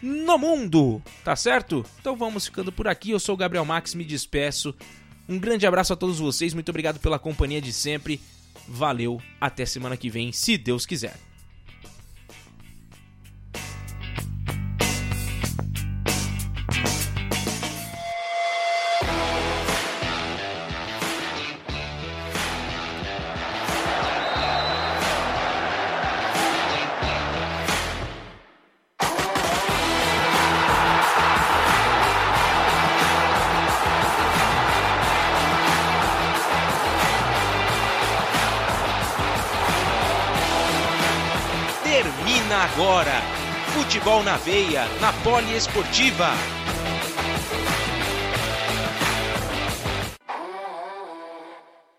no 0.00 0.38
mundo, 0.38 1.02
tá 1.24 1.34
certo? 1.34 1.84
Então 2.00 2.16
vamos 2.16 2.46
ficando 2.46 2.70
por 2.70 2.86
aqui. 2.86 3.10
Eu 3.10 3.20
sou 3.20 3.34
o 3.34 3.38
Gabriel 3.38 3.64
Max, 3.64 3.94
me 3.94 4.04
despeço. 4.04 4.74
Um 5.28 5.38
grande 5.38 5.66
abraço 5.66 5.92
a 5.92 5.96
todos 5.96 6.18
vocês, 6.18 6.54
muito 6.54 6.68
obrigado 6.68 6.98
pela 6.98 7.18
companhia 7.18 7.60
de 7.60 7.72
sempre. 7.72 8.20
Valeu, 8.68 9.20
até 9.40 9.66
semana 9.66 9.96
que 9.96 10.10
vem, 10.10 10.32
se 10.32 10.56
Deus 10.56 10.86
quiser. 10.86 11.16
Veia, 44.44 44.86
na 45.00 45.12
Poliesportiva. 45.24 46.30